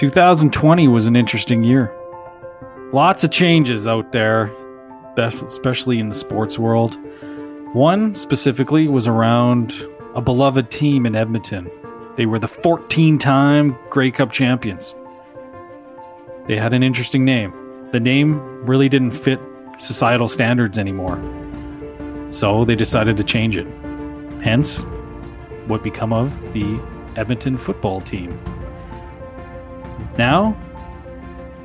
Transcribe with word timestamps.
2020 0.00 0.88
was 0.88 1.04
an 1.04 1.14
interesting 1.14 1.62
year. 1.62 1.94
Lots 2.90 3.22
of 3.22 3.30
changes 3.30 3.86
out 3.86 4.12
there, 4.12 4.50
especially 5.18 5.98
in 5.98 6.08
the 6.08 6.14
sports 6.14 6.58
world. 6.58 6.96
One 7.74 8.14
specifically 8.14 8.88
was 8.88 9.06
around 9.06 9.74
a 10.14 10.22
beloved 10.22 10.70
team 10.70 11.04
in 11.04 11.14
Edmonton. 11.14 11.70
They 12.16 12.24
were 12.24 12.38
the 12.38 12.48
14 12.48 13.18
time 13.18 13.76
Grey 13.90 14.10
Cup 14.10 14.32
champions. 14.32 14.94
They 16.46 16.56
had 16.56 16.72
an 16.72 16.82
interesting 16.82 17.26
name. 17.26 17.52
The 17.90 18.00
name 18.00 18.40
really 18.64 18.88
didn't 18.88 19.10
fit 19.10 19.38
societal 19.78 20.28
standards 20.28 20.78
anymore. 20.78 21.20
So 22.30 22.64
they 22.64 22.74
decided 22.74 23.18
to 23.18 23.24
change 23.24 23.54
it. 23.54 23.66
Hence, 24.40 24.80
what 25.66 25.82
become 25.82 26.14
of 26.14 26.32
the 26.54 26.80
Edmonton 27.16 27.58
football 27.58 28.00
team. 28.00 28.40
Now, 30.20 30.54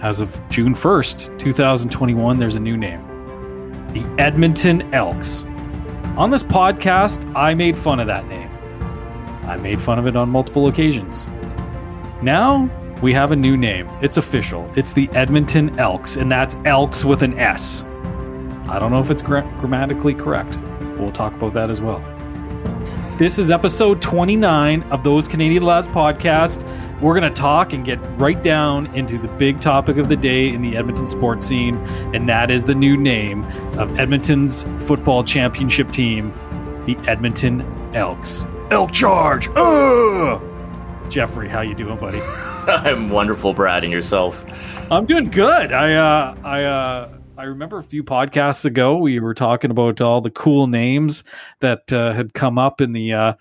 as 0.02 0.22
of 0.22 0.34
June 0.50 0.74
1st, 0.74 1.38
2021, 1.38 2.40
there's 2.40 2.56
a 2.56 2.60
new 2.62 2.78
name 2.78 3.02
the 3.92 4.06
Edmonton 4.18 4.94
Elks. 4.94 5.44
On 6.16 6.32
this 6.32 6.42
podcast, 6.42 7.30
I 7.36 7.54
made 7.54 7.78
fun 7.78 8.00
of 8.00 8.08
that 8.08 8.26
name. 8.30 8.50
I 9.44 9.58
made 9.58 9.82
fun 9.82 10.00
of 10.00 10.08
it 10.08 10.16
on 10.16 10.30
multiple 10.30 10.68
occasions. 10.68 11.30
Now, 12.22 12.70
we 13.02 13.12
have 13.12 13.34
a 13.34 13.36
new 13.36 13.58
name. 13.58 13.90
It's 14.02 14.16
official. 14.16 14.72
It's 14.78 14.94
the 14.94 15.10
Edmonton 15.10 15.78
Elks, 15.78 16.16
and 16.16 16.32
that's 16.32 16.56
Elks 16.64 17.04
with 17.04 17.24
an 17.24 17.38
S. 17.38 17.84
I 18.70 18.80
don't 18.80 18.90
know 18.94 19.02
if 19.02 19.12
it's 19.12 19.22
gra- 19.22 19.54
grammatically 19.60 20.14
correct. 20.14 20.54
but 20.80 21.02
We'll 21.02 21.12
talk 21.12 21.34
about 21.34 21.54
that 21.56 21.70
as 21.70 21.82
well. 21.82 22.00
This 23.18 23.38
is 23.38 23.52
episode 23.52 24.02
29 24.02 24.84
of 24.84 25.04
Those 25.04 25.28
Canadian 25.28 25.64
Lads 25.64 25.90
podcast. 25.90 26.62
We're 27.02 27.20
going 27.20 27.32
to 27.32 27.42
talk 27.42 27.74
and 27.74 27.84
get 27.84 27.98
right 28.18 28.42
down 28.42 28.88
into 28.96 29.18
the 29.18 29.28
big 29.28 29.60
topic 29.60 29.98
of 29.98 30.08
the 30.08 30.16
day 30.16 30.48
in 30.48 30.62
the 30.62 30.78
Edmonton 30.78 31.08
sports 31.08 31.46
scene, 31.46 31.76
and 32.16 32.30
that 32.30 32.50
is 32.50 32.64
the 32.64 32.76
new 32.76 32.96
name 32.96 33.44
of 33.78 34.00
Edmonton's 34.00 34.64
football 34.80 35.24
championship 35.24 35.92
team, 35.92 36.34
the 36.86 36.96
Edmonton 37.08 37.62
Elks. 37.94 38.46
Elk 38.72 38.94
Charge! 38.94 39.50
Ugh! 39.58 40.42
Jeffrey, 41.10 41.50
how 41.50 41.62
you 41.62 41.76
doing, 41.76 41.98
buddy? 41.98 42.22
I'm 42.68 43.10
wonderful, 43.10 43.54
Brad, 43.54 43.84
and 43.84 43.92
yourself. 43.92 44.46
I'm 44.90 45.06
doing 45.06 45.30
good. 45.30 45.74
I 45.74 45.94
uh, 45.96 46.36
I 46.44 46.64
uh, 46.64 47.18
I 47.38 47.44
remember 47.44 47.78
a 47.78 47.84
few 47.84 48.04
podcasts 48.04 48.64
ago 48.64 48.98
we 48.98 49.20
were 49.20 49.34
talking 49.34 49.70
about 49.70 50.00
all 50.00 50.22
the 50.22 50.32
cool 50.32 50.68
names 50.68 51.26
that 51.60 51.92
uh, 51.92 52.14
had 52.14 52.34
come 52.34 52.58
up 52.58 52.80
in 52.80 52.94
the 52.94 53.14
uh, 53.14 53.34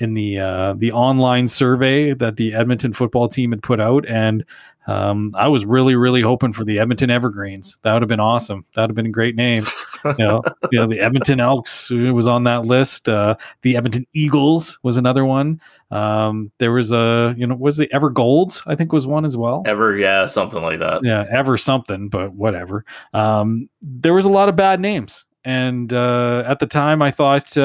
in 0.00 0.14
the 0.14 0.38
uh, 0.38 0.74
the 0.74 0.92
online 0.92 1.48
survey 1.48 2.14
that 2.14 2.36
the 2.36 2.54
Edmonton 2.54 2.92
football 2.92 3.28
team 3.28 3.50
had 3.50 3.62
put 3.62 3.80
out, 3.80 4.06
and 4.06 4.44
um, 4.86 5.32
I 5.34 5.48
was 5.48 5.66
really 5.66 5.96
really 5.96 6.22
hoping 6.22 6.52
for 6.52 6.64
the 6.64 6.78
Edmonton 6.78 7.10
Evergreens. 7.10 7.78
That 7.82 7.92
would 7.92 8.02
have 8.02 8.08
been 8.08 8.20
awesome. 8.20 8.64
That 8.74 8.82
would 8.82 8.90
have 8.90 8.96
been 8.96 9.06
a 9.06 9.10
great 9.10 9.34
name. 9.34 9.64
you 10.04 10.14
know, 10.18 10.42
you 10.70 10.78
know 10.78 10.86
the 10.86 11.00
Edmonton 11.00 11.40
Elks 11.40 11.90
was 11.90 12.28
on 12.28 12.44
that 12.44 12.64
list. 12.64 13.08
Uh, 13.08 13.36
the 13.62 13.76
Edmonton 13.76 14.06
Eagles 14.12 14.78
was 14.82 14.96
another 14.96 15.24
one. 15.24 15.60
Um, 15.90 16.52
there 16.58 16.72
was 16.72 16.92
a 16.92 17.34
you 17.36 17.46
know 17.46 17.56
was 17.56 17.76
the 17.76 17.92
Ever 17.92 18.10
Golds 18.10 18.62
I 18.66 18.76
think 18.76 18.92
was 18.92 19.06
one 19.06 19.24
as 19.24 19.36
well. 19.36 19.62
Ever 19.66 19.96
yeah 19.96 20.26
something 20.26 20.62
like 20.62 20.78
that. 20.78 21.00
Yeah, 21.02 21.26
ever 21.30 21.56
something, 21.56 22.08
but 22.08 22.32
whatever. 22.34 22.84
Um, 23.12 23.68
there 23.82 24.14
was 24.14 24.24
a 24.24 24.30
lot 24.30 24.48
of 24.48 24.54
bad 24.54 24.80
names, 24.80 25.26
and 25.44 25.92
uh, 25.92 26.44
at 26.46 26.60
the 26.60 26.66
time 26.66 27.02
I 27.02 27.10
thought. 27.10 27.56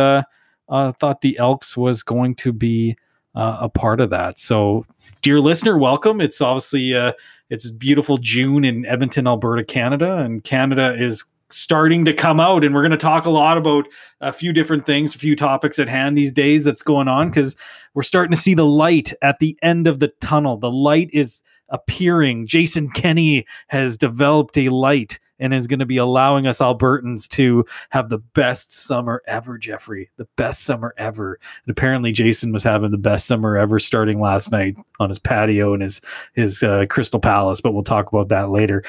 Uh, 0.69 0.91
thought 0.93 1.21
the 1.21 1.37
Elks 1.37 1.75
was 1.75 2.03
going 2.03 2.35
to 2.35 2.53
be 2.53 2.95
uh, 3.35 3.57
a 3.61 3.69
part 3.69 3.99
of 3.99 4.09
that. 4.11 4.37
So, 4.37 4.85
dear 5.21 5.39
listener, 5.39 5.77
welcome. 5.77 6.21
It's 6.21 6.41
obviously 6.41 6.95
uh, 6.95 7.13
it's 7.49 7.69
beautiful 7.71 8.17
June 8.17 8.63
in 8.63 8.85
Edmonton, 8.85 9.27
Alberta, 9.27 9.63
Canada, 9.63 10.17
and 10.17 10.43
Canada 10.43 10.95
is 10.97 11.23
starting 11.53 12.03
to 12.03 12.13
come 12.13 12.39
out 12.39 12.63
and 12.63 12.73
we're 12.73 12.81
going 12.81 12.89
to 12.89 12.97
talk 12.97 13.25
a 13.25 13.29
lot 13.29 13.57
about 13.59 13.87
a 14.21 14.33
few 14.33 14.51
different 14.51 14.87
things 14.87 15.13
a 15.13 15.19
few 15.19 15.35
topics 15.35 15.77
at 15.77 15.87
hand 15.87 16.17
these 16.17 16.31
days 16.31 16.63
that's 16.63 16.81
going 16.81 17.07
on 17.07 17.29
because 17.29 17.55
we're 17.93 18.01
starting 18.01 18.31
to 18.31 18.37
see 18.37 18.55
the 18.55 18.65
light 18.65 19.13
at 19.21 19.37
the 19.37 19.55
end 19.61 19.85
of 19.85 19.99
the 19.99 20.07
tunnel 20.19 20.57
the 20.57 20.71
light 20.71 21.11
is 21.13 21.43
appearing 21.69 22.47
jason 22.47 22.89
kenney 22.89 23.45
has 23.67 23.97
developed 23.97 24.57
a 24.57 24.69
light 24.69 25.19
and 25.39 25.53
is 25.53 25.67
going 25.67 25.79
to 25.79 25.85
be 25.85 25.97
allowing 25.97 26.45
us 26.45 26.59
Albertans 26.59 27.27
to 27.29 27.65
have 27.89 28.09
the 28.09 28.19
best 28.19 28.71
summer 28.71 29.21
ever, 29.27 29.57
Jeffrey. 29.57 30.09
The 30.17 30.27
best 30.35 30.63
summer 30.63 30.93
ever. 30.97 31.39
And 31.65 31.71
apparently, 31.71 32.11
Jason 32.11 32.51
was 32.51 32.63
having 32.63 32.91
the 32.91 32.97
best 32.97 33.25
summer 33.25 33.57
ever 33.57 33.79
starting 33.79 34.19
last 34.19 34.51
night 34.51 34.75
on 34.99 35.09
his 35.09 35.19
patio 35.19 35.73
in 35.73 35.81
his 35.81 36.01
his 36.33 36.63
uh, 36.63 36.85
Crystal 36.89 37.19
Palace. 37.19 37.61
But 37.61 37.73
we'll 37.73 37.83
talk 37.83 38.11
about 38.11 38.29
that 38.29 38.49
later. 38.49 38.83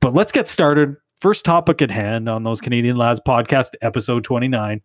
But 0.00 0.14
let's 0.14 0.32
get 0.32 0.46
started. 0.46 0.96
First 1.20 1.44
topic 1.44 1.82
at 1.82 1.90
hand 1.90 2.28
on 2.28 2.44
those 2.44 2.60
Canadian 2.60 2.96
Lads 2.96 3.20
podcast, 3.26 3.70
episode 3.80 4.22
twenty 4.22 4.48
nine, 4.48 4.80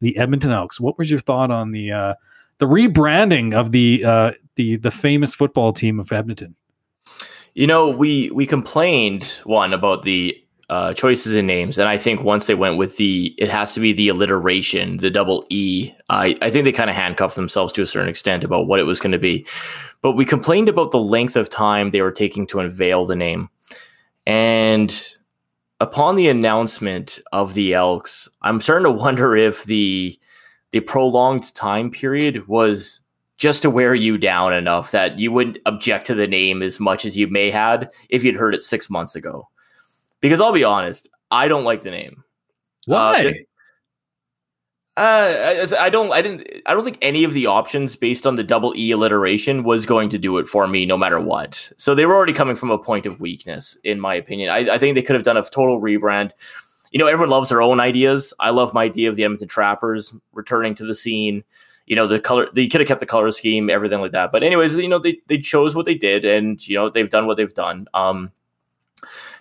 the 0.00 0.16
Edmonton 0.16 0.50
Elks. 0.50 0.80
What 0.80 0.98
was 0.98 1.10
your 1.10 1.20
thought 1.20 1.50
on 1.52 1.70
the 1.70 1.92
uh, 1.92 2.14
the 2.58 2.66
rebranding 2.66 3.54
of 3.54 3.70
the 3.70 4.04
uh, 4.04 4.32
the 4.56 4.76
the 4.76 4.90
famous 4.90 5.34
football 5.34 5.72
team 5.72 6.00
of 6.00 6.10
Edmonton? 6.10 6.56
You 7.54 7.66
know, 7.66 7.88
we 7.88 8.30
we 8.30 8.46
complained 8.46 9.40
one 9.44 9.72
about 9.74 10.02
the 10.04 10.42
uh, 10.70 10.94
choices 10.94 11.34
in 11.34 11.46
names, 11.46 11.76
and 11.76 11.86
I 11.86 11.98
think 11.98 12.22
once 12.22 12.46
they 12.46 12.54
went 12.54 12.78
with 12.78 12.96
the, 12.96 13.34
it 13.36 13.50
has 13.50 13.74
to 13.74 13.80
be 13.80 13.92
the 13.92 14.08
alliteration, 14.08 14.96
the 14.96 15.10
double 15.10 15.44
E. 15.50 15.92
I 16.08 16.34
I 16.40 16.50
think 16.50 16.64
they 16.64 16.72
kind 16.72 16.88
of 16.88 16.96
handcuffed 16.96 17.36
themselves 17.36 17.74
to 17.74 17.82
a 17.82 17.86
certain 17.86 18.08
extent 18.08 18.42
about 18.42 18.68
what 18.68 18.80
it 18.80 18.84
was 18.84 19.00
going 19.00 19.12
to 19.12 19.18
be. 19.18 19.46
But 20.00 20.12
we 20.12 20.24
complained 20.24 20.70
about 20.70 20.92
the 20.92 20.98
length 20.98 21.36
of 21.36 21.50
time 21.50 21.90
they 21.90 22.00
were 22.00 22.10
taking 22.10 22.46
to 22.48 22.60
unveil 22.60 23.04
the 23.04 23.16
name, 23.16 23.50
and 24.26 25.14
upon 25.78 26.14
the 26.14 26.28
announcement 26.28 27.20
of 27.32 27.52
the 27.52 27.74
Elks, 27.74 28.30
I'm 28.40 28.62
starting 28.62 28.84
to 28.84 28.90
wonder 28.90 29.36
if 29.36 29.64
the 29.64 30.18
the 30.70 30.80
prolonged 30.80 31.54
time 31.54 31.90
period 31.90 32.48
was 32.48 33.01
just 33.42 33.62
to 33.62 33.70
wear 33.70 33.92
you 33.92 34.16
down 34.16 34.52
enough 34.52 34.92
that 34.92 35.18
you 35.18 35.32
wouldn't 35.32 35.58
object 35.66 36.06
to 36.06 36.14
the 36.14 36.28
name 36.28 36.62
as 36.62 36.78
much 36.78 37.04
as 37.04 37.16
you 37.16 37.26
may 37.26 37.50
had 37.50 37.90
if 38.08 38.22
you'd 38.22 38.36
heard 38.36 38.54
it 38.54 38.62
six 38.62 38.88
months 38.88 39.16
ago. 39.16 39.48
Because 40.20 40.40
I'll 40.40 40.52
be 40.52 40.62
honest, 40.62 41.10
I 41.28 41.48
don't 41.48 41.64
like 41.64 41.82
the 41.82 41.90
name. 41.90 42.22
Why? 42.86 43.34
Uh, 44.96 45.00
uh, 45.00 45.66
I, 45.72 45.86
I 45.86 45.90
don't. 45.90 46.12
I 46.12 46.22
didn't. 46.22 46.48
I 46.66 46.74
don't 46.74 46.84
think 46.84 46.98
any 47.02 47.24
of 47.24 47.32
the 47.32 47.46
options 47.46 47.96
based 47.96 48.28
on 48.28 48.36
the 48.36 48.44
double 48.44 48.76
E 48.76 48.92
alliteration 48.92 49.64
was 49.64 49.86
going 49.86 50.08
to 50.10 50.18
do 50.18 50.38
it 50.38 50.46
for 50.46 50.68
me, 50.68 50.86
no 50.86 50.96
matter 50.96 51.18
what. 51.18 51.72
So 51.76 51.96
they 51.96 52.06
were 52.06 52.14
already 52.14 52.32
coming 52.32 52.54
from 52.54 52.70
a 52.70 52.78
point 52.78 53.06
of 53.06 53.20
weakness, 53.20 53.76
in 53.82 53.98
my 53.98 54.14
opinion. 54.14 54.50
I, 54.50 54.74
I 54.74 54.78
think 54.78 54.94
they 54.94 55.02
could 55.02 55.16
have 55.16 55.24
done 55.24 55.36
a 55.36 55.42
total 55.42 55.80
rebrand. 55.80 56.30
You 56.92 57.00
know, 57.00 57.08
everyone 57.08 57.30
loves 57.30 57.48
their 57.48 57.62
own 57.62 57.80
ideas. 57.80 58.32
I 58.38 58.50
love 58.50 58.72
my 58.72 58.84
idea 58.84 59.08
of 59.08 59.16
the 59.16 59.24
Edmonton 59.24 59.48
Trappers 59.48 60.14
returning 60.32 60.76
to 60.76 60.84
the 60.84 60.94
scene 60.94 61.42
you 61.86 61.96
know 61.96 62.06
the 62.06 62.20
color 62.20 62.48
they 62.54 62.68
could 62.68 62.80
have 62.80 62.88
kept 62.88 63.00
the 63.00 63.06
color 63.06 63.30
scheme 63.30 63.70
everything 63.70 64.00
like 64.00 64.12
that. 64.12 64.32
But 64.32 64.42
anyways 64.42 64.76
you 64.76 64.88
know 64.88 64.98
they, 64.98 65.18
they 65.26 65.38
chose 65.38 65.74
what 65.74 65.86
they 65.86 65.94
did 65.94 66.24
and 66.24 66.66
you 66.66 66.76
know 66.76 66.88
they've 66.90 67.10
done 67.10 67.26
what 67.26 67.36
they've 67.36 67.54
done. 67.54 67.86
Um 67.94 68.32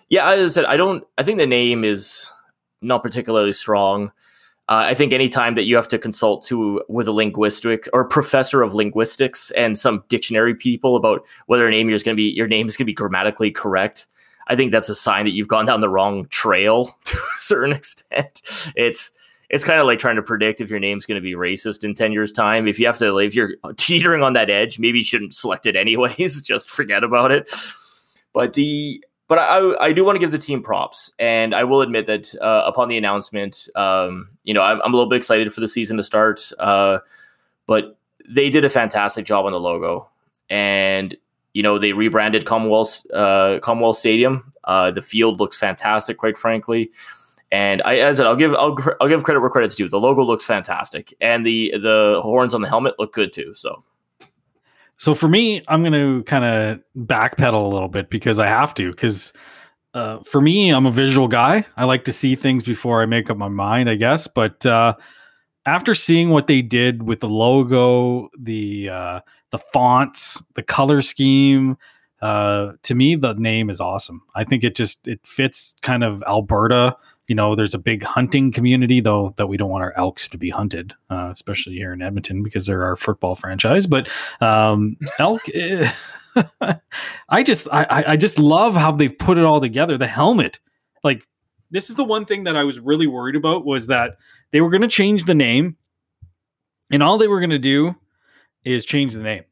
yeah 0.09 0.29
as 0.29 0.51
i 0.51 0.53
said 0.53 0.65
i 0.65 0.75
don't 0.75 1.05
i 1.17 1.23
think 1.23 1.39
the 1.39 1.47
name 1.47 1.83
is 1.83 2.29
not 2.81 3.01
particularly 3.01 3.53
strong. 3.53 4.11
Uh, 4.69 4.85
i 4.87 4.93
think 4.93 5.11
anytime 5.11 5.55
that 5.55 5.63
you 5.63 5.75
have 5.75 5.87
to 5.87 5.97
consult 5.97 6.45
to 6.45 6.81
with 6.87 7.07
a 7.07 7.11
linguistic 7.11 7.87
or 7.93 8.05
professor 8.05 8.61
of 8.61 8.75
linguistics 8.75 9.51
and 9.51 9.77
some 9.77 10.03
dictionary 10.09 10.53
people 10.53 10.95
about 10.95 11.25
whether 11.47 11.67
a 11.67 11.71
name 11.71 11.89
is 11.89 12.03
going 12.03 12.15
to 12.15 12.21
be 12.21 12.29
your 12.31 12.47
name 12.47 12.67
is 12.67 12.77
going 12.77 12.85
to 12.85 12.89
be 12.89 12.93
grammatically 12.93 13.51
correct 13.51 14.07
i 14.47 14.55
think 14.55 14.71
that's 14.71 14.89
a 14.89 14.95
sign 14.95 15.25
that 15.25 15.31
you've 15.31 15.47
gone 15.47 15.65
down 15.65 15.81
the 15.81 15.89
wrong 15.89 16.25
trail 16.27 16.97
to 17.05 17.17
a 17.17 17.39
certain 17.39 17.73
extent. 17.81 18.41
It's 18.75 19.11
it's 19.51 19.63
kind 19.65 19.79
of 19.79 19.85
like 19.85 19.99
trying 19.99 20.15
to 20.15 20.23
predict 20.23 20.61
if 20.61 20.69
your 20.69 20.79
name's 20.79 21.05
going 21.05 21.15
to 21.15 21.21
be 21.21 21.33
racist 21.33 21.83
in 21.83 21.93
10 21.93 22.11
years 22.11 22.31
time 22.31 22.67
if 22.67 22.79
you 22.79 22.85
have 22.85 22.97
to 22.97 23.17
if 23.19 23.35
you're 23.35 23.55
teetering 23.77 24.23
on 24.23 24.33
that 24.33 24.49
edge 24.49 24.79
maybe 24.79 24.99
you 24.99 25.03
shouldn't 25.03 25.33
select 25.33 25.65
it 25.65 25.75
anyways 25.75 26.41
just 26.43 26.69
forget 26.69 27.03
about 27.03 27.31
it 27.31 27.49
but 28.33 28.53
the 28.53 29.03
but 29.31 29.39
I, 29.39 29.85
I 29.85 29.93
do 29.93 30.03
want 30.03 30.17
to 30.17 30.19
give 30.19 30.31
the 30.31 30.37
team 30.37 30.61
props, 30.61 31.13
and 31.17 31.55
I 31.55 31.63
will 31.63 31.79
admit 31.79 32.05
that 32.07 32.35
uh, 32.41 32.63
upon 32.65 32.89
the 32.89 32.97
announcement, 32.97 33.69
um, 33.77 34.27
you 34.43 34.53
know, 34.53 34.61
I'm, 34.61 34.81
I'm, 34.81 34.93
a 34.93 34.97
little 34.97 35.09
bit 35.09 35.15
excited 35.15 35.53
for 35.53 35.61
the 35.61 35.69
season 35.69 35.95
to 35.95 36.03
start. 36.03 36.51
Uh, 36.59 36.99
but 37.65 37.97
they 38.27 38.49
did 38.49 38.65
a 38.65 38.69
fantastic 38.69 39.25
job 39.25 39.45
on 39.45 39.53
the 39.53 39.59
logo, 39.61 40.09
and 40.49 41.15
you 41.53 41.63
know, 41.63 41.79
they 41.79 41.93
rebranded 41.93 42.45
Commonwealth 42.45 43.05
uh, 43.13 43.59
Commonwealth 43.61 43.99
Stadium. 43.99 44.51
Uh, 44.65 44.91
the 44.91 45.01
field 45.01 45.39
looks 45.39 45.57
fantastic, 45.57 46.17
quite 46.17 46.37
frankly. 46.37 46.91
And 47.51 47.81
I, 47.83 47.97
as 47.97 48.15
I 48.15 48.23
said, 48.23 48.27
I'll 48.27 48.35
give 48.35 48.53
I'll, 48.53 48.77
I'll 49.01 49.09
give 49.09 49.23
credit 49.23 49.41
where 49.41 49.49
credit's 49.49 49.75
due. 49.75 49.89
The 49.89 49.99
logo 49.99 50.23
looks 50.23 50.45
fantastic, 50.45 51.13
and 51.19 51.45
the 51.45 51.73
the 51.77 52.19
horns 52.23 52.53
on 52.53 52.61
the 52.61 52.69
helmet 52.69 52.95
look 52.97 53.13
good 53.13 53.33
too. 53.33 53.53
So, 53.53 53.83
so 54.95 55.13
for 55.13 55.27
me, 55.27 55.61
I'm 55.67 55.81
going 55.81 55.93
to 55.93 56.23
kind 56.23 56.45
of 56.45 56.79
backpedal 56.97 57.65
a 57.65 57.67
little 57.67 57.89
bit 57.89 58.09
because 58.09 58.39
I 58.39 58.47
have 58.47 58.73
to. 58.75 58.91
Because 58.91 59.33
uh, 59.93 60.19
for 60.19 60.39
me, 60.39 60.69
I'm 60.69 60.85
a 60.85 60.91
visual 60.91 61.27
guy. 61.27 61.65
I 61.75 61.83
like 61.83 62.05
to 62.05 62.13
see 62.13 62.35
things 62.35 62.63
before 62.63 63.01
I 63.01 63.05
make 63.05 63.29
up 63.29 63.35
my 63.35 63.49
mind, 63.49 63.89
I 63.89 63.95
guess. 63.95 64.27
But 64.27 64.65
uh, 64.65 64.95
after 65.65 65.93
seeing 65.93 66.29
what 66.29 66.47
they 66.47 66.61
did 66.61 67.03
with 67.03 67.19
the 67.19 67.29
logo, 67.29 68.29
the 68.39 68.89
uh, 68.89 69.19
the 69.51 69.59
fonts, 69.73 70.41
the 70.55 70.63
color 70.63 71.01
scheme, 71.01 71.77
uh, 72.21 72.73
to 72.83 72.95
me, 72.95 73.15
the 73.15 73.33
name 73.33 73.69
is 73.69 73.81
awesome. 73.81 74.21
I 74.35 74.45
think 74.45 74.63
it 74.63 74.75
just 74.75 75.05
it 75.07 75.19
fits 75.25 75.75
kind 75.81 76.03
of 76.03 76.23
Alberta. 76.23 76.95
You 77.27 77.35
know, 77.35 77.55
there's 77.55 77.73
a 77.73 77.79
big 77.79 78.03
hunting 78.03 78.51
community, 78.51 78.99
though 78.99 79.33
that 79.37 79.47
we 79.47 79.55
don't 79.55 79.69
want 79.69 79.83
our 79.83 79.93
elks 79.95 80.27
to 80.29 80.37
be 80.37 80.49
hunted, 80.49 80.93
uh, 81.09 81.29
especially 81.31 81.73
here 81.75 81.93
in 81.93 82.01
Edmonton 82.01 82.43
because 82.43 82.65
they're 82.65 82.83
our 82.83 82.95
football 82.95 83.35
franchise. 83.35 83.87
But 83.87 84.09
um, 84.41 84.97
elk. 85.19 85.41
Eh, 85.53 85.91
I 87.29 87.43
just 87.43 87.67
I, 87.71 88.03
I 88.07 88.17
just 88.17 88.39
love 88.39 88.75
how 88.75 88.91
they've 88.91 89.17
put 89.17 89.37
it 89.37 89.43
all 89.43 89.61
together. 89.61 89.97
The 89.97 90.07
helmet, 90.07 90.59
like 91.03 91.27
this 91.69 91.89
is 91.89 91.95
the 91.95 92.03
one 92.03 92.25
thing 92.25 92.43
that 92.45 92.55
I 92.55 92.63
was 92.63 92.79
really 92.79 93.07
worried 93.07 93.35
about 93.35 93.65
was 93.65 93.87
that 93.87 94.17
they 94.51 94.61
were 94.61 94.69
going 94.69 94.81
to 94.81 94.87
change 94.87 95.25
the 95.25 95.35
name, 95.35 95.77
and 96.91 97.01
all 97.01 97.17
they 97.17 97.27
were 97.27 97.39
going 97.39 97.51
to 97.51 97.59
do 97.59 97.95
is 98.63 98.85
change 98.85 99.13
the 99.13 99.23
name. 99.23 99.43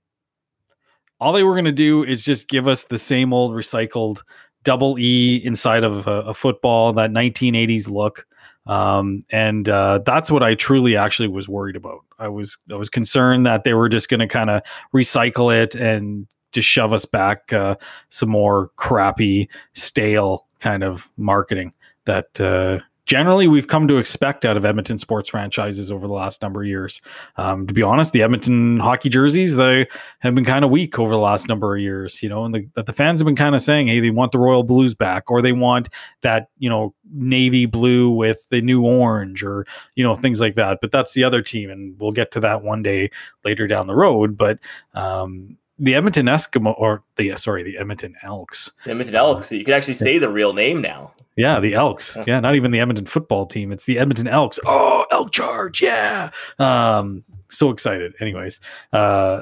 All 1.20 1.34
they 1.34 1.44
were 1.44 1.54
going 1.54 1.66
to 1.66 1.72
do 1.72 2.04
is 2.04 2.24
just 2.24 2.48
give 2.48 2.68
us 2.68 2.84
the 2.84 2.98
same 2.98 3.34
old 3.34 3.52
recycled 3.52 4.22
double 4.64 4.98
E 5.00 5.42
inside 5.44 5.84
of 5.84 6.08
a, 6.08 6.22
a 6.22 6.34
football, 6.34 6.94
that 6.94 7.12
1980s 7.12 7.90
look. 7.90 8.26
Um, 8.66 9.26
and 9.32 9.68
uh, 9.68 10.00
that's 10.06 10.30
what 10.30 10.44
I 10.44 10.54
truly 10.56 10.96
actually 10.96 11.28
was 11.28 11.50
worried 11.50 11.76
about. 11.76 12.02
I 12.20 12.28
was 12.28 12.58
I 12.72 12.76
was 12.76 12.90
concerned 12.90 13.46
that 13.46 13.64
they 13.64 13.74
were 13.74 13.90
just 13.90 14.10
going 14.10 14.20
to 14.20 14.28
kind 14.28 14.50
of 14.50 14.62
recycle 14.94 15.56
it 15.56 15.74
and 15.76 16.28
just 16.52 16.68
shove 16.68 16.94
us 16.94 17.06
back 17.06 17.52
uh, 17.54 17.76
some 18.10 18.30
more 18.30 18.70
crappy, 18.76 19.50
stale 19.74 20.48
kind 20.60 20.84
of 20.84 21.10
marketing 21.18 21.74
that 22.06 22.40
uh, 22.40 22.80
generally 23.10 23.48
we've 23.48 23.66
come 23.66 23.88
to 23.88 23.98
expect 23.98 24.46
out 24.46 24.56
of 24.56 24.64
Edmonton 24.64 25.00
sports 25.00 25.30
franchises 25.30 25.92
over 25.92 26.06
the 26.06 26.14
last 26.14 26.44
number 26.44 26.62
of 26.62 26.68
years. 26.68 27.02
Um, 27.38 27.66
to 27.66 27.74
be 27.74 27.82
honest, 27.82 28.14
the 28.14 28.22
Edmonton 28.22 28.80
hockey 28.80 29.10
jerseys 29.10 29.56
they 29.56 29.88
have 30.20 30.36
been 30.36 30.46
kind 30.46 30.64
of 30.64 30.70
weak 30.70 31.00
over 31.00 31.12
the 31.12 31.20
last 31.20 31.48
number 31.48 31.76
of 31.76 31.82
years. 31.82 32.22
You 32.22 32.30
know, 32.30 32.46
and 32.46 32.54
the, 32.54 32.84
the 32.84 32.94
fans 32.94 33.20
have 33.20 33.26
been 33.26 33.36
kind 33.36 33.56
of 33.56 33.64
saying, 33.64 33.88
hey, 33.88 34.00
they 34.00 34.12
want 34.12 34.32
the 34.32 34.38
royal 34.38 34.62
blues 34.62 34.94
back, 34.94 35.32
or 35.32 35.42
they 35.42 35.54
want 35.54 35.90
that 36.22 36.50
you 36.60 36.70
know 36.70 36.94
navy 37.12 37.66
blue 37.66 38.12
with 38.12 38.48
the 38.50 38.62
new 38.62 38.86
orange, 38.86 39.42
or 39.44 39.66
you 39.96 40.04
know 40.04 40.14
things 40.14 40.40
like 40.40 40.54
that. 40.54 40.78
But 40.80 40.92
that's 40.92 41.14
the 41.14 41.24
other 41.24 41.42
team, 41.42 41.72
and 41.72 42.00
we'll 42.00 42.12
get 42.12 42.30
to 42.34 42.40
that 42.42 42.62
one 42.62 42.84
day 42.84 43.10
later 43.44 43.66
down 43.66 43.88
the 43.88 43.96
road. 43.96 44.38
But 44.38 44.60
um, 44.94 45.58
the 45.80 45.96
Edmonton 45.96 46.26
Eskimo, 46.26 46.76
or 46.78 47.04
the 47.16 47.36
sorry, 47.38 47.64
the 47.64 47.78
Edmonton 47.78 48.16
Elks. 48.24 48.72
The 48.84 48.92
Edmonton 48.92 49.16
Elks. 49.16 49.52
You 49.52 49.64
can 49.64 49.74
actually 49.74 49.94
say 49.96 50.18
the 50.18 50.30
real 50.30 50.54
name 50.54 50.82
now. 50.82 51.14
Yeah, 51.36 51.60
the 51.62 51.74
Elks. 51.74 52.18
Yeah, 52.28 52.42
not 52.42 52.56
even 52.56 52.72
the 52.72 52.80
Edmonton 52.80 53.06
football 53.06 53.46
team. 53.46 53.72
It's 53.72 53.86
the 53.86 53.98
Edmonton 53.98 54.28
Elks. 54.28 54.60
Oh, 54.66 55.06
Elk 55.10 55.32
Charge! 55.32 55.82
Yeah. 55.82 56.32
Um, 56.60 57.24
so 57.50 57.70
excited. 57.70 58.14
Anyways, 58.20 58.60
uh, 58.92 59.42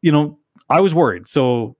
you 0.00 0.10
know, 0.10 0.38
I 0.70 0.80
was 0.80 0.94
worried. 0.94 1.28
So, 1.28 1.76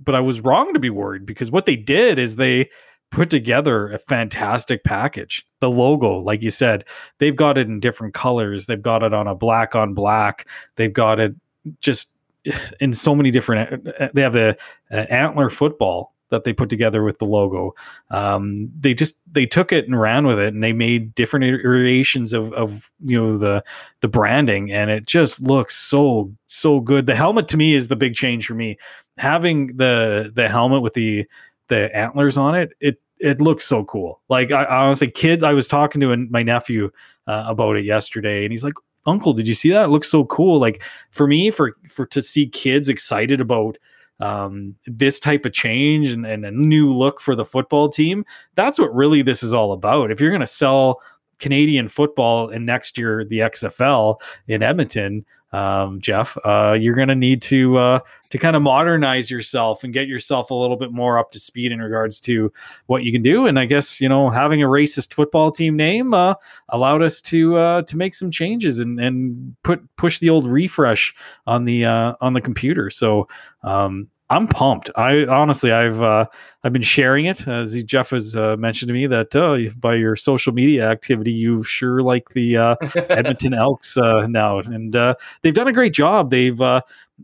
but 0.00 0.14
I 0.14 0.20
was 0.20 0.40
wrong 0.40 0.74
to 0.74 0.80
be 0.80 0.90
worried 0.90 1.24
because 1.24 1.50
what 1.50 1.66
they 1.66 1.76
did 1.76 2.18
is 2.18 2.36
they 2.36 2.68
put 3.10 3.30
together 3.30 3.90
a 3.90 3.98
fantastic 3.98 4.84
package. 4.84 5.46
The 5.60 5.70
logo, 5.70 6.18
like 6.18 6.42
you 6.42 6.50
said, 6.50 6.84
they've 7.18 7.36
got 7.36 7.56
it 7.56 7.68
in 7.68 7.80
different 7.80 8.14
colors. 8.14 8.66
They've 8.66 8.82
got 8.82 9.02
it 9.02 9.14
on 9.14 9.26
a 9.26 9.34
black 9.34 9.74
on 9.74 9.94
black. 9.94 10.46
They've 10.76 10.92
got 10.92 11.20
it 11.20 11.34
just 11.80 12.10
in 12.80 12.92
so 12.92 13.14
many 13.14 13.30
different 13.30 13.88
uh, 14.00 14.08
they 14.14 14.22
have 14.22 14.32
the 14.32 14.56
uh, 14.90 14.96
antler 15.10 15.50
football 15.50 16.14
that 16.30 16.44
they 16.44 16.52
put 16.52 16.68
together 16.68 17.02
with 17.02 17.18
the 17.18 17.24
logo. 17.24 17.74
Um, 18.10 18.70
they 18.78 18.94
just 18.94 19.18
they 19.30 19.46
took 19.46 19.72
it 19.72 19.86
and 19.86 19.98
ran 19.98 20.26
with 20.26 20.38
it 20.38 20.52
and 20.52 20.62
they 20.62 20.72
made 20.72 21.14
different 21.14 21.44
iterations 21.44 22.32
of, 22.32 22.52
of 22.52 22.90
you 23.04 23.20
know 23.20 23.38
the 23.38 23.64
the 24.00 24.08
branding 24.08 24.70
and 24.70 24.90
it 24.90 25.06
just 25.06 25.40
looks 25.40 25.76
so 25.76 26.32
so 26.46 26.80
good. 26.80 27.06
The 27.06 27.14
helmet 27.14 27.48
to 27.48 27.56
me 27.56 27.74
is 27.74 27.88
the 27.88 27.96
big 27.96 28.14
change 28.14 28.46
for 28.46 28.54
me. 28.54 28.78
Having 29.16 29.76
the 29.76 30.30
the 30.34 30.48
helmet 30.48 30.82
with 30.82 30.94
the 30.94 31.26
the 31.68 31.94
antlers 31.96 32.38
on 32.38 32.54
it 32.54 32.72
it 32.80 33.00
it 33.20 33.40
looks 33.40 33.64
so 33.64 33.84
cool. 33.84 34.20
Like 34.28 34.52
i, 34.52 34.64
I 34.64 34.84
honestly 34.84 35.10
kid 35.10 35.42
i 35.42 35.52
was 35.52 35.68
talking 35.68 36.00
to 36.00 36.16
my 36.16 36.42
nephew 36.42 36.90
uh, 37.26 37.44
about 37.46 37.76
it 37.76 37.84
yesterday 37.84 38.44
and 38.44 38.52
he's 38.52 38.64
like 38.64 38.74
uncle 39.08 39.32
did 39.32 39.48
you 39.48 39.54
see 39.54 39.70
that? 39.70 39.86
It 39.86 39.88
looks 39.88 40.10
so 40.10 40.24
cool. 40.26 40.58
Like 40.60 40.82
for 41.10 41.26
me 41.26 41.50
for 41.50 41.76
for 41.88 42.06
to 42.06 42.22
see 42.22 42.46
kids 42.46 42.88
excited 42.88 43.40
about 43.40 43.78
um, 44.20 44.74
this 44.84 45.20
type 45.20 45.44
of 45.44 45.52
change 45.52 46.08
and, 46.08 46.26
and 46.26 46.44
a 46.44 46.50
new 46.50 46.92
look 46.92 47.20
for 47.20 47.36
the 47.36 47.44
football 47.44 47.88
team 47.88 48.24
that's 48.56 48.78
what 48.78 48.92
really 48.94 49.22
this 49.22 49.42
is 49.42 49.54
all 49.54 49.72
about. 49.72 50.10
If 50.10 50.20
you're 50.20 50.30
going 50.30 50.40
to 50.40 50.46
sell 50.46 51.00
canadian 51.38 51.86
football 51.86 52.48
and 52.48 52.66
next 52.66 52.98
year 52.98 53.24
the 53.24 53.38
xfl 53.38 54.20
in 54.48 54.60
edmonton 54.60 55.24
um, 55.52 56.00
Jeff, 56.00 56.36
uh, 56.44 56.76
you're 56.78 56.94
going 56.94 57.08
to 57.08 57.14
need 57.14 57.40
to 57.42 57.78
uh, 57.78 58.00
to 58.30 58.38
kind 58.38 58.54
of 58.54 58.62
modernize 58.62 59.30
yourself 59.30 59.82
and 59.82 59.94
get 59.94 60.06
yourself 60.06 60.50
a 60.50 60.54
little 60.54 60.76
bit 60.76 60.92
more 60.92 61.18
up 61.18 61.32
to 61.32 61.40
speed 61.40 61.72
in 61.72 61.80
regards 61.80 62.20
to 62.20 62.52
what 62.86 63.02
you 63.02 63.12
can 63.12 63.22
do. 63.22 63.46
And 63.46 63.58
I 63.58 63.64
guess 63.64 64.00
you 64.00 64.08
know 64.08 64.28
having 64.28 64.62
a 64.62 64.66
racist 64.66 65.14
football 65.14 65.50
team 65.50 65.76
name 65.76 66.12
uh, 66.12 66.34
allowed 66.68 67.02
us 67.02 67.22
to 67.22 67.56
uh, 67.56 67.82
to 67.82 67.96
make 67.96 68.14
some 68.14 68.30
changes 68.30 68.78
and 68.78 69.00
and 69.00 69.56
put 69.62 69.82
push 69.96 70.18
the 70.18 70.30
old 70.30 70.46
refresh 70.46 71.14
on 71.46 71.64
the 71.64 71.84
uh, 71.86 72.14
on 72.20 72.34
the 72.34 72.40
computer. 72.40 72.90
So 72.90 73.26
um, 73.62 74.08
I'm 74.30 74.46
pumped. 74.46 74.90
I 74.94 75.24
honestly, 75.24 75.72
I've 75.72 76.02
uh, 76.02 76.26
I've 76.62 76.72
been 76.72 76.82
sharing 76.82 77.24
it 77.24 77.48
as 77.48 77.82
Jeff 77.84 78.10
has 78.10 78.36
uh, 78.36 78.56
mentioned 78.58 78.88
to 78.88 78.92
me 78.92 79.06
that 79.06 79.34
uh, 79.34 79.70
by 79.78 79.94
your 79.94 80.16
social 80.16 80.52
media 80.52 80.90
activity, 80.90 81.32
you've 81.32 81.66
sure 81.66 82.02
like 82.02 82.30
the 82.30 82.56
uh, 82.58 82.76
Edmonton 83.08 83.54
Elks 83.54 83.96
uh, 83.96 84.26
now, 84.26 84.58
and 84.58 84.94
uh, 84.94 85.14
they've 85.42 85.54
done 85.54 85.68
a 85.68 85.72
great 85.72 85.94
job. 85.94 86.28
They've 86.28 86.60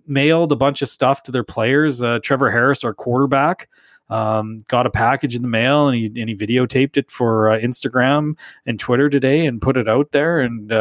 mailed 0.06 0.50
a 0.50 0.56
bunch 0.56 0.80
of 0.80 0.88
stuff 0.88 1.22
to 1.24 1.32
their 1.32 1.44
players. 1.44 2.02
Trevor 2.22 2.50
Harris, 2.50 2.84
our 2.84 2.94
quarterback, 2.94 3.68
um, 4.08 4.64
got 4.68 4.86
a 4.86 4.90
package 4.90 5.36
in 5.36 5.42
the 5.42 5.48
mail, 5.48 5.88
and 5.88 5.96
he 5.96 6.06
and 6.18 6.30
he 6.30 6.34
videotaped 6.34 6.96
it 6.96 7.10
for 7.10 7.48
Instagram 7.60 8.34
and 8.64 8.80
Twitter 8.80 9.10
today, 9.10 9.44
and 9.44 9.60
put 9.60 9.76
it 9.76 9.88
out 9.90 10.12
there, 10.12 10.40
and 10.40 10.72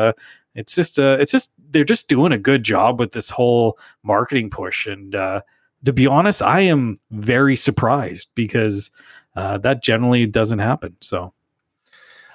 it's 0.56 0.74
just 0.74 1.00
it's 1.00 1.34
just 1.34 1.52
they're 1.72 1.84
just 1.84 2.08
doing 2.08 2.32
a 2.32 2.38
good 2.38 2.64
job 2.64 2.98
with 2.98 3.12
this 3.12 3.30
whole 3.30 3.78
marketing 4.04 4.50
push 4.50 4.88
and 4.88 5.14
to 5.86 5.94
be 5.94 6.08
honest, 6.08 6.42
I 6.42 6.62
am 6.62 6.96
very 7.12 7.56
surprised 7.56 8.30
because 8.36 8.92
uh, 9.36 9.58
that 9.60 9.84
generally 9.84 10.26
doesn't 10.26 10.60
happen. 10.60 10.96
So 11.02 11.34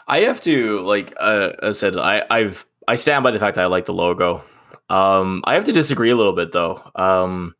I 0.06 0.20
have 0.20 0.40
to 0.42 0.80
like 0.80 1.14
uh, 1.20 1.52
I 1.62 1.72
said 1.72 1.96
I 1.96 2.24
I've 2.30 2.66
I 2.86 2.96
stand 2.96 3.24
by 3.24 3.30
the 3.30 3.38
fact 3.38 3.56
that 3.56 3.62
I 3.62 3.66
like 3.66 3.86
the 3.86 3.94
logo. 3.94 4.42
Um, 4.90 5.42
I 5.44 5.54
have 5.54 5.64
to 5.64 5.72
disagree 5.72 6.10
a 6.10 6.16
little 6.16 6.32
bit 6.32 6.52
though. 6.52 6.82
Um, 6.94 7.54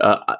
uh, 0.00 0.36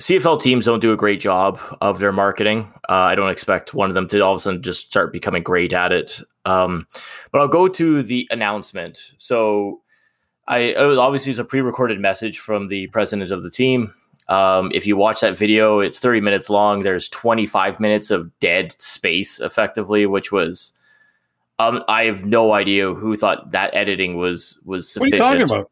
CFL 0.00 0.40
teams 0.40 0.66
don't 0.66 0.80
do 0.80 0.92
a 0.92 0.96
great 0.96 1.20
job 1.20 1.58
of 1.80 1.98
their 1.98 2.12
marketing. 2.12 2.72
Uh, 2.88 2.92
I 2.92 3.14
don't 3.14 3.30
expect 3.30 3.74
one 3.74 3.90
of 3.90 3.94
them 3.94 4.08
to 4.08 4.20
all 4.20 4.34
of 4.34 4.38
a 4.38 4.40
sudden 4.40 4.62
just 4.62 4.86
start 4.86 5.12
becoming 5.12 5.42
great 5.42 5.72
at 5.72 5.92
it. 5.92 6.20
Um, 6.44 6.86
but 7.32 7.40
I'll 7.40 7.48
go 7.48 7.68
to 7.68 8.02
the 8.02 8.28
announcement. 8.30 8.98
So 9.18 9.80
I 10.46 10.58
it 10.58 10.86
was 10.86 10.98
obviously 10.98 11.30
it's 11.30 11.38
a 11.38 11.44
pre-recorded 11.44 12.00
message 12.00 12.38
from 12.38 12.68
the 12.68 12.86
president 12.88 13.30
of 13.30 13.42
the 13.42 13.50
team. 13.50 13.92
Um, 14.28 14.70
if 14.72 14.86
you 14.86 14.96
watch 14.96 15.20
that 15.20 15.36
video, 15.36 15.80
it's 15.80 15.98
30 15.98 16.20
minutes 16.22 16.48
long. 16.48 16.80
There's 16.80 17.08
25 17.08 17.78
minutes 17.78 18.10
of 18.10 18.38
dead 18.40 18.74
space, 18.80 19.38
effectively, 19.40 20.06
which 20.06 20.32
was 20.32 20.72
um, 21.58 21.84
I 21.88 22.04
have 22.04 22.24
no 22.24 22.52
idea 22.52 22.92
who 22.92 23.16
thought 23.16 23.52
that 23.52 23.74
editing 23.74 24.16
was 24.16 24.58
was 24.64 24.88
sufficient. 24.88 25.22
What 25.22 25.32
are 25.32 25.38
you 25.38 25.46
talking 25.46 25.56
about? 25.56 25.70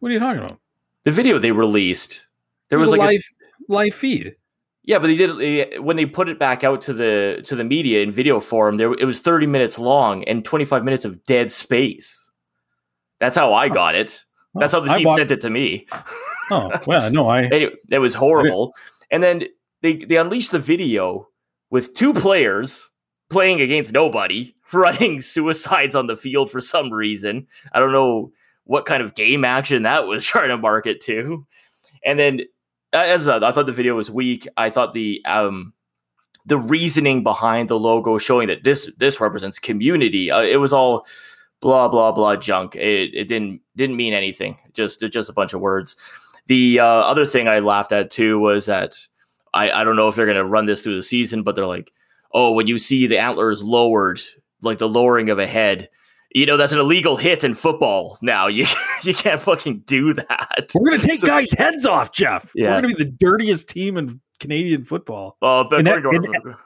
What 0.00 0.08
are 0.10 0.12
you 0.12 0.20
talking 0.20 0.42
about? 0.42 0.58
The 1.04 1.10
video 1.10 1.38
they 1.38 1.50
released, 1.50 2.26
there 2.68 2.78
was, 2.78 2.88
was 2.88 2.98
like 2.98 3.06
live 3.06 3.24
a, 3.68 3.72
live 3.72 3.94
feed. 3.94 4.36
Yeah, 4.84 4.98
but 4.98 5.06
they 5.08 5.16
did 5.16 5.80
when 5.80 5.96
they 5.96 6.06
put 6.06 6.28
it 6.28 6.38
back 6.38 6.64
out 6.64 6.82
to 6.82 6.92
the 6.92 7.42
to 7.44 7.56
the 7.56 7.64
media 7.64 8.02
in 8.02 8.10
video 8.10 8.40
form. 8.40 8.76
There, 8.76 8.92
it 8.92 9.04
was 9.04 9.20
30 9.20 9.46
minutes 9.46 9.78
long 9.78 10.24
and 10.24 10.44
25 10.44 10.84
minutes 10.84 11.04
of 11.04 11.24
dead 11.24 11.50
space. 11.50 12.30
That's 13.22 13.36
how 13.36 13.54
I 13.54 13.68
got 13.68 13.94
it. 13.94 14.24
That's 14.52 14.72
how 14.72 14.80
the 14.80 14.92
team 14.92 15.04
bought- 15.04 15.16
sent 15.18 15.30
it 15.30 15.40
to 15.42 15.50
me. 15.50 15.86
oh 16.50 16.72
well, 16.88 17.08
no, 17.12 17.28
I 17.28 17.42
it, 17.52 17.74
it 17.88 17.98
was 18.00 18.16
horrible. 18.16 18.74
And 19.12 19.22
then 19.22 19.44
they 19.80 19.94
they 19.98 20.16
unleashed 20.16 20.50
the 20.50 20.58
video 20.58 21.28
with 21.70 21.94
two 21.94 22.12
players 22.12 22.90
playing 23.30 23.60
against 23.60 23.92
nobody, 23.92 24.56
running 24.72 25.20
suicides 25.20 25.94
on 25.94 26.08
the 26.08 26.16
field 26.16 26.50
for 26.50 26.60
some 26.60 26.92
reason. 26.92 27.46
I 27.72 27.78
don't 27.78 27.92
know 27.92 28.32
what 28.64 28.86
kind 28.86 29.04
of 29.04 29.14
game 29.14 29.44
action 29.44 29.84
that 29.84 30.08
was 30.08 30.24
trying 30.32 30.48
to 30.48 30.58
market 30.58 31.00
to. 31.02 31.46
And 32.04 32.18
then 32.18 32.40
as 32.92 33.28
I 33.28 33.52
thought 33.52 33.66
the 33.66 33.72
video 33.72 33.94
was 33.94 34.10
weak, 34.10 34.48
I 34.56 34.68
thought 34.68 34.94
the 34.94 35.24
um 35.26 35.74
the 36.44 36.58
reasoning 36.58 37.22
behind 37.22 37.68
the 37.68 37.78
logo 37.78 38.18
showing 38.18 38.48
that 38.48 38.64
this 38.64 38.92
this 38.96 39.20
represents 39.20 39.60
community. 39.60 40.28
Uh, 40.28 40.42
it 40.42 40.58
was 40.58 40.72
all 40.72 41.06
blah 41.62 41.88
blah 41.88 42.12
blah 42.12 42.36
junk. 42.36 42.76
It, 42.76 43.14
it 43.14 43.28
didn't 43.28 43.60
didn't 43.74 43.96
mean 43.96 44.12
anything. 44.12 44.58
Just 44.74 45.00
just 45.00 45.30
a 45.30 45.32
bunch 45.32 45.54
of 45.54 45.62
words. 45.62 45.96
The 46.48 46.80
uh, 46.80 46.84
other 46.84 47.24
thing 47.24 47.48
I 47.48 47.60
laughed 47.60 47.92
at 47.92 48.10
too 48.10 48.38
was 48.38 48.66
that 48.66 48.96
I 49.54 49.70
I 49.70 49.84
don't 49.84 49.96
know 49.96 50.08
if 50.08 50.16
they're 50.16 50.26
gonna 50.26 50.44
run 50.44 50.66
this 50.66 50.82
through 50.82 50.96
the 50.96 51.02
season, 51.02 51.42
but 51.42 51.56
they're 51.56 51.66
like, 51.66 51.90
oh, 52.32 52.52
when 52.52 52.66
you 52.66 52.78
see 52.78 53.06
the 53.06 53.18
antlers 53.18 53.62
lowered, 53.62 54.20
like 54.60 54.78
the 54.78 54.88
lowering 54.88 55.30
of 55.30 55.38
a 55.38 55.46
head, 55.46 55.88
you 56.34 56.44
know 56.44 56.56
that's 56.58 56.72
an 56.72 56.80
illegal 56.80 57.16
hit 57.16 57.44
in 57.44 57.54
football 57.54 58.18
now. 58.20 58.46
You 58.52 58.66
you 59.04 59.14
can't 59.14 59.40
fucking 59.40 59.84
do 59.86 60.12
that. 60.14 60.70
We're 60.74 60.90
gonna 60.90 61.02
take 61.02 61.18
So- 61.20 61.28
guys' 61.28 61.52
heads 61.52 61.86
off, 61.86 62.12
Jeff. 62.12 62.52
Yeah. 62.54 62.70
We're 62.70 62.82
gonna 62.82 62.94
be 62.94 63.04
the 63.04 63.16
dirtiest 63.18 63.68
team 63.68 63.96
in 63.96 64.20
Canadian 64.40 64.84
football. 64.84 65.36
Well, 65.40 65.64
but 65.64 65.86
according 65.86 66.22
to 66.32 66.58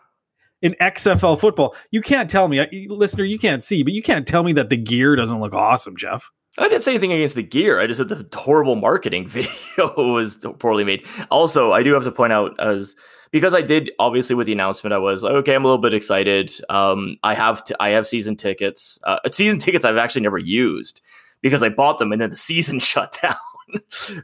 in- 0.62 0.76
XFL 0.80 1.38
football, 1.38 1.74
you 1.90 2.00
can't 2.00 2.28
tell 2.28 2.48
me, 2.48 2.66
listener, 2.88 3.24
you 3.24 3.38
can't 3.38 3.62
see, 3.62 3.82
but 3.82 3.92
you 3.92 4.02
can't 4.02 4.26
tell 4.26 4.42
me 4.42 4.52
that 4.54 4.70
the 4.70 4.76
gear 4.76 5.16
doesn't 5.16 5.40
look 5.40 5.54
awesome, 5.54 5.96
Jeff. 5.96 6.30
I 6.58 6.68
didn't 6.68 6.84
say 6.84 6.92
anything 6.92 7.12
against 7.12 7.34
the 7.34 7.42
gear. 7.42 7.80
I 7.80 7.86
just 7.86 7.98
said 7.98 8.08
the 8.08 8.26
horrible 8.34 8.76
marketing 8.76 9.28
video 9.28 10.12
was 10.12 10.38
poorly 10.58 10.84
made. 10.84 11.04
Also, 11.30 11.72
I 11.72 11.82
do 11.82 11.92
have 11.92 12.04
to 12.04 12.12
point 12.12 12.32
out 12.32 12.58
as 12.58 12.96
because 13.30 13.52
I 13.52 13.60
did 13.60 13.90
obviously 13.98 14.34
with 14.34 14.46
the 14.46 14.52
announcement, 14.52 14.94
I 14.94 14.98
was 14.98 15.22
like, 15.22 15.32
okay, 15.34 15.54
I'm 15.54 15.64
a 15.64 15.66
little 15.66 15.82
bit 15.82 15.92
excited. 15.92 16.52
Um, 16.70 17.16
I 17.22 17.34
have 17.34 17.64
t- 17.64 17.74
I 17.78 17.90
have 17.90 18.08
season 18.08 18.36
tickets. 18.36 18.98
Uh, 19.04 19.18
season 19.30 19.58
tickets 19.60 19.84
I've 19.84 19.98
actually 19.98 20.22
never 20.22 20.38
used 20.38 21.02
because 21.42 21.62
I 21.62 21.68
bought 21.68 21.98
them 21.98 22.12
and 22.12 22.20
then 22.20 22.30
the 22.30 22.36
season 22.36 22.78
shut 22.80 23.16
down. 23.22 23.36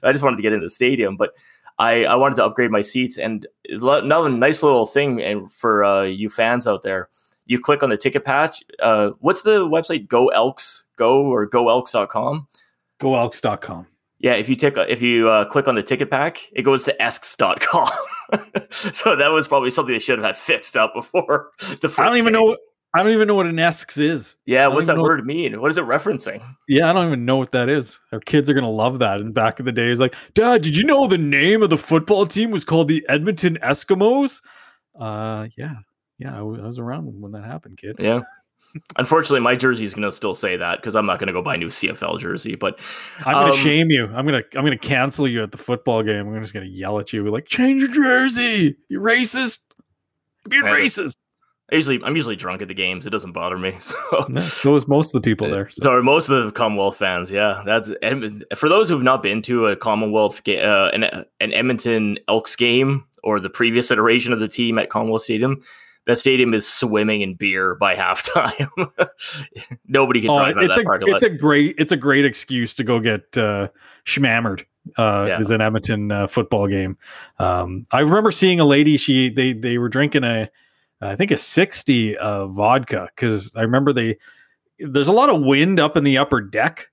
I 0.02 0.12
just 0.12 0.24
wanted 0.24 0.36
to 0.36 0.42
get 0.42 0.52
into 0.52 0.64
the 0.66 0.70
stadium, 0.70 1.16
but 1.16 1.32
I, 1.82 2.04
I 2.04 2.14
wanted 2.14 2.36
to 2.36 2.44
upgrade 2.44 2.70
my 2.70 2.82
seats. 2.82 3.18
And 3.18 3.44
another 3.68 4.28
nice 4.28 4.62
little 4.62 4.86
thing, 4.86 5.20
and 5.20 5.52
for 5.52 5.84
uh, 5.84 6.02
you 6.02 6.30
fans 6.30 6.68
out 6.68 6.84
there, 6.84 7.08
you 7.46 7.58
click 7.58 7.82
on 7.82 7.90
the 7.90 7.96
ticket 7.96 8.24
patch. 8.24 8.62
Uh, 8.80 9.10
what's 9.18 9.42
the 9.42 9.66
website? 9.66 10.06
Go 10.06 10.28
Elks 10.28 10.86
Go 10.96 11.26
or 11.26 11.48
GoElks.com. 11.48 12.46
GoElks.com. 13.00 13.86
Yeah, 14.20 14.34
if 14.34 14.48
you 14.48 14.54
take 14.54 14.76
if 14.76 15.02
you 15.02 15.28
uh, 15.28 15.44
click 15.44 15.66
on 15.66 15.74
the 15.74 15.82
ticket 15.82 16.08
pack, 16.08 16.38
it 16.52 16.62
goes 16.62 16.84
to 16.84 17.02
esks.com. 17.02 17.88
so 18.70 19.16
that 19.16 19.32
was 19.32 19.48
probably 19.48 19.70
something 19.70 19.92
they 19.92 19.98
should 19.98 20.20
have 20.20 20.24
had 20.24 20.36
fixed 20.36 20.76
up 20.76 20.94
before 20.94 21.50
the 21.58 21.88
first 21.88 21.98
I 21.98 22.04
don't 22.04 22.18
even 22.18 22.32
game. 22.32 22.44
know. 22.44 22.56
I 22.94 23.02
don't 23.02 23.12
even 23.12 23.26
know 23.26 23.34
what 23.34 23.46
an 23.46 23.58
Esks 23.58 23.96
is. 23.98 24.36
Yeah, 24.44 24.66
what's 24.66 24.86
that 24.86 24.98
word 24.98 25.24
mean? 25.24 25.60
What 25.62 25.70
is 25.70 25.78
it 25.78 25.84
referencing? 25.84 26.42
Yeah, 26.68 26.90
I 26.90 26.92
don't 26.92 27.06
even 27.06 27.24
know 27.24 27.36
what 27.38 27.52
that 27.52 27.68
is. 27.70 27.98
Our 28.12 28.20
kids 28.20 28.50
are 28.50 28.54
gonna 28.54 28.70
love 28.70 28.98
that. 28.98 29.20
And 29.20 29.32
back 29.32 29.58
in 29.58 29.64
the 29.66 29.72
day, 29.72 29.88
it's 29.88 30.00
like, 30.00 30.14
Dad, 30.34 30.62
did 30.62 30.76
you 30.76 30.84
know 30.84 31.06
the 31.08 31.16
name 31.18 31.62
of 31.62 31.70
the 31.70 31.78
football 31.78 32.26
team 32.26 32.50
was 32.50 32.64
called 32.64 32.88
the 32.88 33.04
Edmonton 33.08 33.56
Eskimos? 33.62 34.42
Uh, 34.98 35.48
yeah, 35.56 35.76
yeah, 36.18 36.34
I 36.34 36.38
w- 36.38 36.62
I 36.62 36.66
was 36.66 36.78
around 36.78 37.06
when 37.20 37.32
that 37.32 37.44
happened, 37.44 37.78
kid. 37.78 37.96
Yeah. 37.98 38.20
Unfortunately, 38.96 39.40
my 39.40 39.54
jersey's 39.54 39.92
going 39.92 40.02
to 40.08 40.12
still 40.12 40.34
say 40.34 40.56
that 40.56 40.80
because 40.80 40.96
I'm 40.96 41.04
not 41.04 41.18
going 41.18 41.26
to 41.26 41.32
go 41.34 41.42
buy 41.42 41.56
a 41.56 41.58
new 41.58 41.66
CFL 41.68 42.18
jersey. 42.18 42.54
But 42.54 42.80
I'm 43.18 43.34
gonna 43.34 43.46
Um, 43.52 43.56
shame 43.56 43.90
you. 43.90 44.06
I'm 44.06 44.24
gonna 44.24 44.42
I'm 44.54 44.64
gonna 44.64 44.78
cancel 44.78 45.28
you 45.28 45.42
at 45.42 45.52
the 45.52 45.58
football 45.58 46.02
game. 46.02 46.26
I'm 46.26 46.40
just 46.40 46.54
gonna 46.54 46.64
yell 46.66 46.98
at 46.98 47.12
you 47.12 47.22
like, 47.26 47.46
change 47.46 47.82
your 47.82 47.90
jersey. 47.90 48.76
You 48.88 49.00
racist. 49.00 49.60
You're 50.50 50.62
being 50.64 50.74
racist. 50.74 51.16
I 51.72 51.76
usually 51.76 52.00
I'm 52.04 52.14
usually 52.14 52.36
drunk 52.36 52.60
at 52.62 52.68
the 52.68 52.74
games. 52.74 53.06
It 53.06 53.10
doesn't 53.10 53.32
bother 53.32 53.56
me. 53.58 53.78
So 53.80 54.26
Yeah, 54.30 54.42
so 54.44 54.74
is 54.76 54.86
most 54.86 55.14
of 55.14 55.22
the 55.22 55.26
people 55.28 55.48
there. 55.50 55.68
So. 55.70 55.82
So 55.82 56.02
most 56.02 56.28
of 56.28 56.44
the 56.44 56.52
Commonwealth 56.52 56.96
fans, 56.98 57.30
yeah, 57.30 57.62
that's 57.64 57.90
and 58.02 58.44
for 58.56 58.68
those 58.68 58.88
who've 58.88 59.02
not 59.02 59.22
been 59.22 59.42
to 59.42 59.66
a 59.68 59.76
Commonwealth 59.76 60.44
game, 60.44 60.60
uh, 60.62 60.88
an 60.88 61.04
an 61.40 61.52
Edmonton 61.52 62.18
Elks 62.28 62.54
game 62.56 63.04
or 63.24 63.40
the 63.40 63.50
previous 63.50 63.90
iteration 63.90 64.32
of 64.32 64.40
the 64.40 64.48
team 64.48 64.78
at 64.78 64.90
Commonwealth 64.90 65.22
Stadium, 65.22 65.60
that 66.06 66.18
stadium 66.18 66.52
is 66.54 66.68
swimming 66.68 67.22
in 67.22 67.34
beer 67.34 67.74
by 67.76 67.94
halftime. 68.02 68.68
Nobody 69.86 70.20
can 70.20 70.30
Oh, 70.30 70.38
drive 70.38 70.56
it's 70.58 70.74
that 70.74 70.80
a 70.80 70.84
parking 70.84 71.08
lot. 71.08 71.14
it's 71.16 71.24
a 71.24 71.30
great 71.30 71.74
it's 71.78 71.92
a 71.92 71.96
great 71.96 72.24
excuse 72.24 72.74
to 72.74 72.84
go 72.84 73.00
get 73.00 73.36
uh, 73.36 73.68
schmammered. 74.04 74.64
Uh, 74.98 75.26
Yeah. 75.28 75.38
is 75.38 75.50
an 75.50 75.60
Edmonton 75.60 76.10
uh, 76.10 76.26
football 76.26 76.66
game. 76.66 76.96
Um, 77.38 77.86
I 77.92 78.00
remember 78.00 78.30
seeing 78.32 78.58
a 78.60 78.64
lady. 78.64 78.96
She 78.96 79.30
they 79.30 79.52
they 79.52 79.78
were 79.78 79.88
drinking 79.88 80.24
a 80.24 80.50
I 81.02 81.16
think 81.16 81.30
a 81.30 81.36
sixty 81.36 82.16
of 82.16 82.52
vodka 82.52 83.08
because 83.14 83.54
I 83.56 83.62
remember 83.62 83.92
they 83.92 84.16
there's 84.78 85.08
a 85.08 85.12
lot 85.12 85.30
of 85.30 85.42
wind 85.42 85.80
up 85.80 85.96
in 85.96 86.04
the 86.04 86.18
upper 86.18 86.40
deck. 86.40 86.88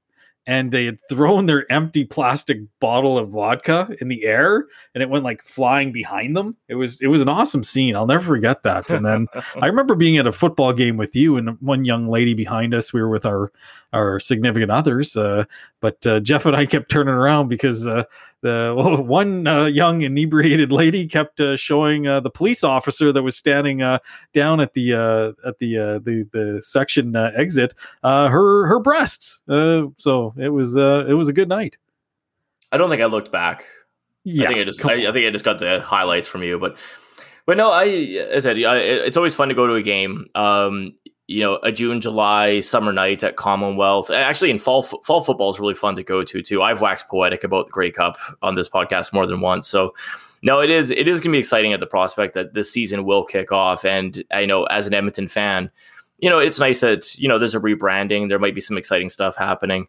And 0.47 0.71
they 0.71 0.85
had 0.85 0.97
thrown 1.09 1.45
their 1.45 1.71
empty 1.71 2.05
plastic 2.05 2.57
bottle 2.79 3.19
of 3.19 3.29
vodka 3.29 3.95
in 4.01 4.07
the 4.07 4.23
air, 4.23 4.65
and 4.95 5.03
it 5.03 5.09
went 5.09 5.23
like 5.23 5.43
flying 5.43 5.91
behind 5.91 6.35
them. 6.35 6.57
It 6.67 6.73
was 6.73 6.99
it 7.01 7.07
was 7.07 7.21
an 7.21 7.29
awesome 7.29 7.61
scene. 7.61 7.95
I'll 7.95 8.07
never 8.07 8.23
forget 8.23 8.63
that. 8.63 8.89
And 8.89 9.05
then 9.05 9.27
I 9.61 9.67
remember 9.67 9.93
being 9.93 10.17
at 10.17 10.25
a 10.25 10.31
football 10.31 10.73
game 10.73 10.97
with 10.97 11.15
you 11.15 11.37
and 11.37 11.55
one 11.59 11.85
young 11.85 12.07
lady 12.07 12.33
behind 12.33 12.73
us. 12.73 12.91
We 12.91 12.99
were 12.99 13.09
with 13.09 13.27
our 13.27 13.51
our 13.93 14.19
significant 14.19 14.71
others, 14.71 15.15
uh, 15.15 15.45
but 15.81 16.05
uh, 16.05 16.19
Jeff 16.19 16.45
and 16.45 16.55
I 16.55 16.65
kept 16.65 16.91
turning 16.91 17.13
around 17.13 17.47
because 17.47 17.87
uh, 17.87 18.03
the 18.41 18.73
one 19.05 19.47
uh, 19.47 19.65
young 19.65 20.01
inebriated 20.01 20.71
lady 20.71 21.07
kept 21.07 21.39
uh, 21.39 21.55
showing 21.55 22.07
uh, 22.07 22.19
the 22.19 22.29
police 22.29 22.63
officer 22.63 23.11
that 23.11 23.23
was 23.23 23.35
standing 23.35 23.81
uh, 23.81 23.99
down 24.33 24.59
at 24.59 24.73
the 24.73 24.93
uh, 24.93 25.47
at 25.47 25.57
the 25.59 25.77
uh, 25.77 25.99
the 25.99 26.27
the 26.31 26.61
section 26.63 27.15
uh, 27.15 27.31
exit 27.35 27.73
uh, 28.03 28.27
her 28.27 28.67
her 28.67 28.79
breasts. 28.79 29.41
Uh, 29.47 29.83
so 29.97 30.33
it 30.37 30.49
was 30.49 30.77
uh, 30.77 31.05
it 31.07 31.13
was 31.13 31.27
a 31.27 31.33
good 31.33 31.49
night. 31.49 31.77
I 32.71 32.77
don't 32.77 32.89
think 32.89 33.01
I 33.01 33.05
looked 33.05 33.31
back. 33.31 33.65
Yeah, 34.23 34.45
I 34.45 34.47
think 34.47 34.59
I 34.59 34.63
just 34.65 34.85
I, 34.85 34.93
I 35.07 35.11
think 35.11 35.27
I 35.27 35.31
just 35.31 35.45
got 35.45 35.59
the 35.59 35.81
highlights 35.81 36.27
from 36.27 36.43
you, 36.43 36.59
but 36.59 36.77
but 37.45 37.57
no, 37.57 37.71
I 37.71 37.85
as 37.85 38.45
I 38.45 38.53
said 38.53 38.63
I, 38.63 38.77
it's 38.77 39.17
always 39.17 39.35
fun 39.35 39.49
to 39.49 39.55
go 39.55 39.67
to 39.67 39.73
a 39.73 39.81
game. 39.81 40.27
Um, 40.35 40.93
you 41.29 41.41
know, 41.41 41.59
a 41.61 41.71
June, 41.71 42.01
July, 42.01 42.59
summer 42.59 42.91
night 42.91 43.21
at 43.21 43.35
Commonwealth. 43.35 44.09
Actually, 44.09 44.49
in 44.49 44.57
fall 44.57 44.81
fall 44.81 45.21
football 45.21 45.51
is 45.51 45.59
really 45.59 45.75
fun 45.75 45.95
to 45.95 46.01
go 46.01 46.23
to 46.23 46.41
too. 46.41 46.63
I've 46.63 46.81
waxed 46.81 47.07
poetic 47.07 47.43
about 47.43 47.67
the 47.67 47.71
Grey 47.71 47.91
Cup 47.91 48.17
on 48.41 48.55
this 48.55 48.67
podcast 48.67 49.13
more 49.13 49.27
than 49.27 49.39
once. 49.39 49.67
So 49.67 49.93
no, 50.41 50.59
it 50.59 50.71
is 50.71 50.89
it 50.89 51.07
is 51.07 51.19
going 51.19 51.31
to 51.31 51.35
be 51.35 51.37
exciting 51.37 51.71
at 51.71 51.81
the 51.81 51.85
prospect 51.85 52.33
that 52.33 52.55
this 52.55 52.71
season 52.71 53.05
will 53.05 53.23
kick 53.23 53.51
off. 53.51 53.85
And 53.85 54.23
I 54.31 54.47
know 54.47 54.63
as 54.65 54.87
an 54.87 54.95
Edmonton 54.95 55.27
fan, 55.27 55.69
you 56.17 56.31
know, 56.31 56.39
it's 56.39 56.59
nice 56.59 56.79
that 56.79 57.15
you 57.19 57.27
know 57.27 57.37
there's 57.37 57.53
a 57.53 57.59
rebranding. 57.59 58.27
There 58.27 58.39
might 58.39 58.55
be 58.55 58.61
some 58.61 58.75
exciting 58.75 59.11
stuff 59.11 59.35
happening. 59.35 59.87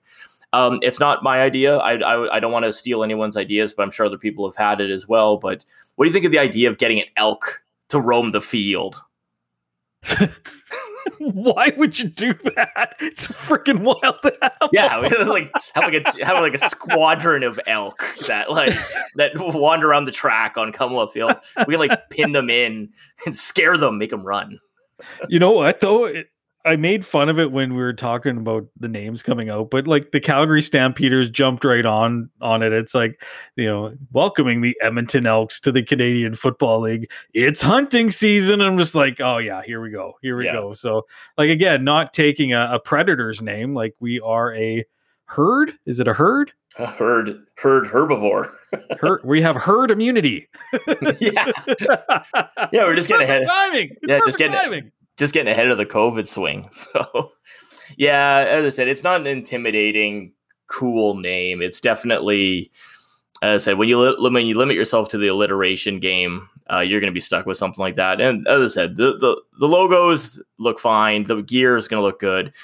Um, 0.52 0.78
it's 0.82 1.00
not 1.00 1.22
my 1.22 1.40
idea. 1.40 1.78
I, 1.78 1.94
I, 1.94 2.36
I 2.36 2.40
don't 2.40 2.52
want 2.52 2.66
to 2.66 2.72
steal 2.74 3.02
anyone's 3.02 3.38
ideas, 3.38 3.72
but 3.72 3.84
I'm 3.84 3.90
sure 3.90 4.04
other 4.04 4.18
people 4.18 4.46
have 4.46 4.56
had 4.56 4.82
it 4.82 4.90
as 4.90 5.08
well. 5.08 5.38
But 5.38 5.64
what 5.96 6.04
do 6.04 6.08
you 6.10 6.12
think 6.12 6.26
of 6.26 6.32
the 6.32 6.38
idea 6.38 6.68
of 6.68 6.76
getting 6.76 7.00
an 7.00 7.06
elk 7.16 7.62
to 7.88 7.98
roam 7.98 8.32
the 8.32 8.42
field? 8.42 9.02
Why 11.18 11.72
would 11.76 11.98
you 11.98 12.08
do 12.08 12.34
that? 12.34 12.94
It's 13.00 13.26
freaking 13.26 13.80
wild. 13.80 14.16
animal. 14.24 14.68
Yeah, 14.72 14.96
like 14.96 15.50
have 15.74 15.84
like 15.84 15.94
a 15.94 16.24
have 16.24 16.40
like 16.40 16.54
a 16.54 16.58
squadron 16.58 17.42
of 17.42 17.60
elk 17.66 18.04
that 18.26 18.50
like 18.50 18.74
that 19.16 19.32
wander 19.36 19.88
around 19.90 20.04
the 20.04 20.12
track 20.12 20.56
on 20.56 20.72
Commonwealth 20.72 21.12
Field. 21.12 21.34
We 21.66 21.74
can 21.74 21.80
like 21.80 22.10
pin 22.10 22.32
them 22.32 22.50
in 22.50 22.90
and 23.26 23.36
scare 23.36 23.76
them, 23.76 23.98
make 23.98 24.10
them 24.10 24.24
run. 24.24 24.58
you 25.28 25.38
know 25.38 25.52
what 25.52 25.80
though 25.80 26.06
it, 26.06 26.28
i 26.64 26.76
made 26.76 27.04
fun 27.06 27.28
of 27.28 27.38
it 27.38 27.52
when 27.52 27.70
we 27.74 27.80
were 27.80 27.92
talking 27.92 28.36
about 28.36 28.66
the 28.78 28.88
names 28.88 29.22
coming 29.22 29.48
out 29.48 29.70
but 29.70 29.86
like 29.86 30.10
the 30.12 30.20
calgary 30.20 30.60
stampeders 30.62 31.30
jumped 31.30 31.64
right 31.64 31.86
on 31.86 32.28
on 32.40 32.62
it. 32.62 32.72
It's 32.72 32.94
like 32.94 33.22
you 33.56 33.66
know 33.66 33.94
welcoming 34.12 34.60
the 34.60 34.76
edmonton 34.82 35.26
elks 35.26 35.58
to 35.60 35.72
the 35.72 35.82
canadian 35.82 36.34
football 36.34 36.80
league. 36.80 37.10
It's 37.34 37.62
hunting 37.62 38.10
season. 38.10 38.60
I'm 38.60 38.76
just 38.78 38.94
like 38.94 39.20
oh 39.20 39.38
yeah 39.38 39.62
here 39.62 39.80
we 39.80 39.90
go 39.90 40.14
here 40.22 40.36
we 40.36 40.44
Yeah. 40.46 40.52
go. 40.52 40.72
So 40.74 41.06
like 41.38 41.48
again 41.50 41.82
not 41.84 42.12
taking 42.12 42.52
a, 42.52 42.68
a 42.72 42.80
predator's 42.80 43.40
name 43.40 43.74
like 43.74 43.94
we 44.00 44.20
are 44.20 44.54
a 44.54 44.84
herd. 45.24 45.72
Is 45.86 46.00
it 46.00 46.08
a 46.08 46.12
herd? 46.14 46.52
A 46.78 46.86
Herd 46.86 47.42
herd 47.56 47.84
herbivore. 47.86 48.48
herd 49.00 49.20
we 49.24 49.40
have 49.42 49.56
herd 49.56 49.90
immunity. 49.90 50.48
Yeah, 51.20 51.46
yeah, 52.72 52.84
we're 52.84 52.94
just 52.94 53.08
getting 53.08 53.24
ahead. 53.28 53.44
timing. 53.46 53.88
It's 53.90 54.08
Yeah, 54.08 54.20
just 54.24 54.38
getting- 54.38 54.56
timing 54.56 54.92
just 55.20 55.34
getting 55.34 55.52
ahead 55.52 55.68
of 55.68 55.78
the 55.78 55.86
COVID 55.86 56.26
swing. 56.26 56.68
So, 56.92 57.32
yeah, 57.96 58.44
as 58.48 58.64
I 58.64 58.70
said, 58.70 58.88
it's 58.88 59.02
not 59.02 59.20
an 59.20 59.26
intimidating, 59.26 60.32
cool 60.68 61.16
name. 61.16 61.60
It's 61.60 61.80
definitely, 61.80 62.70
as 63.42 63.62
I 63.62 63.64
said, 63.64 63.78
when 63.78 63.88
you 63.88 64.16
when 64.18 64.46
you 64.46 64.56
limit 64.56 64.76
yourself 64.76 65.08
to 65.08 65.18
the 65.18 65.26
alliteration 65.26 65.98
game, 65.98 66.48
uh, 66.72 66.80
you're 66.80 67.00
going 67.00 67.10
to 67.10 67.14
be 67.14 67.20
stuck 67.20 67.46
with 67.46 67.58
something 67.58 67.82
like 67.82 67.96
that. 67.96 68.20
And 68.20 68.46
as 68.48 68.72
I 68.72 68.74
said, 68.74 68.96
the 68.96 69.18
the, 69.18 69.36
the 69.58 69.68
logos 69.68 70.40
look 70.58 70.78
fine, 70.78 71.24
the 71.24 71.42
gear 71.42 71.76
is 71.76 71.88
going 71.88 72.00
to 72.00 72.06
look 72.06 72.20
good, 72.20 72.54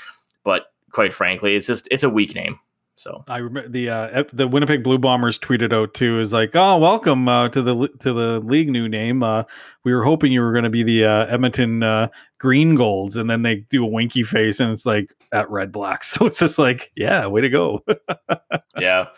but 0.45 0.73
quite 0.93 1.13
frankly, 1.13 1.57
it's 1.57 1.67
just 1.67 1.89
it's 1.91 2.05
a 2.05 2.11
weak 2.11 2.35
name. 2.35 2.59
So 2.99 3.25
I 3.29 3.39
remember 3.39 3.69
the 3.69 3.91
uh, 3.91 4.25
the 4.33 4.49
Winnipeg 4.49 4.83
Blue 4.83 4.99
Bombers 4.99 5.39
tweeted 5.39 5.71
out 5.71 5.93
too 5.93 6.19
is 6.19 6.33
like, 6.33 6.57
"Oh, 6.57 6.79
welcome 6.79 7.29
uh, 7.29 7.51
to 7.51 7.61
the 7.61 7.89
to 8.01 8.13
the 8.15 8.41
league 8.41 8.71
new 8.71 8.89
name. 8.89 9.23
Uh, 9.23 9.45
we 9.85 9.93
were 9.93 10.03
hoping 10.03 10.33
you 10.33 10.41
were 10.41 10.53
going 10.53 10.65
to 10.65 10.71
be 10.71 10.83
the 10.83 11.05
uh, 11.05 11.27
Edmonton 11.27 11.83
uh, 11.83 12.09
Green 12.39 12.75
Golds," 12.75 13.19
and 13.19 13.29
then 13.29 13.43
they 13.43 13.57
do 13.57 13.85
a 13.85 13.87
winky 13.87 14.23
face, 14.23 14.61
and 14.61 14.73
it's 14.73 14.87
like 14.87 15.15
at 15.33 15.51
Red 15.51 15.73
Black. 15.73 16.05
So 16.17 16.25
it's 16.25 16.39
just 16.39 16.59
like, 16.59 16.91
yeah, 16.97 17.27
way 17.27 17.43
to 17.43 17.51
go. 17.51 17.85
yeah. 18.79 19.09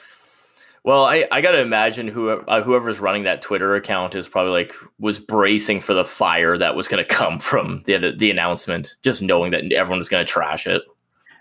Well, 0.83 1.05
I, 1.05 1.29
I 1.31 1.41
got 1.41 1.53
to 1.53 1.61
imagine 1.61 2.09
whoever 2.09 2.45
uh, 2.49 2.63
whoever's 2.63 2.99
running 2.99 3.23
that 3.25 3.43
Twitter 3.43 3.77
account 3.77 4.17
is 4.17 4.27
probably 4.27 4.53
like 4.53 4.75
was 4.99 5.21
bracing 5.21 5.81
for 5.81 5.95
the 5.95 6.05
fire 6.05 6.59
that 6.59 6.75
was 6.75 6.89
going 6.89 7.05
to 7.07 7.09
come 7.09 7.39
from 7.39 7.83
the 7.85 8.13
the 8.17 8.31
announcement, 8.31 8.97
just 9.03 9.23
knowing 9.23 9.53
that 9.53 9.71
everyone 9.73 9.99
was 9.99 10.09
going 10.09 10.27
to 10.27 10.31
trash 10.31 10.67
it. 10.67 10.83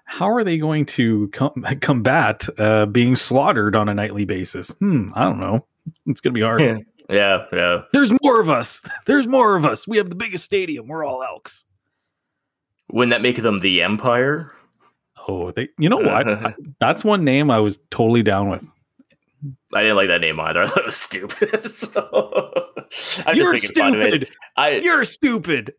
How 0.09 0.29
are 0.29 0.43
they 0.43 0.57
going 0.57 0.85
to 0.85 1.27
com- 1.33 1.61
combat 1.81 2.47
uh, 2.57 2.85
being 2.87 3.15
slaughtered 3.15 3.75
on 3.75 3.89
a 3.89 3.93
nightly 3.93 4.25
basis? 4.25 4.69
Hmm, 4.71 5.09
I 5.13 5.23
don't 5.25 5.39
know. 5.39 5.65
It's 6.07 6.21
gonna 6.21 6.33
be 6.33 6.41
hard. 6.41 6.61
Yeah, 7.09 7.45
yeah. 7.53 7.83
There's 7.93 8.11
more 8.21 8.41
of 8.41 8.49
us. 8.49 8.81
There's 9.05 9.27
more 9.27 9.55
of 9.55 9.63
us. 9.63 9.87
We 9.87 9.95
have 9.95 10.09
the 10.09 10.15
biggest 10.17 10.43
stadium. 10.43 10.87
We're 10.89 11.05
all 11.05 11.23
elks. 11.23 11.63
Wouldn't 12.91 13.11
that 13.11 13.21
make 13.21 13.41
them 13.41 13.59
the 13.59 13.81
Empire? 13.81 14.51
Oh, 15.25 15.51
they. 15.51 15.69
You 15.79 15.87
know 15.87 15.95
what? 15.95 16.27
I- 16.27 16.53
That's 16.81 17.05
one 17.05 17.23
name 17.23 17.49
I 17.49 17.59
was 17.59 17.79
totally 17.91 18.23
down 18.23 18.49
with. 18.49 18.69
I 19.73 19.83
didn't 19.83 19.95
like 19.95 20.09
that 20.09 20.19
name 20.19 20.37
either. 20.37 20.63
I 20.63 20.67
thought 20.67 20.79
it 20.79 20.85
was 20.85 20.97
stupid. 20.97 21.71
so, 21.71 22.65
You're 23.33 23.53
just 23.55 23.73
making 23.77 23.81
fun 23.93 23.95
of 23.95 24.01
it. 24.01 24.11
stupid. 24.11 24.29
I, 24.57 24.71
You're 24.71 25.05
stupid. 25.05 25.73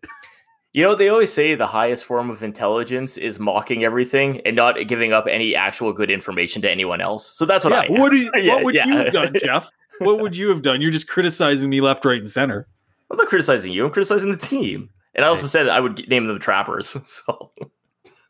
You 0.72 0.82
know, 0.82 0.94
they 0.94 1.08
always 1.08 1.32
say 1.32 1.54
the 1.54 1.66
highest 1.66 2.04
form 2.04 2.30
of 2.30 2.42
intelligence 2.42 3.16
is 3.16 3.38
mocking 3.38 3.84
everything 3.84 4.40
and 4.42 4.54
not 4.54 4.76
giving 4.86 5.12
up 5.12 5.26
any 5.26 5.54
actual 5.54 5.92
good 5.92 6.10
information 6.10 6.62
to 6.62 6.70
anyone 6.70 7.00
else. 7.00 7.36
So 7.36 7.46
that's 7.46 7.64
what 7.64 7.72
I. 7.72 7.86
Yeah, 7.86 8.00
what, 8.00 8.10
do 8.10 8.16
you, 8.16 8.30
Yeah, 8.36 8.54
what 8.54 8.64
would 8.64 8.74
yeah. 8.74 8.86
you 8.86 8.96
have 8.96 9.12
done, 9.12 9.34
Jeff? 9.40 9.70
What 10.00 10.20
would 10.20 10.36
you 10.36 10.48
have 10.50 10.62
done? 10.62 10.80
You're 10.80 10.90
just 10.90 11.08
criticizing 11.08 11.70
me 11.70 11.80
left, 11.80 12.04
right, 12.04 12.18
and 12.18 12.30
center. 12.30 12.68
I'm 13.10 13.16
not 13.16 13.28
criticizing 13.28 13.72
you. 13.72 13.86
I'm 13.86 13.90
criticizing 13.90 14.30
the 14.30 14.36
team. 14.36 14.90
And 15.14 15.24
I 15.24 15.28
also 15.28 15.46
said 15.46 15.68
I 15.68 15.80
would 15.80 16.08
name 16.08 16.26
them 16.26 16.38
Trappers. 16.38 16.96
So 17.06 17.50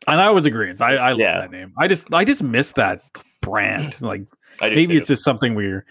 And 0.07 0.19
I 0.19 0.31
was 0.31 0.45
agreeing. 0.45 0.81
I, 0.81 0.95
I 0.95 1.09
love 1.11 1.19
that 1.19 1.51
name. 1.51 1.73
I 1.77 1.87
just 1.87 2.11
I 2.13 2.23
just 2.23 2.41
miss 2.41 2.71
that 2.73 3.01
brand. 3.41 3.97
Like 4.01 4.23
I 4.61 4.69
maybe 4.69 4.87
too. 4.87 4.97
it's 4.97 5.07
just 5.07 5.23
something 5.23 5.55
we're 5.55 5.85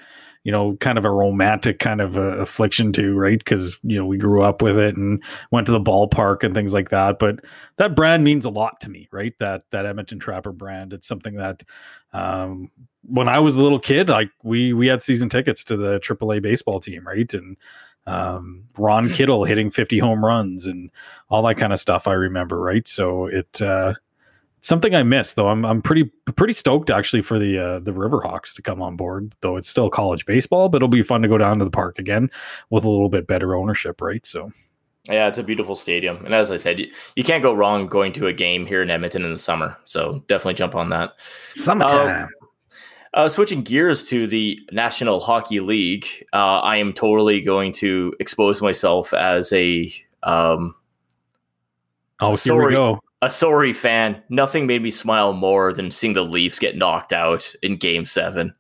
you 0.45 0.53
know 0.53 0.77
kind 0.77 0.99
of 0.99 1.05
a 1.05 1.11
romantic 1.11 1.79
kind 1.79 2.01
of 2.01 2.17
uh 2.17 2.39
affliction 2.39 2.93
to 2.95 3.15
right? 3.15 3.39
Because 3.39 3.79
you 3.83 3.99
know 3.99 4.07
we 4.07 4.19
grew 4.19 4.43
up 4.43 4.63
with 4.63 4.79
it 4.79 4.97
and 4.97 5.23
went 5.51 5.67
to 5.67 5.73
the 5.73 5.81
ballpark 5.81 6.43
and 6.43 6.55
things 6.55 6.73
like 6.73 6.91
that. 6.91 7.19
But 7.19 7.45
that 7.77 7.95
brand 7.97 8.25
means 8.25 8.45
a 8.45 8.51
lot 8.51 8.81
to 8.83 8.91
me 8.91 9.09
right? 9.13 9.35
That 9.39 9.65
that 9.71 9.87
edmonton 9.87 10.19
trapper 10.19 10.53
brand. 10.53 10.93
It's 10.93 11.07
something 11.09 11.35
that 11.37 11.63
um 12.13 12.71
when 13.03 13.29
i 13.29 13.39
was 13.39 13.57
a 13.57 13.63
little 13.63 13.79
kid 13.79 14.09
like 14.09 14.31
we 14.43 14.73
we 14.73 14.87
had 14.87 15.03
season 15.03 15.29
tickets 15.29 15.63
to 15.65 15.77
the 15.77 16.01
aaa 16.01 16.43
baseball 16.43 16.81
team 16.81 17.07
right? 17.07 17.33
And 17.35 17.57
um 18.07 18.65
ron 18.79 19.11
kittle 19.11 19.45
hitting 19.45 19.71
50 19.71 19.99
home 19.99 20.25
runs 20.25 20.67
and 20.67 20.91
all 21.29 21.43
that 21.43 21.57
kind 21.57 21.73
of 21.75 21.79
stuff 21.79 22.09
i 22.09 22.13
remember 22.15 22.59
right? 22.61 22.89
So 22.89 23.27
it 23.27 23.61
uh 23.61 23.95
something 24.61 24.95
I 24.95 25.03
missed 25.03 25.37
though. 25.37 25.49
I'm 25.49 25.65
I'm 25.65 25.83
pretty 25.83 26.05
pretty 26.37 26.55
stoked 26.55 26.91
actually 26.91 27.23
for 27.23 27.39
the 27.39 27.59
uh, 27.59 27.79
the 27.81 27.93
Riverhawks 27.93 28.55
to 28.55 28.63
come 28.63 28.83
on 28.83 28.97
board. 28.97 29.33
Though 29.41 29.57
it's 29.57 29.69
still 29.69 29.91
college 29.91 30.27
baseball, 30.27 30.69
but 30.69 30.79
it'll 30.79 30.89
be 30.89 31.03
fun 31.03 31.23
to 31.23 31.29
go 31.29 31.39
down 31.39 31.59
to 31.59 31.65
the 31.65 31.71
park 31.71 31.99
again 31.99 32.31
with 32.71 32.85
a 32.85 32.89
little 32.89 33.09
bit 33.09 33.27
better 33.27 33.55
ownership, 33.55 34.01
right? 34.01 34.25
So 34.27 34.51
Yeah, 35.09 35.29
it's 35.29 35.39
a 35.39 35.43
beautiful 35.43 35.77
stadium. 35.77 36.25
And 36.25 36.35
as 36.35 36.51
I 36.51 36.57
said, 36.57 36.79
you, 36.79 36.91
you 37.17 37.25
can't 37.25 37.43
go 37.43 37.55
wrong 37.55 37.87
going 37.87 38.13
to 38.15 38.27
a 38.27 38.33
game 38.33 38.67
here 38.67 38.83
in 38.83 38.91
Edmonton 38.91 39.25
in 39.25 39.33
the 39.33 39.39
summer. 39.39 39.77
So 39.85 40.25
definitely 40.27 40.55
jump 40.55 40.75
on 40.75 40.91
that. 40.91 41.13
summertime. 41.51 42.29
Uh, 43.15 43.29
switching 43.29 43.63
gears 43.63 44.05
to 44.05 44.27
the 44.27 44.61
National 44.71 45.19
Hockey 45.19 45.61
League, 45.61 46.07
uh, 46.35 46.61
I 46.61 46.77
am 46.77 46.93
totally 46.93 47.41
going 47.41 47.73
to 47.75 48.15
expose 48.21 48.61
myself 48.61 49.15
as 49.15 49.51
a 49.55 49.91
um, 50.23 50.75
oh, 52.21 52.29
here 52.29 52.37
sorry. 52.37 52.67
we 52.67 52.73
go. 52.73 53.01
A 53.23 53.31
sorry 53.31 53.73
fan. 53.73 54.23
Nothing 54.29 54.67
made 54.67 54.83
me 54.83 54.91
smile 54.91 55.33
more 55.33 55.73
than 55.73 55.91
seeing 55.91 56.13
the 56.13 56.25
Leafs 56.25 56.59
get 56.59 56.77
knocked 56.77 57.13
out 57.13 57.55
in 57.63 57.77
Game 57.77 58.05
Seven. 58.05 58.55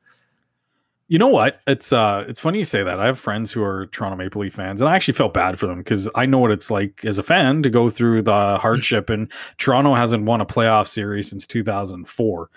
You 1.11 1.19
know 1.19 1.29
what? 1.29 1.61
It's 1.67 1.91
uh 1.93 2.25
it's 2.29 2.41
funny 2.41 2.59
you 2.59 2.65
say 2.65 2.83
that. 2.83 3.01
I 3.01 3.07
have 3.07 3.19
friends 3.19 3.51
who 3.51 3.63
are 3.63 3.87
Toronto 3.87 4.17
Maple 4.17 4.43
Leaf 4.43 4.53
fans, 4.55 4.81
and 4.81 4.91
I 4.91 4.95
actually 4.95 5.15
felt 5.15 5.33
bad 5.33 5.59
for 5.59 5.67
them 5.67 5.79
because 5.79 6.09
I 6.15 6.27
know 6.27 6.39
what 6.39 6.51
it's 6.51 6.71
like 6.71 7.03
as 7.05 7.19
a 7.19 7.23
fan 7.23 7.63
to 7.63 7.71
go 7.71 7.89
through 7.89 8.23
the 8.23 8.59
hardship. 8.59 9.09
And 9.09 9.33
Toronto 9.57 9.95
hasn't 9.95 10.25
won 10.25 10.43
a 10.43 10.47
playoff 10.47 10.87
series 10.87 11.31
since 11.31 11.47
2004. 11.47 12.51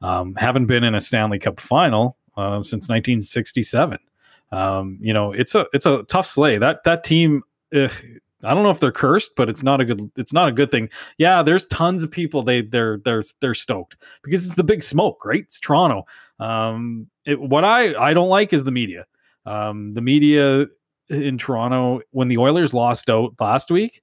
Um, 0.00 0.34
haven't 0.36 0.66
been 0.66 0.84
in 0.84 0.94
a 0.94 1.00
Stanley 1.00 1.38
Cup 1.38 1.60
final 1.60 2.16
uh, 2.36 2.62
since 2.62 2.88
1967. 2.88 3.98
Um, 4.52 4.96
you 5.02 5.12
know, 5.12 5.32
it's 5.32 5.54
a 5.54 5.66
it's 5.74 5.84
a 5.84 6.02
tough 6.04 6.26
sleigh. 6.26 6.56
That 6.56 6.84
that 6.84 7.04
team. 7.04 7.42
eh, 7.74 7.88
I 8.44 8.54
don't 8.54 8.62
know 8.62 8.70
if 8.70 8.80
they're 8.80 8.92
cursed, 8.92 9.32
but 9.36 9.48
it's 9.48 9.62
not 9.62 9.80
a 9.80 9.84
good 9.84 10.00
it's 10.16 10.32
not 10.32 10.48
a 10.48 10.52
good 10.52 10.70
thing. 10.70 10.88
Yeah, 11.18 11.42
there's 11.42 11.66
tons 11.66 12.02
of 12.02 12.10
people 12.10 12.42
they 12.42 12.62
they're 12.62 12.98
they're 12.98 13.24
they're 13.40 13.54
stoked 13.54 13.96
because 14.22 14.46
it's 14.46 14.54
the 14.54 14.64
big 14.64 14.82
smoke, 14.82 15.24
right? 15.24 15.42
It's 15.42 15.58
Toronto. 15.58 16.04
Um, 16.38 17.08
it, 17.24 17.40
what 17.40 17.64
I 17.64 17.94
I 18.00 18.14
don't 18.14 18.28
like 18.28 18.52
is 18.52 18.64
the 18.64 18.70
media. 18.70 19.06
Um, 19.44 19.92
the 19.92 20.02
media 20.02 20.66
in 21.08 21.38
Toronto 21.38 22.00
when 22.10 22.28
the 22.28 22.38
Oilers 22.38 22.74
lost 22.74 23.10
out 23.10 23.32
last 23.40 23.70
week, 23.70 24.02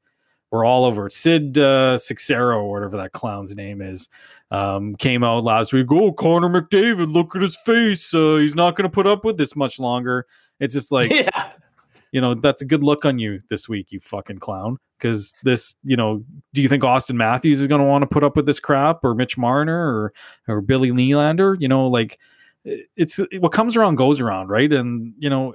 we're 0.52 0.66
all 0.66 0.86
over. 0.86 1.10
Sid 1.10 1.58
uh, 1.58 1.98
Seixeiro 1.98 2.62
or 2.62 2.72
whatever 2.72 2.98
that 2.98 3.14
clown's 3.14 3.56
name 3.56 3.82
is. 3.82 4.10
Um, 4.52 4.96
came 4.96 5.24
out 5.24 5.44
last 5.44 5.74
week. 5.74 5.88
Oh, 5.92 6.14
Connor 6.14 6.50
McDavid, 6.50 7.12
look 7.12 7.36
at 7.36 7.42
his 7.42 7.58
face. 7.66 8.14
Uh, 8.14 8.38
he's 8.38 8.56
not 8.56 8.76
going 8.76 8.90
to 8.90 8.94
put 8.94 9.08
up 9.08 9.26
with 9.26 9.38
this 9.38 9.56
much 9.56 9.80
longer. 9.80 10.28
It's 10.60 10.74
just 10.74 10.92
like 10.92 11.10
yeah, 11.12 11.52
you 12.16 12.22
know 12.22 12.34
that's 12.34 12.62
a 12.62 12.66
good 12.66 12.82
look 12.82 13.04
on 13.04 13.20
you 13.20 13.42
this 13.50 13.68
week 13.68 13.92
you 13.92 14.00
fucking 14.00 14.40
clown. 14.40 14.78
Because 14.98 15.34
this 15.44 15.76
you 15.84 15.98
know 15.98 16.24
do 16.54 16.62
you 16.62 16.70
think 16.70 16.82
auston 16.82 17.16
matthews 17.16 17.60
is 17.60 17.68
going 17.68 17.82
to 17.82 17.86
want 17.86 18.04
to 18.04 18.08
put 18.08 18.24
up 18.24 18.38
with 18.38 18.46
this 18.46 18.62
crap 18.62 19.04
or 19.04 19.14
mitch 19.14 19.38
marner 19.38 19.78
or 19.78 20.14
or 20.48 20.62
billy 20.62 20.92
Nylander? 20.92 21.60
you 21.60 21.68
know 21.68 21.86
like 21.88 22.18
it's 22.64 23.20
what 23.40 23.52
comes 23.52 23.76
around 23.76 23.96
goes 23.96 24.22
around 24.22 24.48
right? 24.48 24.72
And 24.72 25.14
you 25.20 25.30
know 25.30 25.54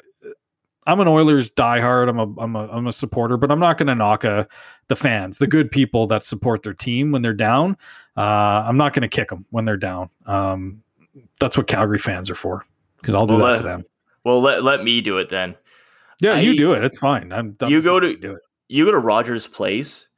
i'm 0.86 1.00
an 1.00 1.08
oilers 1.08 1.50
diehard 1.52 2.08
i'm 2.10 2.18
a 2.18 2.40
i'm 2.40 2.54
a, 2.56 2.68
I'm 2.68 2.86
a 2.86 2.92
supporter 2.92 3.36
but 3.36 3.50
i'm 3.50 3.58
not 3.60 3.76
going 3.76 3.86
to 3.88 3.94
knock 3.94 4.24
a, 4.24 4.46
the 4.88 4.96
fans 4.96 5.36
the 5.38 5.46
good 5.46 5.70
people 5.70 6.06
that 6.08 6.24
support 6.24 6.62
their 6.62 6.72
team 6.74 7.10
when 7.12 7.22
they're 7.22 7.32
down. 7.32 7.78
Uh, 8.18 8.64
i'm 8.66 8.76
not 8.76 8.92
going 8.92 9.02
to 9.02 9.08
kick 9.08 9.30
them 9.30 9.46
when 9.50 9.64
they're 9.64 9.76
down. 9.78 10.10
Um, 10.26 10.82
that's 11.38 11.56
what 11.56 11.66
calgary 11.66 11.98
fans 11.98 12.28
are 12.28 12.34
for 12.34 12.66
because 13.00 13.14
i'll 13.14 13.26
do 13.26 13.36
Well, 13.36 13.46
that 13.46 13.54
uh, 13.54 13.56
to 13.56 13.62
them. 13.62 13.84
well 14.24 14.40
let 14.42 14.62
let 14.64 14.84
me 14.84 15.00
do 15.00 15.16
it 15.16 15.30
then. 15.30 15.54
Yeah 16.20 16.38
you 16.38 16.56
do 16.56 16.72
it 16.72 16.84
it's 16.84 16.98
fine 16.98 17.32
i'm 17.32 17.56
I'm 17.60 17.70
You 17.70 17.80
go 17.82 18.00
to- 18.00 18.08
you 18.10 18.16
do 18.16 18.32
it 18.34 18.42
You 18.68 18.84
go 18.84 18.92
to 18.92 18.98
Rogers 18.98 19.46
Place, 19.48 20.08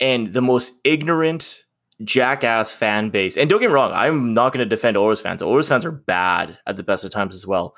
and 0.00 0.32
the 0.32 0.42
most 0.42 0.72
ignorant 0.84 1.62
jackass 2.04 2.70
fan 2.72 3.10
base. 3.10 3.36
And 3.36 3.48
don't 3.48 3.60
get 3.60 3.68
me 3.68 3.74
wrong, 3.74 3.90
I'm 3.92 4.34
not 4.34 4.52
going 4.52 4.62
to 4.64 4.68
defend 4.68 4.96
Oilers 4.96 5.20
fans. 5.20 5.40
Oilers 5.42 5.66
fans 5.68 5.84
are 5.86 5.90
bad 5.92 6.58
at 6.66 6.76
the 6.76 6.82
best 6.82 7.04
of 7.04 7.10
times 7.10 7.34
as 7.34 7.46
well. 7.46 7.74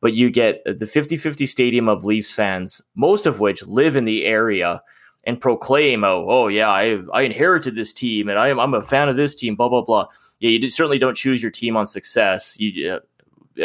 But 0.00 0.14
you 0.14 0.30
get 0.30 0.64
the 0.64 0.86
50-50 0.86 1.46
stadium 1.46 1.88
of 1.88 2.04
Leafs 2.04 2.32
fans, 2.32 2.80
most 2.96 3.26
of 3.26 3.40
which 3.40 3.62
live 3.66 3.94
in 3.94 4.04
the 4.04 4.24
area 4.24 4.80
and 5.24 5.40
proclaim, 5.40 6.02
"Oh, 6.04 6.24
oh 6.28 6.48
yeah, 6.48 6.70
I 6.70 7.00
I 7.12 7.22
inherited 7.22 7.74
this 7.74 7.92
team, 7.92 8.28
and 8.28 8.38
I 8.38 8.48
am 8.48 8.58
I'm 8.58 8.72
a 8.74 8.82
fan 8.82 9.08
of 9.08 9.16
this 9.16 9.34
team." 9.34 9.54
Blah 9.56 9.68
blah 9.68 9.82
blah. 9.82 10.06
Yeah, 10.40 10.50
you 10.50 10.70
certainly 10.70 10.98
don't 10.98 11.16
choose 11.16 11.42
your 11.42 11.50
team 11.50 11.76
on 11.76 11.86
success. 11.86 12.56
You 12.58 12.94
uh, 12.94 13.00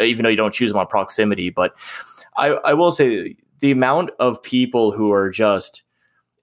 even 0.02 0.22
though 0.24 0.28
you 0.28 0.36
don't 0.36 0.52
choose 0.52 0.70
them 0.72 0.80
on 0.80 0.86
proximity. 0.88 1.50
But 1.50 1.72
I 2.36 2.48
I 2.48 2.74
will 2.74 2.92
say 2.92 3.36
the 3.64 3.70
amount 3.70 4.10
of 4.18 4.42
people 4.42 4.92
who 4.92 5.10
are 5.10 5.30
just 5.30 5.84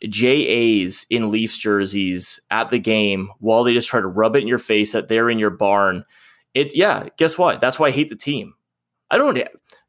JAs 0.09 1.05
in 1.11 1.29
Leafs 1.29 1.55
jerseys 1.55 2.39
at 2.49 2.71
the 2.71 2.79
game 2.79 3.29
while 3.37 3.63
they 3.63 3.75
just 3.75 3.87
try 3.87 4.01
to 4.01 4.07
rub 4.07 4.35
it 4.35 4.41
in 4.41 4.47
your 4.47 4.57
face 4.57 4.91
that 4.93 5.07
they're 5.07 5.29
in 5.29 5.37
your 5.37 5.51
barn. 5.51 6.03
It 6.55 6.75
yeah, 6.75 7.09
guess 7.19 7.37
what? 7.37 7.61
That's 7.61 7.77
why 7.77 7.89
I 7.89 7.91
hate 7.91 8.09
the 8.09 8.15
team. 8.15 8.55
I 9.11 9.19
don't 9.19 9.37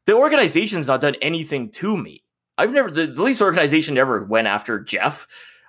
the 0.05 0.13
organization's 0.13 0.85
not 0.85 1.01
done 1.01 1.15
anything 1.23 1.71
to 1.71 1.97
me. 1.97 2.23
I've 2.59 2.71
never 2.71 2.91
the, 2.91 3.07
the 3.07 3.23
Leafs 3.23 3.41
organization 3.41 3.95
never 3.95 4.23
went 4.25 4.45
after 4.45 4.79
Jeff. 4.79 5.25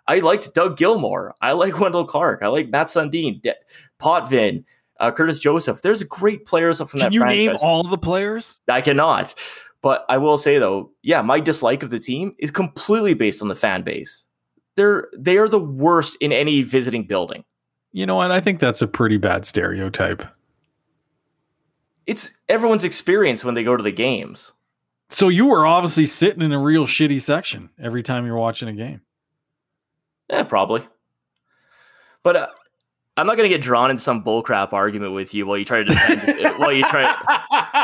I 0.07 0.19
liked 0.19 0.53
Doug 0.53 0.77
Gilmour. 0.77 1.33
I 1.41 1.53
like 1.53 1.81
Wendel 1.81 2.05
Clark. 2.07 2.43
I 2.43 2.49
like 2.49 2.69
Matt 2.69 2.89
Sundin, 2.89 3.41
De- 3.41 3.55
Potvin, 3.99 4.67
uh, 5.01 5.13
Curtis 5.13 5.39
Joseph. 5.39 5.81
There's 5.81 6.03
great 6.03 6.45
players 6.45 6.77
from 6.77 6.89
Can 6.89 6.99
that 6.99 7.05
Can 7.07 7.13
you 7.15 7.21
franchise. 7.21 7.47
name 7.47 7.57
all 7.63 7.85
the 7.85 7.97
players? 7.97 8.59
I 8.69 8.83
cannot. 8.83 9.35
But 9.85 10.07
I 10.09 10.17
will 10.17 10.39
say 10.39 10.59
though, 10.59 10.93
yeah, 11.03 11.21
my 11.21 11.41
dislike 11.41 11.83
of 11.83 11.91
the 11.91 11.99
team 11.99 12.35
is 12.39 12.51
completely 12.51 13.13
based 13.13 13.43
on 13.43 13.49
the 13.49 13.55
fan 13.55 13.83
base. 13.83 14.25
They're 14.77 15.09
they 15.15 15.37
are 15.37 15.47
the 15.47 15.61
worst 15.61 16.17
in 16.23 16.33
any 16.33 16.63
visiting 16.63 17.07
building. 17.07 17.45
You 17.93 18.07
know 18.07 18.15
what? 18.15 18.31
I 18.31 18.41
think 18.41 18.61
that's 18.61 18.81
a 18.81 18.87
pretty 18.87 19.19
bad 19.19 19.45
stereotype. 19.45 20.25
It's 22.07 22.31
everyone's 22.49 22.83
experience 22.83 23.45
when 23.45 23.55
they 23.55 23.63
go 23.63 23.77
to 23.77 23.83
the 23.83 23.93
games. 23.93 24.55
So 25.11 25.29
you 25.29 25.49
were 25.49 25.67
obviously 25.67 26.07
sitting 26.07 26.41
in 26.41 26.53
a 26.53 26.59
real 26.59 26.87
shitty 26.87 27.21
section 27.21 27.69
every 27.79 28.03
time 28.03 28.25
you're 28.25 28.39
watching 28.39 28.71
a 28.71 28.73
game. 28.73 29.03
Yeah, 30.31 30.45
probably. 30.45 30.81
But 32.23 32.37
uh, 32.37 32.49
I'm 33.19 33.27
not 33.27 33.37
going 33.37 33.49
to 33.49 33.55
get 33.55 33.63
drawn 33.63 33.91
in 33.91 33.99
some 33.99 34.25
bullcrap 34.25 34.73
argument 34.73 35.13
with 35.13 35.35
you 35.35 35.47
while 35.47 35.59
you 35.59 35.65
try 35.67 35.83
to 35.83 35.85
defend. 35.85 36.59
while 36.59 36.73
you 36.73 36.85
try, 36.85 37.05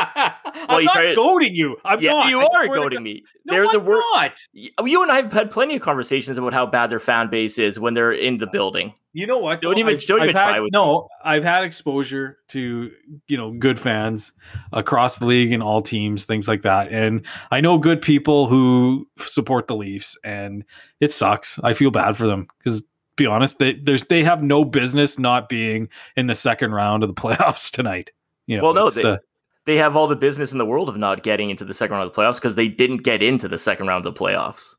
I'm 0.75 0.79
you 0.81 0.85
not 0.85 0.93
to- 1.01 1.15
goading 1.15 1.55
you. 1.55 1.77
I'm 1.85 1.99
yeah, 2.01 2.11
not. 2.11 2.29
you 2.29 2.39
I 2.39 2.45
are 2.55 2.67
goading 2.67 3.03
me. 3.03 3.23
No, 3.45 3.53
they're 3.53 3.65
I'm 3.65 3.71
the 3.73 3.79
worst. 3.79 4.05
not. 4.13 4.87
You 4.87 5.01
and 5.03 5.11
I 5.11 5.17
have 5.21 5.33
had 5.33 5.51
plenty 5.51 5.75
of 5.75 5.81
conversations 5.81 6.37
about 6.37 6.53
how 6.53 6.65
bad 6.65 6.89
their 6.89 6.99
fan 6.99 7.29
base 7.29 7.57
is 7.57 7.79
when 7.79 7.93
they're 7.93 8.11
in 8.11 8.37
the 8.37 8.47
building. 8.47 8.93
You 9.13 9.27
know 9.27 9.39
what? 9.39 9.61
Don't 9.61 9.73
though? 9.73 9.79
even- 9.79 9.95
I've- 9.95 10.05
don't 10.05 10.23
even 10.23 10.29
I've 10.37 10.41
had- 10.45 10.49
try 10.51 10.59
with 10.61 10.71
No, 10.71 11.07
I've 11.23 11.43
had 11.43 11.63
exposure 11.63 12.37
to 12.49 12.91
you 13.27 13.37
know 13.37 13.51
good 13.51 13.79
fans 13.79 14.31
across 14.71 15.17
the 15.17 15.25
league 15.25 15.51
and 15.51 15.61
all 15.61 15.81
teams, 15.81 16.23
things 16.25 16.47
like 16.47 16.61
that, 16.61 16.89
and 16.91 17.25
I 17.51 17.59
know 17.61 17.77
good 17.77 18.01
people 18.01 18.47
who 18.47 19.07
support 19.17 19.67
the 19.67 19.75
Leafs, 19.75 20.17
and 20.23 20.63
it 20.99 21.11
sucks. 21.11 21.59
I 21.63 21.73
feel 21.73 21.91
bad 21.91 22.15
for 22.15 22.25
them 22.27 22.47
because, 22.59 22.81
to 22.83 22.87
be 23.17 23.25
honest, 23.25 23.59
they 23.59 23.73
there's 23.73 24.03
they 24.03 24.23
have 24.23 24.41
no 24.43 24.63
business 24.63 25.19
not 25.19 25.49
being 25.49 25.89
in 26.15 26.27
the 26.27 26.35
second 26.35 26.71
round 26.71 27.03
of 27.03 27.09
the 27.13 27.15
playoffs 27.21 27.69
tonight. 27.71 28.11
You 28.47 28.57
know, 28.57 28.63
Well, 28.63 28.73
no, 28.73 28.89
they- 28.89 29.03
uh, 29.03 29.17
They 29.65 29.77
have 29.77 29.95
all 29.95 30.07
the 30.07 30.15
business 30.15 30.51
in 30.51 30.57
the 30.57 30.65
world 30.65 30.89
of 30.89 30.97
not 30.97 31.23
getting 31.23 31.49
into 31.49 31.63
the 31.63 31.73
second 31.73 31.95
round 31.95 32.07
of 32.07 32.13
the 32.13 32.21
playoffs 32.21 32.35
because 32.35 32.55
they 32.55 32.67
didn't 32.67 32.97
get 32.97 33.21
into 33.21 33.47
the 33.47 33.57
second 33.57 33.87
round 33.87 34.05
of 34.05 34.13
the 34.13 34.19
playoffs. 34.19 34.75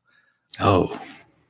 oh, 0.59 0.99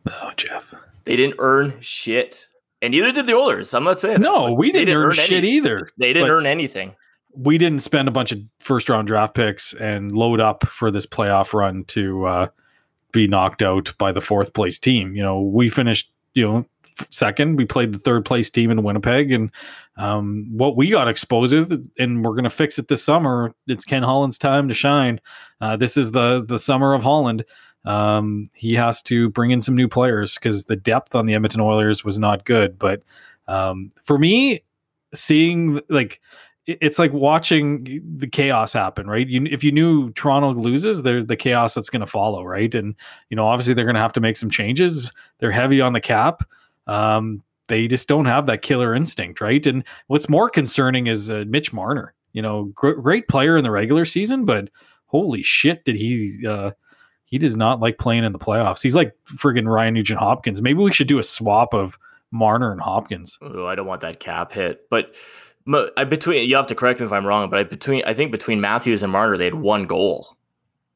oh, 0.07 0.31
Jeff. 0.37 0.73
They 1.05 1.15
didn't 1.15 1.35
earn 1.39 1.73
shit. 1.81 2.47
and 2.81 2.91
neither 2.91 3.11
did 3.11 3.27
the 3.27 3.33
Oilers. 3.33 3.73
I'm 3.73 3.83
not 3.83 3.99
saying 3.99 4.21
no, 4.21 4.47
that, 4.47 4.53
we 4.53 4.71
didn't, 4.71 4.87
didn't 4.87 4.97
earn, 4.97 5.05
earn 5.07 5.13
shit 5.13 5.31
any, 5.43 5.51
either. 5.51 5.89
They 5.97 6.13
didn't 6.13 6.29
earn 6.29 6.45
anything. 6.45 6.95
We 7.35 7.57
didn't 7.57 7.79
spend 7.79 8.07
a 8.07 8.11
bunch 8.11 8.31
of 8.31 8.39
first 8.59 8.89
round 8.89 9.07
draft 9.07 9.33
picks 9.33 9.73
and 9.73 10.15
load 10.15 10.39
up 10.39 10.65
for 10.65 10.91
this 10.91 11.05
playoff 11.05 11.53
run 11.53 11.83
to 11.85 12.25
uh, 12.25 12.47
be 13.11 13.27
knocked 13.27 13.61
out 13.61 13.93
by 13.97 14.11
the 14.11 14.21
fourth 14.21 14.53
place 14.53 14.77
team. 14.77 15.15
You 15.15 15.23
know, 15.23 15.41
we 15.41 15.69
finished 15.69 16.11
you 16.33 16.47
know 16.47 16.65
second. 17.09 17.57
We 17.57 17.65
played 17.65 17.93
the 17.93 17.99
third 17.99 18.25
place 18.25 18.49
team 18.49 18.69
in 18.69 18.83
Winnipeg, 18.83 19.31
and 19.31 19.49
um, 19.97 20.47
what 20.51 20.75
we 20.75 20.89
got 20.89 21.07
exposed 21.07 21.53
with, 21.53 21.91
and 21.99 22.23
we're 22.23 22.33
going 22.33 22.43
to 22.43 22.49
fix 22.49 22.79
it 22.79 22.87
this 22.87 23.03
summer. 23.03 23.53
It's 23.67 23.85
Ken 23.85 24.03
Holland's 24.03 24.37
time 24.37 24.67
to 24.67 24.73
shine. 24.73 25.21
Uh, 25.61 25.75
this 25.77 25.97
is 25.97 26.11
the 26.11 26.43
the 26.45 26.59
summer 26.59 26.93
of 26.93 27.03
Holland. 27.03 27.45
Um, 27.85 28.45
he 28.53 28.73
has 28.75 29.01
to 29.03 29.29
bring 29.29 29.51
in 29.51 29.61
some 29.61 29.75
new 29.75 29.87
players 29.87 30.35
because 30.35 30.65
the 30.65 30.75
depth 30.75 31.15
on 31.15 31.25
the 31.25 31.33
Edmonton 31.33 31.61
Oilers 31.61 32.03
was 32.03 32.17
not 32.17 32.45
good. 32.45 32.79
But 32.79 33.03
um, 33.47 33.91
for 34.01 34.17
me, 34.17 34.63
seeing 35.13 35.81
like 35.89 36.19
it's 36.65 36.97
like 36.97 37.11
watching 37.11 38.01
the 38.17 38.27
chaos 38.27 38.71
happen, 38.71 39.07
right? 39.07 39.27
You, 39.27 39.45
if 39.51 39.63
you 39.63 39.71
knew 39.71 40.11
Toronto 40.13 40.53
loses, 40.53 41.01
there's 41.01 41.25
the 41.25 41.35
chaos 41.35 41.73
that's 41.73 41.89
going 41.89 41.99
to 41.99 42.07
follow, 42.07 42.43
right? 42.43 42.73
And 42.73 42.95
you 43.29 43.35
know, 43.35 43.45
obviously, 43.45 43.73
they're 43.73 43.85
going 43.85 43.95
to 43.95 44.01
have 44.01 44.13
to 44.13 44.21
make 44.21 44.37
some 44.37 44.49
changes. 44.49 45.11
They're 45.39 45.51
heavy 45.51 45.81
on 45.81 45.93
the 45.93 46.01
cap. 46.01 46.43
Um, 46.87 47.43
they 47.67 47.87
just 47.87 48.07
don't 48.07 48.25
have 48.25 48.45
that 48.45 48.61
killer 48.61 48.93
instinct, 48.93 49.41
right? 49.41 49.65
And 49.65 49.83
what's 50.07 50.29
more 50.29 50.49
concerning 50.49 51.07
is 51.07 51.29
uh, 51.29 51.45
Mitch 51.47 51.71
Marner. 51.73 52.13
You 52.33 52.41
know, 52.41 52.65
gr- 52.75 52.93
great 52.93 53.27
player 53.27 53.57
in 53.57 53.63
the 53.63 53.71
regular 53.71 54.05
season, 54.05 54.45
but 54.45 54.69
holy 55.05 55.43
shit, 55.43 55.85
did 55.85 55.95
he? 55.95 56.45
Uh, 56.47 56.71
he 57.25 57.37
does 57.37 57.55
not 57.55 57.79
like 57.79 57.97
playing 57.97 58.23
in 58.23 58.31
the 58.31 58.39
playoffs. 58.39 58.81
He's 58.81 58.95
like 58.95 59.15
friggin' 59.25 59.67
Ryan 59.67 59.93
Nugent 59.95 60.19
Hopkins. 60.19 60.61
Maybe 60.61 60.79
we 60.79 60.91
should 60.91 61.07
do 61.07 61.19
a 61.19 61.23
swap 61.23 61.73
of 61.73 61.97
Marner 62.31 62.71
and 62.71 62.81
Hopkins. 62.81 63.37
Oh, 63.41 63.65
I 63.65 63.75
don't 63.75 63.87
want 63.87 64.01
that 64.01 64.19
cap 64.19 64.51
hit, 64.51 64.89
but 64.89 65.13
I 65.97 66.03
between 66.03 66.49
you 66.49 66.55
have 66.55 66.67
to 66.67 66.75
correct 66.75 66.99
me 66.99 67.05
if 67.05 67.11
I'm 67.11 67.25
wrong, 67.25 67.49
but 67.49 67.59
I 67.59 67.63
between 67.63 68.03
I 68.05 68.13
think 68.13 68.31
between 68.31 68.59
Matthews 68.59 69.03
and 69.03 69.11
Marner 69.11 69.37
they 69.37 69.45
had 69.45 69.55
one 69.55 69.85
goal. 69.85 70.37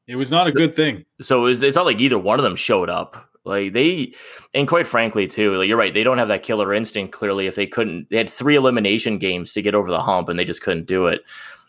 It 0.06 0.16
was 0.16 0.30
not 0.30 0.46
a 0.46 0.52
good 0.52 0.74
thing. 0.74 1.04
So 1.20 1.40
it 1.40 1.48
was, 1.48 1.62
it's 1.62 1.76
not 1.76 1.84
like 1.84 2.00
either 2.00 2.18
one 2.18 2.38
of 2.38 2.42
them 2.42 2.56
showed 2.56 2.88
up. 2.88 3.27
Like 3.48 3.72
they, 3.72 4.14
and 4.54 4.68
quite 4.68 4.86
frankly, 4.86 5.26
too, 5.26 5.56
like 5.56 5.68
you're 5.68 5.78
right. 5.78 5.92
They 5.92 6.04
don't 6.04 6.18
have 6.18 6.28
that 6.28 6.42
killer 6.42 6.72
instinct. 6.72 7.12
Clearly, 7.12 7.46
if 7.46 7.56
they 7.56 7.66
couldn't, 7.66 8.08
they 8.10 8.18
had 8.18 8.30
three 8.30 8.54
elimination 8.54 9.18
games 9.18 9.52
to 9.54 9.62
get 9.62 9.74
over 9.74 9.90
the 9.90 10.00
hump, 10.00 10.28
and 10.28 10.38
they 10.38 10.44
just 10.44 10.62
couldn't 10.62 10.86
do 10.86 11.06
it. 11.06 11.22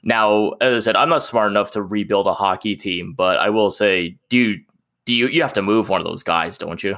Now, 0.04 0.52
as 0.62 0.76
I 0.76 0.86
said, 0.86 0.96
I'm 0.96 1.10
not 1.10 1.24
smart 1.24 1.52
enough 1.52 1.72
to 1.72 1.82
rebuild 1.82 2.28
a 2.28 2.34
hockey 2.34 2.76
team, 2.76 3.13
but 3.13 3.38
I 3.39 3.50
will 3.50 3.72
say, 3.72 4.18
dude, 4.30 4.62
do 5.06 5.13
you 5.13 5.28
you 5.28 5.42
have 5.42 5.54
to 5.54 5.62
move 5.62 5.89
one 5.89 6.02
of 6.02 6.08
those 6.08 6.24
guys, 6.24 6.58
don't 6.58 6.84
you? 6.84 6.98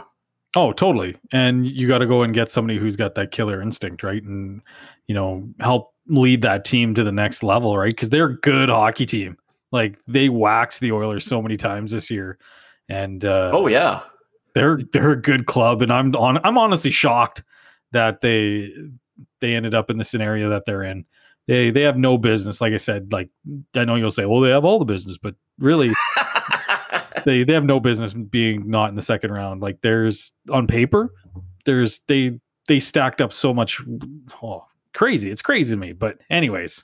Oh, 0.56 0.74
totally. 0.74 1.16
And 1.32 1.66
you 1.66 1.88
got 1.88 2.00
to 2.00 2.06
go 2.06 2.24
and 2.24 2.34
get 2.34 2.52
somebody 2.52 2.78
who's 2.78 2.98
got 2.98 3.16
that 3.16 3.32
killer 3.32 3.62
instinct, 3.62 4.04
right? 4.04 4.22
And 4.22 4.62
you 5.08 5.16
know, 5.16 5.48
help 5.60 5.94
lead 6.08 6.42
that 6.42 6.66
team 6.66 6.94
to 6.96 7.04
the 7.04 7.12
next 7.12 7.42
level, 7.44 7.78
right? 7.78 7.92
Because 7.92 8.10
they're 8.10 8.26
a 8.26 8.40
good 8.40 8.70
hockey 8.70 9.06
team. 9.06 9.38
Like 9.72 9.98
they 10.08 10.30
waxed 10.30 10.82
the 10.82 10.92
Oilers 10.92 11.26
so 11.26 11.42
many 11.42 11.56
times 11.56 11.92
this 11.92 12.12
year, 12.12 12.38
and 12.90 13.24
uh, 13.24 13.52
oh 13.54 13.68
yeah, 13.68 14.02
they're 14.54 14.80
they're 14.92 15.12
a 15.12 15.22
good 15.22 15.46
club, 15.46 15.82
and 15.82 15.92
I'm 15.92 16.16
on. 16.16 16.40
I'm 16.44 16.58
honestly 16.58 16.92
shocked 16.92 17.44
that 17.92 18.22
they 18.22 18.72
they 19.40 19.56
ended 19.56 19.74
up 19.74 19.90
in 19.90 19.98
the 19.98 20.04
scenario 20.04 20.50
that 20.50 20.66
they're 20.66 20.84
in. 20.84 21.06
They 21.48 21.72
they 21.72 21.82
have 21.82 21.98
no 21.98 22.18
business. 22.18 22.62
Like 22.62 22.74
I 22.74 22.78
said, 22.78 23.12
like 23.12 23.30
I 23.76 23.86
know 23.86 23.96
you'll 23.96 24.12
say, 24.12 24.26
well, 24.26 24.42
they 24.42 24.50
have 24.50 24.66
all 24.66 24.80
the 24.80 24.86
business, 24.86 25.18
but 25.18 25.36
really, 25.60 25.92
they 27.26 27.44
they 27.44 27.54
have 27.54 27.66
no 27.66 27.80
business 27.80 28.14
being 28.14 28.70
not 28.70 28.90
in 28.90 28.96
the 28.96 29.02
second 29.02 29.32
round. 29.32 29.62
Like 29.62 29.82
there's 29.82 30.34
on 30.50 30.68
paper, 30.68 31.14
there's 31.66 32.00
they 32.08 32.40
they 32.68 32.80
stacked 32.80 33.22
up 33.22 33.34
so 33.34 33.54
much. 33.54 33.82
Oh, 34.42 34.66
crazy! 34.94 35.32
It's 35.32 35.42
crazy 35.42 35.76
to 35.76 35.80
me. 35.80 35.94
But 35.94 36.20
anyways, 36.30 36.84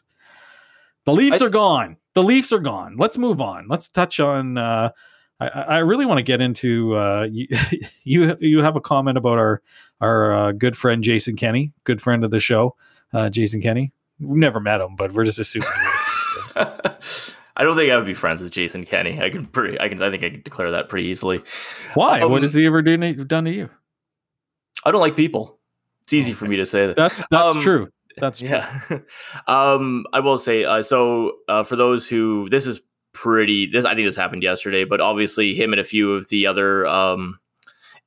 the 1.05 1.13
Leafs 1.13 1.41
I, 1.41 1.45
are 1.45 1.49
gone. 1.49 1.97
The 2.15 2.23
Leafs 2.23 2.51
are 2.51 2.59
gone. 2.59 2.95
Let's 2.97 3.17
move 3.17 3.41
on. 3.41 3.67
Let's 3.69 3.87
touch 3.87 4.19
on. 4.19 4.57
Uh, 4.57 4.89
I, 5.39 5.47
I 5.47 5.77
really 5.79 6.05
want 6.05 6.17
to 6.17 6.23
get 6.23 6.41
into 6.41 6.95
uh, 6.95 7.27
you, 7.29 7.47
you. 8.03 8.37
You 8.39 8.63
have 8.63 8.75
a 8.75 8.81
comment 8.81 9.17
about 9.17 9.37
our 9.37 9.61
our 10.01 10.33
uh, 10.33 10.51
good 10.51 10.75
friend 10.75 11.03
Jason 11.03 11.35
Kenney, 11.35 11.73
good 11.83 12.01
friend 12.01 12.23
of 12.23 12.31
the 12.31 12.39
show, 12.39 12.75
uh, 13.13 13.29
Jason 13.29 13.61
Kenney. 13.61 13.93
We've 14.19 14.37
never 14.37 14.59
met 14.59 14.81
him, 14.81 14.95
but 14.95 15.13
we're 15.13 15.25
just 15.25 15.39
assuming. 15.39 15.69
I 16.55 17.63
don't 17.63 17.75
think 17.75 17.91
I 17.91 17.97
would 17.97 18.05
be 18.05 18.13
friends 18.13 18.41
with 18.41 18.51
Jason 18.51 18.85
Kenney. 18.85 19.21
I 19.21 19.29
can 19.29 19.45
pretty. 19.45 19.79
I 19.79 19.89
can. 19.89 20.01
I 20.01 20.09
think 20.09 20.23
I 20.23 20.29
can 20.29 20.41
declare 20.41 20.71
that 20.71 20.89
pretty 20.89 21.07
easily. 21.07 21.43
Why? 21.93 22.21
Um, 22.21 22.31
what 22.31 22.41
has 22.41 22.53
he 22.53 22.65
ever 22.65 22.81
do, 22.81 22.97
done 23.25 23.45
to 23.45 23.51
you? 23.51 23.69
I 24.83 24.91
don't 24.91 25.01
like 25.01 25.15
people. 25.15 25.59
It's 26.03 26.13
easy 26.13 26.33
for 26.33 26.45
me 26.45 26.55
to 26.57 26.65
say 26.65 26.87
that. 26.87 26.95
That's 26.95 27.21
that's 27.29 27.55
um, 27.55 27.61
true. 27.61 27.89
That's 28.17 28.39
true. 28.39 28.47
yeah. 28.49 28.79
um, 29.47 30.05
I 30.13 30.19
will 30.19 30.37
say. 30.37 30.65
Uh, 30.65 30.81
so 30.81 31.33
uh, 31.47 31.63
for 31.63 31.75
those 31.75 32.07
who 32.07 32.47
this 32.49 32.65
is 32.65 32.81
pretty 33.17 33.65
this 33.65 33.83
I 33.83 33.95
think 33.95 34.07
this 34.07 34.15
happened 34.15 34.43
yesterday, 34.43 34.83
but 34.83 35.01
obviously 35.01 35.55
him 35.55 35.73
and 35.73 35.79
a 35.79 35.83
few 35.83 36.13
of 36.13 36.29
the 36.29 36.45
other 36.45 36.85
um, 36.85 37.39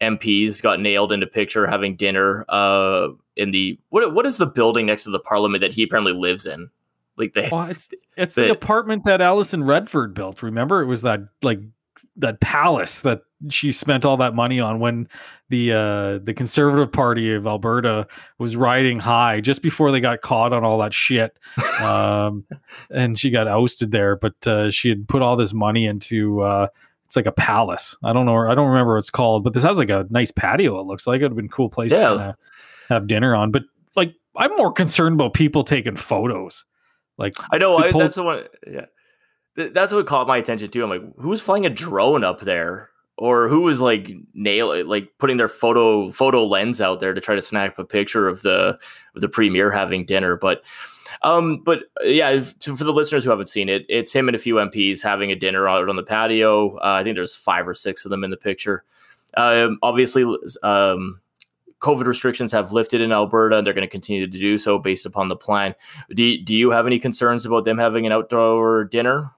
MPs 0.00 0.62
got 0.62 0.80
nailed 0.80 1.10
into 1.10 1.26
picture 1.26 1.66
having 1.66 1.96
dinner 1.96 2.44
uh, 2.48 3.08
in 3.36 3.50
the 3.50 3.78
what 3.88 4.14
what 4.14 4.24
is 4.24 4.38
the 4.38 4.46
building 4.46 4.86
next 4.86 5.04
to 5.04 5.10
the 5.10 5.18
parliament 5.18 5.62
that 5.62 5.72
he 5.72 5.82
apparently 5.82 6.12
lives 6.12 6.46
in? 6.46 6.70
Like 7.16 7.34
the 7.34 7.48
well, 7.50 7.64
it's 7.64 7.88
it's 8.16 8.34
the, 8.36 8.42
the 8.42 8.52
apartment 8.52 9.02
that 9.04 9.20
Alison 9.20 9.64
Redford 9.64 10.14
built. 10.14 10.42
Remember, 10.42 10.80
it 10.80 10.86
was 10.86 11.02
that 11.02 11.20
like 11.42 11.58
that 12.16 12.40
palace 12.40 13.00
that 13.02 13.22
she 13.48 13.72
spent 13.72 14.04
all 14.04 14.16
that 14.18 14.34
money 14.34 14.60
on 14.60 14.80
when 14.80 15.08
the 15.48 15.72
uh 15.72 16.18
the 16.18 16.34
conservative 16.34 16.92
party 16.92 17.32
of 17.32 17.46
Alberta 17.46 18.06
was 18.38 18.56
riding 18.56 18.98
high 18.98 19.40
just 19.40 19.62
before 19.62 19.90
they 19.90 20.00
got 20.00 20.20
caught 20.20 20.52
on 20.52 20.64
all 20.64 20.78
that 20.78 20.94
shit 20.94 21.36
um 21.80 22.44
and 22.90 23.18
she 23.18 23.30
got 23.30 23.48
ousted 23.48 23.90
there 23.90 24.16
but 24.16 24.34
uh 24.46 24.70
she 24.70 24.88
had 24.88 25.08
put 25.08 25.22
all 25.22 25.36
this 25.36 25.52
money 25.52 25.86
into 25.86 26.40
uh 26.42 26.66
it's 27.06 27.16
like 27.16 27.26
a 27.26 27.32
palace. 27.32 27.96
I 28.04 28.12
don't 28.12 28.24
know 28.24 28.36
I 28.36 28.54
don't 28.54 28.68
remember 28.68 28.92
what 28.92 29.00
it's 29.00 29.10
called 29.10 29.42
but 29.42 29.54
this 29.54 29.64
has 29.64 29.78
like 29.78 29.90
a 29.90 30.06
nice 30.10 30.30
patio 30.30 30.78
it 30.78 30.86
looks 30.86 31.06
like. 31.06 31.20
It 31.20 31.24
would 31.24 31.32
have 31.32 31.36
been 31.36 31.46
a 31.46 31.48
cool 31.48 31.70
place 31.70 31.92
yeah. 31.92 32.08
to 32.08 32.36
have 32.88 33.06
dinner 33.06 33.34
on 33.34 33.50
but 33.50 33.64
like 33.96 34.14
I'm 34.36 34.56
more 34.56 34.72
concerned 34.72 35.14
about 35.14 35.34
people 35.34 35.64
taking 35.64 35.96
photos. 35.96 36.64
Like 37.18 37.34
I 37.52 37.58
know 37.58 37.78
I, 37.78 37.90
that's 37.90 38.16
the 38.16 38.22
one 38.22 38.44
yeah 38.66 38.86
that's 39.68 39.92
what 39.92 40.06
caught 40.06 40.26
my 40.26 40.36
attention 40.36 40.70
too. 40.70 40.82
I'm 40.82 40.90
like, 40.90 41.02
who's 41.18 41.42
flying 41.42 41.66
a 41.66 41.70
drone 41.70 42.24
up 42.24 42.40
there? 42.40 42.88
Or 43.16 43.48
who 43.48 43.60
was 43.60 43.82
like 43.82 44.10
nail 44.32 44.86
like 44.86 45.10
putting 45.18 45.36
their 45.36 45.48
photo 45.48 46.10
photo 46.10 46.46
lens 46.46 46.80
out 46.80 47.00
there 47.00 47.12
to 47.12 47.20
try 47.20 47.34
to 47.34 47.42
snap 47.42 47.78
a 47.78 47.84
picture 47.84 48.26
of 48.26 48.40
the 48.40 48.78
of 49.14 49.20
the 49.20 49.28
premier 49.28 49.70
having 49.70 50.06
dinner? 50.06 50.36
But 50.36 50.62
um, 51.22 51.62
but 51.62 51.80
yeah, 52.02 52.40
for 52.40 52.84
the 52.84 52.92
listeners 52.92 53.24
who 53.24 53.30
haven't 53.30 53.48
seen 53.48 53.68
it, 53.68 53.84
it's 53.88 54.12
him 54.12 54.28
and 54.28 54.34
a 54.34 54.38
few 54.38 54.54
MPs 54.54 55.02
having 55.02 55.30
a 55.30 55.36
dinner 55.36 55.68
out 55.68 55.88
on 55.88 55.96
the 55.96 56.02
patio. 56.02 56.76
Uh, 56.76 56.96
I 57.00 57.04
think 57.04 57.16
there's 57.16 57.34
five 57.34 57.68
or 57.68 57.74
six 57.74 58.06
of 58.06 58.10
them 58.10 58.24
in 58.24 58.30
the 58.30 58.36
picture. 58.38 58.84
Um, 59.36 59.78
obviously, 59.82 60.24
um, 60.62 61.20
COVID 61.80 62.06
restrictions 62.06 62.52
have 62.52 62.72
lifted 62.72 63.00
in 63.00 63.12
Alberta, 63.12 63.56
and 63.56 63.66
they're 63.66 63.74
going 63.74 63.86
to 63.86 63.90
continue 63.90 64.26
to 64.26 64.38
do 64.38 64.58
so 64.58 64.78
based 64.78 65.06
upon 65.06 65.28
the 65.28 65.36
plan. 65.36 65.74
Do, 66.14 66.38
do 66.38 66.54
you 66.54 66.70
have 66.70 66.86
any 66.86 66.98
concerns 66.98 67.46
about 67.46 67.64
them 67.64 67.78
having 67.78 68.06
an 68.06 68.12
outdoor 68.12 68.84
dinner? 68.84 69.32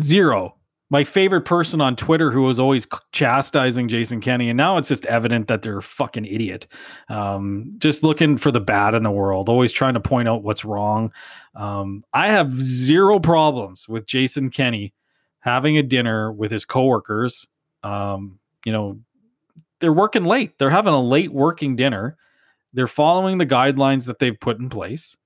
Zero. 0.00 0.56
My 0.90 1.04
favorite 1.04 1.42
person 1.42 1.80
on 1.80 1.96
Twitter 1.96 2.30
who 2.30 2.42
was 2.42 2.58
always 2.58 2.86
chastising 3.12 3.88
Jason 3.88 4.20
Kenney, 4.20 4.50
and 4.50 4.56
now 4.58 4.76
it's 4.76 4.88
just 4.88 5.06
evident 5.06 5.48
that 5.48 5.62
they're 5.62 5.78
a 5.78 5.82
fucking 5.82 6.26
idiot. 6.26 6.66
Um, 7.08 7.74
just 7.78 8.02
looking 8.02 8.36
for 8.36 8.50
the 8.50 8.60
bad 8.60 8.94
in 8.94 9.02
the 9.02 9.10
world, 9.10 9.48
always 9.48 9.72
trying 9.72 9.94
to 9.94 10.00
point 10.00 10.28
out 10.28 10.42
what's 10.42 10.66
wrong. 10.66 11.10
Um, 11.54 12.04
I 12.12 12.28
have 12.28 12.60
zero 12.60 13.20
problems 13.20 13.88
with 13.88 14.04
Jason 14.04 14.50
Kenney 14.50 14.92
having 15.40 15.78
a 15.78 15.82
dinner 15.82 16.30
with 16.30 16.50
his 16.50 16.66
coworkers. 16.66 17.46
Um, 17.82 18.38
you 18.66 18.72
know, 18.72 19.00
they're 19.80 19.92
working 19.92 20.24
late. 20.24 20.58
They're 20.58 20.70
having 20.70 20.92
a 20.92 21.02
late 21.02 21.32
working 21.32 21.74
dinner. 21.74 22.16
They're 22.72 22.86
following 22.86 23.38
the 23.38 23.46
guidelines 23.46 24.06
that 24.06 24.18
they've 24.18 24.38
put 24.38 24.58
in 24.58 24.68
place. 24.68 25.16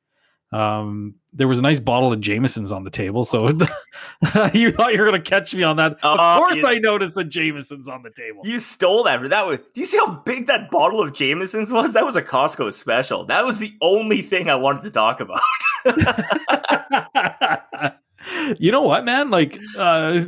Um, 0.57 1.17
there 1.35 1.47
was 1.47 1.59
a 1.59 1.63
nice 1.63 1.79
bottle 1.79 2.15
of 2.15 2.21
Jameson's 2.23 2.73
on 2.73 2.85
the 2.85 2.91
table, 2.91 3.25
so 3.25 3.49
you 4.55 4.71
thought 4.71 4.95
you 4.95 4.99
were 4.99 5.07
going 5.07 5.13
to 5.13 5.21
catch 5.21 5.55
me 5.55 5.63
on 5.63 5.77
that. 5.77 6.03
Uh, 6.03 6.15
of 6.15 6.39
course, 6.39 6.65
I 6.65 6.79
noticed 6.79 7.15
the 7.15 7.25
Jameson's 7.25 7.91
on 7.91 8.03
the 8.03 8.11
table. 8.11 8.41
You 8.43 8.59
stole 8.59 9.05
that. 9.05 9.29
That 9.29 9.47
was. 9.47 9.59
Do 9.75 9.81
you 9.81 9.87
see 9.87 9.99
how 9.99 10.13
big 10.25 10.47
that 10.47 10.71
bottle 10.71 11.03
of 11.03 11.13
Jameson's 11.13 11.71
was? 11.71 11.93
That 11.93 12.07
was 12.07 12.17
a 12.17 12.23
Costco 12.23 12.73
special. 12.73 13.27
That 13.27 13.45
was 13.45 13.59
the 13.59 13.75
only 13.83 14.23
thing 14.23 14.49
I 14.49 14.55
wanted 14.55 14.85
to 14.85 14.91
talk 14.91 15.21
about. 15.21 15.43
you 18.59 18.73
know 18.73 18.83
what, 18.83 19.05
man? 19.05 19.29
Like, 19.29 19.61
uh, 19.77 20.25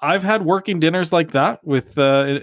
I've 0.00 0.22
had 0.22 0.46
working 0.46 0.80
dinners 0.80 1.12
like 1.12 1.32
that 1.32 1.62
with 1.62 1.98
uh, 1.98 2.38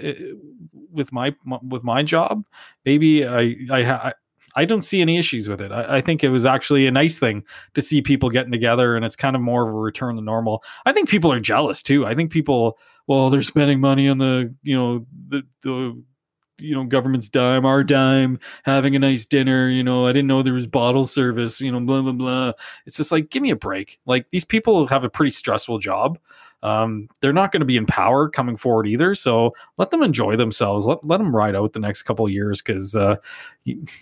with 0.92 1.12
my 1.12 1.36
with 1.68 1.84
my 1.84 2.04
job. 2.04 2.46
Maybe 2.86 3.26
I 3.26 3.56
I 3.72 4.14
I 4.56 4.66
don't 4.66 4.84
see 4.84 5.02
any 5.02 5.18
issues 5.18 5.50
with 5.50 5.62
it. 5.62 5.72
I, 5.72 5.98
I, 5.98 6.02
think 6.02 6.24
it 6.24 6.30
was 6.30 6.46
actually 6.46 6.86
a 6.88 6.92
nice 6.92 7.20
thing 7.20 7.44
to 7.74 7.82
see 7.82 8.02
people 8.02 8.30
getting 8.30 8.52
together, 8.52 8.96
and 8.96 9.04
it's 9.04 9.16
kind 9.16 9.36
of 9.36 9.42
more 9.42 9.68
of 9.68 9.70
a 9.70 9.78
return 9.78 10.16
to 10.16 10.22
normal. 10.22 10.64
I 10.86 10.94
think 10.94 11.10
people 11.10 11.32
are 11.32 11.40
jealous 11.40 11.82
too. 11.82 12.06
I 12.06 12.16
think 12.16 12.32
people, 12.32 12.78
well, 13.08 13.30
they're 13.30 13.42
spending 13.42 13.80
money 13.80 14.08
on 14.08 14.18
the, 14.18 14.54
you 14.64 14.76
know, 14.76 15.06
the 15.30 15.44
the 15.62 16.04
you 16.60 16.76
know 16.76 16.86
government's 16.86 17.30
dime, 17.30 17.66
our 17.66 17.84
dime, 17.84 18.40
having 18.64 18.96
a 18.96 19.00
nice 19.00 19.26
dinner. 19.26 19.70
You 19.70 19.84
know, 19.84 20.08
I 20.08 20.14
didn't 20.14 20.28
know 20.28 20.42
there 20.42 20.54
was 20.54 20.68
bottle 20.68 21.06
service. 21.06 21.60
You 21.60 21.72
know, 21.72 21.80
blah 21.80 22.02
blah 22.02 22.12
blah. 22.12 22.54
It's 22.86 22.98
just 22.98 23.12
like 23.12 23.30
give 23.30 23.44
me 23.44 23.52
a 23.52 23.56
break. 23.56 24.00
Like 24.06 24.30
these 24.32 24.46
people 24.46 24.88
have 24.88 25.04
a 25.04 25.10
pretty 25.10 25.32
stressful 25.32 25.80
job. 25.80 26.20
Um, 26.64 27.10
they're 27.20 27.34
not 27.34 27.52
going 27.52 27.60
to 27.60 27.66
be 27.66 27.78
in 27.78 27.86
power 27.86 28.30
coming 28.30 28.58
forward 28.58 28.88
either. 28.88 29.14
So 29.14 29.54
let 29.78 29.92
them 29.92 30.02
enjoy 30.02 30.38
themselves. 30.38 30.88
Let, 30.88 31.06
let 31.06 31.18
them 31.18 31.36
ride 31.36 31.56
out 31.56 31.74
the 31.74 31.80
next 31.80 32.04
couple 32.04 32.28
years 32.30 32.62
because, 32.62 32.96
uh, 32.96 33.18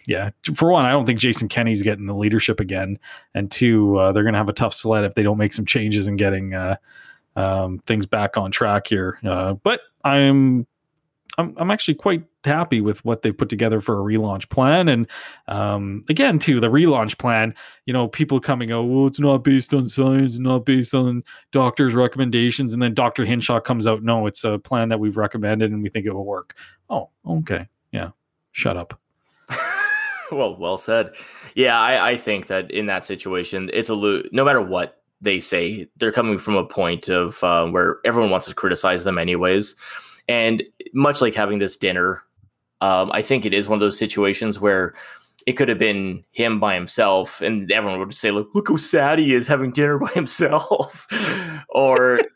yeah, 0.08 0.30
for 0.56 0.71
one, 0.71 0.86
I 0.86 0.91
don't 0.91 1.06
think 1.06 1.19
Jason 1.19 1.50
Kenney's 1.50 1.82
getting 1.82 2.06
the 2.06 2.15
leadership 2.15 2.60
again. 2.60 3.00
And 3.34 3.52
two, 3.52 3.97
uh, 3.97 4.12
they're 4.12 4.24
going 4.24 4.34
to 4.34 4.39
have 4.39 4.50
a 4.50 4.54
tough 4.54 4.74
sled 4.74 5.04
if 5.04 5.15
they 5.15 5.24
don't 5.24 5.39
make 5.39 5.54
some 5.54 5.65
changes 5.65 6.08
in 6.08 6.15
getting 6.15 6.54
uh, 6.54 6.76
um, 7.36 7.80
things 7.80 8.06
back 8.06 8.38
on 8.38 8.52
track 8.52 8.88
here. 8.88 9.17
Uh, 9.24 9.54
but 9.54 9.82
I'm 10.04 10.67
I'm, 11.38 11.54
I'm 11.58 11.71
actually 11.71 11.95
quite 11.95 12.24
happy 12.45 12.82
with 12.82 13.04
what 13.06 13.21
they've 13.21 13.38
put 13.38 13.49
together 13.49 13.82
for 13.82 13.99
a 13.99 14.04
relaunch 14.04 14.49
plan. 14.49 14.88
And 14.88 15.08
um, 15.47 16.04
again, 16.10 16.39
too, 16.39 16.60
the 16.60 16.69
relaunch 16.69 17.17
plan, 17.17 17.54
you 17.86 17.93
know, 17.93 18.08
people 18.08 18.39
coming 18.39 18.71
out, 18.71 18.84
well, 18.84 19.08
it's 19.08 19.19
not 19.19 19.43
based 19.43 19.73
on 19.73 19.88
science, 19.89 20.38
not 20.38 20.65
based 20.65 20.93
on 20.93 21.23
doctors' 21.51 21.93
recommendations. 21.93 22.73
And 22.73 22.82
then 22.82 22.93
Dr. 22.93 23.25
Hinshaw 23.25 23.60
comes 23.60 23.86
out, 23.86 24.04
no, 24.04 24.27
it's 24.27 24.43
a 24.43 24.60
plan 24.60 24.89
that 24.89 24.99
we've 24.99 25.17
recommended 25.17 25.71
and 25.71 25.84
we 25.84 25.89
think 25.89 26.06
it 26.06 26.13
will 26.13 26.25
work. 26.25 26.56
Oh, 26.89 27.10
okay. 27.27 27.67
Yeah. 27.91 28.12
Shut 28.51 28.77
up. 28.77 28.99
well, 30.32 30.56
well 30.58 30.77
said. 30.77 31.12
Yeah, 31.56 31.80
I, 31.80 32.12
I 32.12 32.17
think 32.17 32.47
that 32.47 32.71
in 32.71 32.86
that 32.88 33.06
situation, 33.06 33.69
it's 33.73 33.89
a 33.89 33.95
no 34.32 34.45
matter 34.45 34.62
what 34.62 35.01
they 35.21 35.39
say, 35.39 35.88
they're 35.97 36.12
coming 36.12 36.39
from 36.39 36.56
a 36.56 36.65
point 36.65 37.08
of 37.08 37.43
uh, 37.43 37.67
where 37.67 37.99
everyone 38.04 38.32
wants 38.32 38.47
to 38.47 38.56
criticize 38.56 39.04
them 39.04 39.17
anyways. 39.17 39.75
And 40.27 40.63
much 40.93 41.21
like 41.21 41.36
having 41.36 41.60
this 41.60 41.77
dinner, 41.77 42.23
um, 42.82 43.12
I 43.13 43.22
think 43.22 43.46
it 43.46 43.54
is 43.54 43.67
one 43.67 43.78
of 43.78 43.80
those 43.80 43.98
situations 43.98 44.60
where 44.60 44.94
it 45.46 45.54
could 45.54 45.70
have 45.70 45.80
been 45.80 46.24
him 46.32 46.60
by 46.60 46.76
himself, 46.76 47.41
and 47.41 47.72
everyone 47.72 48.00
would 48.00 48.13
say, 48.13 48.32
"Look, 48.32 48.50
look 48.54 48.70
how 48.70 48.76
sad 48.76 49.20
he 49.20 49.34
is 49.34 49.48
having 49.48 49.72
dinner 49.72 49.98
by 50.00 50.10
himself," 50.10 51.08
or. 51.70 52.22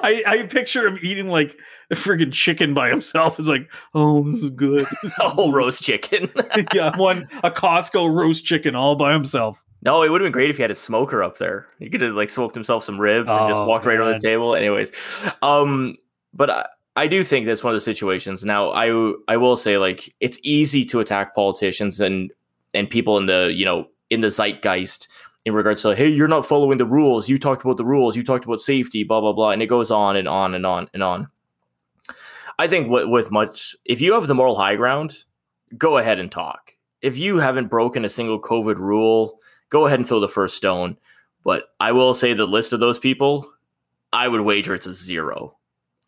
I, 0.00 0.22
I 0.26 0.42
picture 0.42 0.86
him 0.86 0.98
eating 1.02 1.28
like 1.28 1.58
a 1.90 1.94
friggin' 1.94 2.32
chicken 2.32 2.72
by 2.72 2.88
himself. 2.88 3.38
It's 3.38 3.48
like, 3.48 3.70
oh, 3.94 4.30
this 4.30 4.42
is 4.42 4.50
good. 4.50 4.86
a 5.18 5.28
whole 5.28 5.52
roast 5.52 5.82
chicken. 5.82 6.30
yeah, 6.72 6.96
one 6.96 7.28
a 7.42 7.50
Costco 7.50 8.14
roast 8.14 8.44
chicken 8.44 8.74
all 8.74 8.94
by 8.94 9.12
himself. 9.12 9.64
No, 9.82 10.02
it 10.02 10.10
would 10.10 10.20
have 10.20 10.26
been 10.26 10.32
great 10.32 10.50
if 10.50 10.56
he 10.56 10.62
had 10.62 10.70
a 10.70 10.76
smoker 10.76 11.22
up 11.22 11.38
there. 11.38 11.66
He 11.78 11.88
could 11.88 12.00
have 12.02 12.14
like 12.14 12.30
smoked 12.30 12.54
himself 12.54 12.84
some 12.84 13.00
ribs 13.00 13.28
and 13.28 13.48
just 13.48 13.60
oh, 13.60 13.66
walked 13.66 13.86
right 13.86 14.00
on 14.00 14.12
the 14.12 14.18
table. 14.18 14.54
Anyways, 14.54 14.92
um, 15.42 15.96
but 16.32 16.50
I, 16.50 16.66
I 16.98 17.06
do 17.06 17.22
think 17.22 17.46
that's 17.46 17.62
one 17.62 17.72
of 17.72 17.76
the 17.76 17.80
situations. 17.80 18.44
Now, 18.44 18.70
I 18.70 18.88
I 19.28 19.36
will 19.36 19.56
say 19.56 19.78
like 19.78 20.12
it's 20.18 20.40
easy 20.42 20.84
to 20.86 20.98
attack 20.98 21.32
politicians 21.32 22.00
and 22.00 22.32
and 22.74 22.90
people 22.90 23.16
in 23.18 23.26
the 23.26 23.52
you 23.54 23.64
know 23.64 23.86
in 24.10 24.20
the 24.20 24.32
zeitgeist 24.32 25.06
in 25.44 25.54
regards 25.54 25.82
to 25.82 25.94
hey 25.94 26.08
you're 26.08 26.26
not 26.26 26.44
following 26.44 26.78
the 26.78 26.84
rules. 26.84 27.28
You 27.28 27.38
talked 27.38 27.64
about 27.64 27.76
the 27.76 27.84
rules. 27.84 28.16
You 28.16 28.24
talked 28.24 28.44
about 28.44 28.60
safety. 28.60 29.04
Blah 29.04 29.20
blah 29.20 29.32
blah, 29.32 29.50
and 29.50 29.62
it 29.62 29.68
goes 29.68 29.92
on 29.92 30.16
and 30.16 30.26
on 30.26 30.56
and 30.56 30.66
on 30.66 30.90
and 30.92 31.04
on. 31.04 31.28
I 32.58 32.66
think 32.66 32.90
with, 32.90 33.06
with 33.06 33.30
much 33.30 33.76
if 33.84 34.00
you 34.00 34.14
have 34.14 34.26
the 34.26 34.34
moral 34.34 34.56
high 34.56 34.74
ground, 34.74 35.22
go 35.76 35.98
ahead 35.98 36.18
and 36.18 36.32
talk. 36.32 36.72
If 37.00 37.16
you 37.16 37.38
haven't 37.38 37.68
broken 37.68 38.04
a 38.04 38.08
single 38.08 38.42
COVID 38.42 38.76
rule, 38.76 39.38
go 39.70 39.86
ahead 39.86 40.00
and 40.00 40.08
throw 40.08 40.18
the 40.18 40.28
first 40.28 40.56
stone. 40.56 40.96
But 41.44 41.66
I 41.78 41.92
will 41.92 42.12
say 42.12 42.34
the 42.34 42.44
list 42.44 42.72
of 42.72 42.80
those 42.80 42.98
people, 42.98 43.48
I 44.12 44.26
would 44.26 44.40
wager 44.40 44.74
it's 44.74 44.88
a 44.88 44.92
zero 44.92 45.57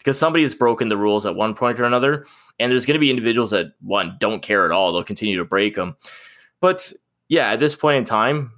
because 0.01 0.19
somebody 0.19 0.43
has 0.43 0.55
broken 0.55 0.89
the 0.89 0.97
rules 0.97 1.27
at 1.27 1.37
one 1.37 1.55
point 1.55 1.79
or 1.79 1.85
another, 1.85 2.25
and 2.59 2.73
there's 2.73 2.87
going 2.87 2.95
to 2.95 3.01
be 3.01 3.11
individuals 3.11 3.51
that 3.51 3.73
one 3.81 4.17
don't 4.19 4.43
care 4.43 4.65
at 4.65 4.73
all; 4.73 4.93
they'll 4.93 5.05
continue 5.05 5.37
to 5.37 5.45
break 5.45 5.75
them. 5.75 5.97
But 6.61 6.93
yeah, 7.29 7.53
at 7.53 7.61
this 7.61 7.77
point 7.77 7.99
in 7.99 8.05
time, 8.05 8.53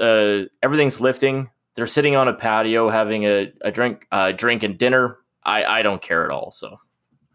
uh, 0.00 0.42
everything's 0.62 1.00
lifting. 1.00 1.50
They're 1.74 1.86
sitting 1.86 2.16
on 2.16 2.28
a 2.28 2.32
patio 2.32 2.88
having 2.88 3.24
a, 3.24 3.52
a 3.60 3.70
drink, 3.70 4.06
uh, 4.10 4.32
drink 4.32 4.62
and 4.62 4.78
dinner. 4.78 5.18
I, 5.44 5.64
I 5.64 5.82
don't 5.82 6.00
care 6.00 6.24
at 6.24 6.30
all. 6.30 6.50
So 6.50 6.76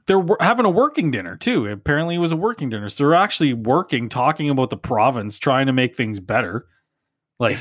they're 0.07 0.25
having 0.39 0.65
a 0.65 0.69
working 0.69 1.11
dinner 1.11 1.37
too. 1.37 1.67
Apparently, 1.67 2.15
it 2.15 2.19
was 2.19 2.31
a 2.31 2.37
working 2.37 2.69
dinner. 2.69 2.89
So 2.89 3.03
they're 3.03 3.15
actually 3.15 3.53
working, 3.53 4.09
talking 4.09 4.49
about 4.49 4.69
the 4.69 4.77
province, 4.77 5.39
trying 5.39 5.67
to 5.67 5.73
make 5.73 5.95
things 5.95 6.19
better. 6.19 6.65
Like, 7.41 7.57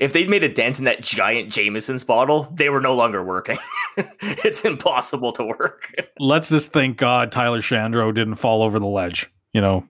if 0.00 0.14
they'd 0.14 0.30
made 0.30 0.42
a 0.42 0.48
dent 0.48 0.78
in 0.78 0.86
that 0.86 1.02
giant 1.02 1.52
Jameson's 1.52 2.02
bottle, 2.02 2.44
they 2.44 2.70
were 2.70 2.80
no 2.80 2.94
longer 2.94 3.22
working. 3.22 3.58
it's 4.22 4.64
impossible 4.64 5.34
to 5.34 5.44
work. 5.44 5.94
Let's 6.18 6.48
just 6.48 6.72
thank 6.72 6.96
God 6.96 7.30
Tyler 7.30 7.60
Shandro 7.60 8.14
didn't 8.14 8.36
fall 8.36 8.62
over 8.62 8.78
the 8.78 8.86
ledge. 8.86 9.30
You 9.52 9.60
know, 9.60 9.84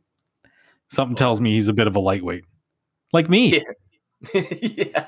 something 0.91 1.15
tells 1.15 1.41
me 1.41 1.53
he's 1.53 1.69
a 1.69 1.73
bit 1.73 1.87
of 1.87 1.95
a 1.95 2.01
lightweight, 2.01 2.45
like 3.13 3.31
me. 3.31 3.65
Yeah. 4.35 4.43
yeah. 4.61 5.07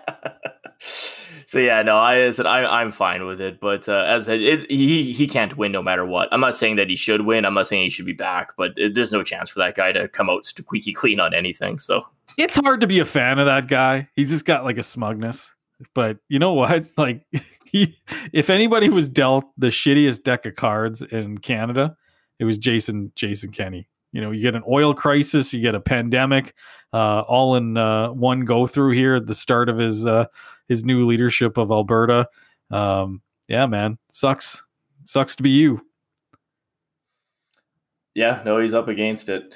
So 1.55 1.61
yeah, 1.61 1.83
no, 1.83 1.97
I 1.97 2.33
said 2.33 2.47
I, 2.47 2.81
I'm 2.81 2.91
fine 2.91 3.27
with 3.27 3.41
it, 3.41 3.61
but 3.61 3.89
uh, 3.89 4.05
as 4.09 4.29
I 4.29 4.33
it, 4.33 4.69
he 4.69 5.13
he 5.13 5.29
can't 5.29 5.57
win 5.57 5.71
no 5.71 5.85
matter 5.85 6.05
what. 6.05 6.29
I'm 6.33 6.41
not 6.41 6.57
saying 6.57 6.75
that 6.75 6.91
he 6.91 6.97
should 6.97 7.27
win. 7.27 7.45
I'm 7.45 7.55
not 7.55 7.69
saying 7.69 7.85
he 7.85 7.91
should 7.91 8.07
be 8.07 8.13
back, 8.13 8.55
but 8.57 8.73
it, 8.77 8.97
there's 8.97 9.13
no 9.13 9.23
chance 9.23 9.51
for 9.51 9.61
that 9.61 9.77
guy 9.77 9.93
to 9.93 10.09
come 10.09 10.29
out 10.29 10.45
squeaky 10.45 10.93
clean 10.93 11.21
on 11.21 11.33
anything. 11.33 11.79
So 11.79 12.09
it's 12.37 12.57
hard 12.57 12.81
to 12.81 12.89
be 12.89 12.99
a 12.99 13.05
fan 13.05 13.39
of 13.39 13.47
that 13.47 13.69
guy. 13.69 14.09
He's 14.17 14.31
just 14.31 14.47
got 14.47 14.65
like 14.65 14.79
a 14.79 14.83
smugness. 14.83 15.55
But 15.95 16.19
you 16.29 16.41
know 16.41 16.55
what? 16.55 16.87
Like 16.99 17.25
he 17.71 17.97
if 18.33 18.51
anybody 18.51 18.89
was 18.89 19.09
dealt 19.09 19.45
the 19.57 19.69
shittiest 19.69 20.25
deck 20.25 20.47
of 20.47 20.57
cards 20.57 21.03
in 21.03 21.39
Canada, 21.39 21.97
it 22.41 22.47
was 22.47 22.59
Jason 22.59 23.13
Jason 23.15 23.53
Kenney. 23.53 23.87
You 24.11 24.21
know, 24.21 24.33
you 24.33 24.43
get 24.43 24.57
an 24.57 24.65
oil 24.69 24.93
crisis, 24.93 25.55
you 25.55 25.61
get 25.61 25.77
a 25.77 25.81
pandemic, 25.81 26.53
uh, 26.93 27.21
all 27.21 27.55
in 27.55 27.77
uh, 27.77 28.09
one 28.11 28.41
go 28.41 28.67
through 28.67 28.95
here 28.95 29.15
at 29.15 29.27
the 29.27 29.37
start 29.37 29.69
of 29.69 29.79
his 29.79 30.05
uh, 30.05 30.27
his 30.69 30.85
new 30.85 31.07
leadership 31.07 31.57
of 31.57 31.71
Alberta. 31.71 32.29
Um, 32.71 33.23
yeah, 33.49 33.67
man, 33.67 33.99
sucks. 34.11 34.63
Sucks 35.05 35.37
to 35.37 35.43
be 35.43 35.51
you. 35.51 35.85
Yeah, 38.15 38.43
no, 38.45 38.59
he's 38.59 38.75
up 38.75 38.89
against 38.89 39.29
it. 39.29 39.55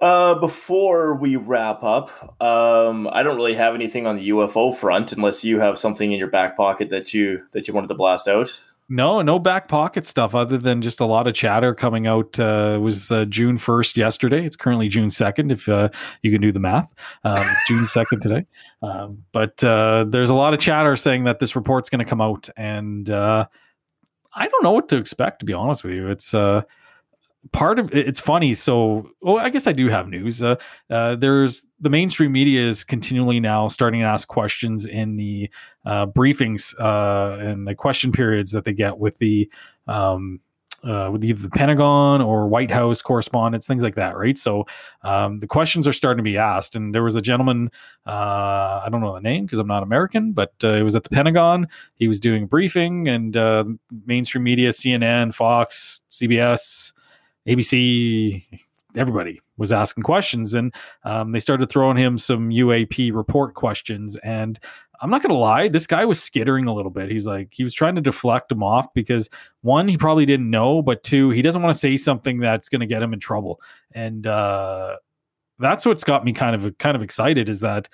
Uh, 0.00 0.34
before 0.34 1.14
we 1.14 1.36
wrap 1.36 1.82
up, 1.82 2.10
um, 2.42 3.08
I 3.12 3.22
don't 3.22 3.36
really 3.36 3.54
have 3.54 3.74
anything 3.74 4.06
on 4.06 4.16
the 4.16 4.30
UFO 4.30 4.74
front, 4.74 5.12
unless 5.12 5.44
you 5.44 5.60
have 5.60 5.78
something 5.78 6.12
in 6.12 6.18
your 6.18 6.30
back 6.30 6.56
pocket 6.56 6.88
that 6.90 7.12
you 7.12 7.44
that 7.52 7.68
you 7.68 7.74
wanted 7.74 7.88
to 7.88 7.94
blast 7.94 8.26
out. 8.26 8.50
No, 8.92 9.22
no 9.22 9.38
back 9.38 9.68
pocket 9.68 10.04
stuff 10.04 10.34
other 10.34 10.58
than 10.58 10.82
just 10.82 10.98
a 10.98 11.06
lot 11.06 11.28
of 11.28 11.34
chatter 11.34 11.74
coming 11.74 12.08
out. 12.08 12.40
Uh, 12.40 12.72
it 12.74 12.80
was 12.80 13.12
uh, 13.12 13.24
June 13.24 13.56
1st 13.56 13.96
yesterday. 13.96 14.44
It's 14.44 14.56
currently 14.56 14.88
June 14.88 15.10
2nd, 15.10 15.52
if 15.52 15.68
uh, 15.68 15.90
you 16.22 16.32
can 16.32 16.40
do 16.40 16.50
the 16.50 16.58
math. 16.58 16.92
Um, 17.22 17.46
June 17.68 17.84
2nd 17.84 18.20
today. 18.20 18.46
Um, 18.82 19.22
but 19.30 19.62
uh, 19.62 20.06
there's 20.08 20.30
a 20.30 20.34
lot 20.34 20.54
of 20.54 20.58
chatter 20.58 20.96
saying 20.96 21.22
that 21.22 21.38
this 21.38 21.54
report's 21.54 21.88
going 21.88 22.00
to 22.00 22.04
come 22.04 22.20
out. 22.20 22.48
And 22.56 23.08
uh, 23.08 23.46
I 24.34 24.48
don't 24.48 24.64
know 24.64 24.72
what 24.72 24.88
to 24.88 24.96
expect, 24.96 25.38
to 25.38 25.46
be 25.46 25.52
honest 25.52 25.84
with 25.84 25.92
you. 25.92 26.08
It's 26.08 26.34
uh, 26.34 26.62
part 27.52 27.78
of 27.78 27.94
it's 27.94 28.20
funny. 28.20 28.54
So, 28.54 29.10
well, 29.20 29.38
I 29.38 29.48
guess 29.48 29.66
I 29.66 29.72
do 29.72 29.88
have 29.88 30.08
news. 30.08 30.42
Uh, 30.42 30.56
uh, 30.90 31.16
there's 31.16 31.64
the 31.80 31.90
mainstream 31.90 32.32
media 32.32 32.60
is 32.60 32.84
continually 32.84 33.40
now 33.40 33.68
starting 33.68 34.00
to 34.00 34.06
ask 34.06 34.28
questions 34.28 34.86
in 34.86 35.16
the 35.16 35.50
uh, 35.84 36.06
briefings 36.06 36.74
uh, 36.78 37.38
and 37.40 37.66
the 37.66 37.74
question 37.74 38.12
periods 38.12 38.52
that 38.52 38.64
they 38.64 38.72
get 38.72 38.98
with 38.98 39.18
the 39.18 39.50
um, 39.86 40.40
uh, 40.82 41.10
with 41.12 41.22
either 41.24 41.42
the 41.42 41.50
Pentagon 41.50 42.22
or 42.22 42.48
White 42.48 42.70
House 42.70 43.02
correspondents, 43.02 43.66
things 43.66 43.82
like 43.82 43.96
that, 43.96 44.16
right? 44.16 44.38
So 44.38 44.66
um, 45.02 45.40
the 45.40 45.46
questions 45.46 45.86
are 45.86 45.92
starting 45.92 46.24
to 46.24 46.30
be 46.30 46.38
asked. 46.38 46.74
And 46.74 46.94
there 46.94 47.02
was 47.02 47.14
a 47.14 47.20
gentleman, 47.20 47.70
uh, 48.06 48.80
I 48.82 48.88
don't 48.90 49.02
know 49.02 49.12
the 49.12 49.20
name 49.20 49.44
because 49.44 49.58
I'm 49.58 49.66
not 49.66 49.82
American, 49.82 50.32
but 50.32 50.54
it 50.62 50.82
was 50.82 50.96
at 50.96 51.04
the 51.04 51.10
Pentagon. 51.10 51.68
He 51.96 52.08
was 52.08 52.18
doing 52.18 52.46
briefing, 52.46 53.08
and 53.08 53.36
uh, 53.36 53.64
mainstream 54.06 54.44
media, 54.44 54.70
CNN, 54.70 55.34
Fox, 55.34 56.00
CBS, 56.10 56.92
ABC, 57.50 58.42
everybody 58.96 59.40
was 59.56 59.72
asking 59.72 60.04
questions, 60.04 60.54
and 60.54 60.74
um, 61.04 61.32
they 61.32 61.40
started 61.40 61.68
throwing 61.68 61.96
him 61.96 62.16
some 62.16 62.50
UAP 62.50 63.12
report 63.14 63.54
questions. 63.54 64.16
And 64.16 64.58
I'm 65.00 65.10
not 65.10 65.22
going 65.22 65.30
to 65.30 65.38
lie, 65.38 65.68
this 65.68 65.86
guy 65.86 66.04
was 66.04 66.22
skittering 66.22 66.66
a 66.66 66.74
little 66.74 66.90
bit. 66.90 67.10
He's 67.10 67.26
like, 67.26 67.48
he 67.52 67.64
was 67.64 67.74
trying 67.74 67.94
to 67.96 68.00
deflect 68.00 68.52
him 68.52 68.62
off 68.62 68.92
because 68.94 69.28
one, 69.62 69.88
he 69.88 69.96
probably 69.96 70.26
didn't 70.26 70.50
know, 70.50 70.82
but 70.82 71.02
two, 71.02 71.30
he 71.30 71.42
doesn't 71.42 71.62
want 71.62 71.72
to 71.72 71.78
say 71.78 71.96
something 71.96 72.38
that's 72.38 72.68
going 72.68 72.80
to 72.80 72.86
get 72.86 73.02
him 73.02 73.12
in 73.12 73.20
trouble. 73.20 73.60
And 73.92 74.26
uh, 74.26 74.96
that's 75.58 75.86
what's 75.86 76.04
got 76.04 76.24
me 76.24 76.32
kind 76.32 76.54
of 76.54 76.76
kind 76.78 76.96
of 76.96 77.02
excited 77.02 77.48
is 77.48 77.60
that 77.60 77.88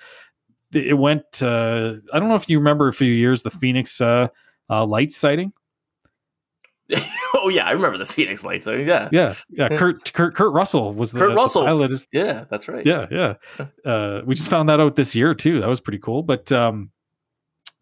it 0.73 0.97
went. 0.97 1.41
Uh, 1.41 1.95
I 2.13 2.19
don't 2.19 2.27
know 2.27 2.35
if 2.35 2.49
you 2.49 2.57
remember 2.59 2.89
a 2.89 2.93
few 2.93 3.11
years 3.11 3.43
the 3.43 3.51
Phoenix 3.51 4.01
uh, 4.01 4.27
uh, 4.69 4.85
light 4.85 5.11
sighting 5.11 5.53
oh 7.35 7.49
yeah, 7.49 7.65
I 7.65 7.71
remember 7.71 7.97
the 7.97 8.05
Phoenix 8.05 8.43
Lights. 8.43 8.65
So 8.65 8.73
yeah, 8.73 9.09
yeah, 9.11 9.35
yeah. 9.49 9.69
Kurt 9.69 10.13
Kurt 10.13 10.35
Kurt 10.35 10.53
Russell 10.53 10.93
was 10.93 11.11
the 11.11 11.19
Kurt 11.19 11.35
Russell. 11.35 11.63
The 11.63 11.67
pilot. 11.67 12.07
Yeah, 12.11 12.45
that's 12.49 12.67
right. 12.67 12.85
Yeah, 12.85 13.07
yeah. 13.11 13.33
Uh, 13.85 14.21
we 14.25 14.35
just 14.35 14.49
found 14.49 14.69
that 14.69 14.79
out 14.79 14.95
this 14.95 15.15
year 15.15 15.33
too. 15.33 15.59
That 15.59 15.69
was 15.69 15.81
pretty 15.81 15.99
cool. 15.99 16.23
But 16.23 16.51
um, 16.51 16.91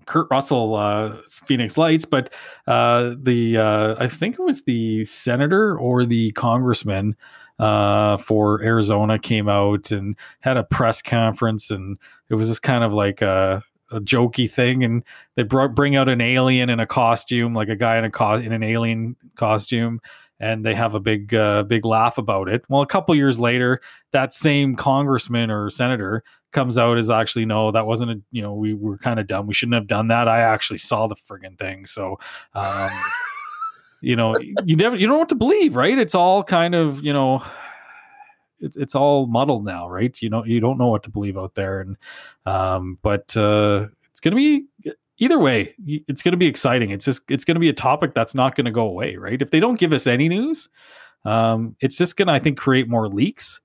Kurt 0.05 0.27
Russell, 0.31 0.75
uh, 0.75 1.17
Phoenix 1.29 1.77
Lights, 1.77 2.05
but 2.05 2.31
uh, 2.67 3.15
the 3.21 3.57
uh, 3.57 3.95
I 3.99 4.07
think 4.07 4.39
it 4.39 4.43
was 4.43 4.63
the 4.63 5.05
senator 5.05 5.77
or 5.77 6.05
the 6.05 6.31
congressman 6.31 7.15
uh, 7.59 8.17
for 8.17 8.61
Arizona 8.63 9.19
came 9.19 9.47
out 9.47 9.91
and 9.91 10.17
had 10.39 10.57
a 10.57 10.63
press 10.63 11.01
conference, 11.01 11.71
and 11.71 11.97
it 12.29 12.35
was 12.35 12.47
just 12.47 12.63
kind 12.63 12.83
of 12.83 12.93
like 12.93 13.21
a, 13.21 13.63
a 13.91 13.99
jokey 13.99 14.49
thing, 14.49 14.83
and 14.83 15.03
they 15.35 15.43
brought 15.43 15.75
bring 15.75 15.95
out 15.95 16.09
an 16.09 16.21
alien 16.21 16.69
in 16.69 16.79
a 16.79 16.87
costume, 16.87 17.53
like 17.53 17.69
a 17.69 17.75
guy 17.75 17.97
in 17.97 18.05
a 18.05 18.11
co- 18.11 18.35
in 18.35 18.51
an 18.51 18.63
alien 18.63 19.15
costume, 19.35 20.01
and 20.39 20.65
they 20.65 20.73
have 20.73 20.95
a 20.95 20.99
big 20.99 21.33
uh, 21.33 21.63
big 21.63 21.85
laugh 21.85 22.17
about 22.17 22.49
it. 22.49 22.63
Well, 22.69 22.81
a 22.81 22.87
couple 22.87 23.15
years 23.15 23.39
later, 23.39 23.81
that 24.11 24.33
same 24.33 24.75
congressman 24.75 25.51
or 25.51 25.69
senator 25.69 26.23
comes 26.51 26.77
out 26.77 26.97
as 26.97 27.09
actually 27.09 27.45
no, 27.45 27.71
that 27.71 27.85
wasn't 27.85 28.11
a 28.11 28.21
you 28.31 28.41
know 28.41 28.53
we 28.53 28.73
were 28.73 28.97
kind 28.97 29.19
of 29.19 29.27
dumb. 29.27 29.47
We 29.47 29.53
shouldn't 29.53 29.75
have 29.75 29.87
done 29.87 30.07
that. 30.07 30.27
I 30.27 30.41
actually 30.41 30.79
saw 30.79 31.07
the 31.07 31.15
friggin' 31.15 31.57
thing, 31.59 31.85
so. 31.85 32.19
Um, 32.53 32.91
you 34.01 34.15
know, 34.15 34.35
you 34.65 34.75
never 34.75 34.95
you 34.95 35.07
don't 35.07 35.15
know 35.15 35.19
what 35.19 35.29
to 35.29 35.35
believe, 35.35 35.75
right? 35.75 35.97
It's 35.97 36.13
all 36.13 36.43
kind 36.43 36.75
of 36.75 37.03
you 37.03 37.11
know 37.13 37.43
it's 38.59 38.75
it's 38.75 38.95
all 38.95 39.27
muddled 39.27 39.65
now, 39.65 39.89
right? 39.89 40.15
You 40.21 40.29
know, 40.29 40.45
you 40.45 40.59
don't 40.59 40.77
know 40.77 40.87
what 40.87 41.03
to 41.03 41.09
believe 41.09 41.37
out 41.37 41.55
there, 41.55 41.81
and 41.81 41.97
um, 42.45 42.97
but 43.01 43.35
uh, 43.35 43.87
it's 44.09 44.19
gonna 44.19 44.35
be 44.35 44.65
either 45.17 45.39
way. 45.39 45.75
It's 45.85 46.21
gonna 46.21 46.37
be 46.37 46.47
exciting. 46.47 46.91
It's 46.91 47.05
just 47.05 47.29
it's 47.29 47.45
gonna 47.45 47.59
be 47.59 47.69
a 47.69 47.73
topic 47.73 48.13
that's 48.13 48.35
not 48.35 48.55
gonna 48.55 48.71
go 48.71 48.87
away, 48.87 49.15
right? 49.15 49.41
If 49.41 49.51
they 49.51 49.59
don't 49.59 49.79
give 49.79 49.93
us 49.93 50.07
any 50.07 50.29
news, 50.29 50.69
um, 51.25 51.75
it's 51.81 51.97
just 51.97 52.17
gonna 52.17 52.33
I 52.33 52.39
think 52.39 52.57
create 52.57 52.89
more 52.89 53.07
leaks 53.07 53.59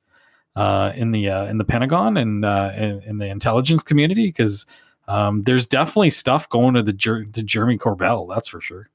uh, 0.56 0.92
in 0.94 1.12
the 1.12 1.28
uh, 1.30 1.46
in 1.46 1.58
the 1.58 1.64
Pentagon 1.64 2.16
and 2.16 2.44
uh, 2.44 2.72
in, 2.76 3.02
in 3.02 3.18
the 3.18 3.26
intelligence 3.26 3.82
community 3.82 4.26
because 4.26 4.66
um, 5.08 5.42
there's 5.42 5.66
definitely 5.66 6.10
stuff 6.10 6.48
going 6.48 6.74
to 6.74 6.82
the 6.82 6.92
to 6.92 7.42
Jeremy 7.42 7.78
Corbell. 7.78 8.28
That's 8.32 8.48
for 8.48 8.60
sure. 8.60 8.90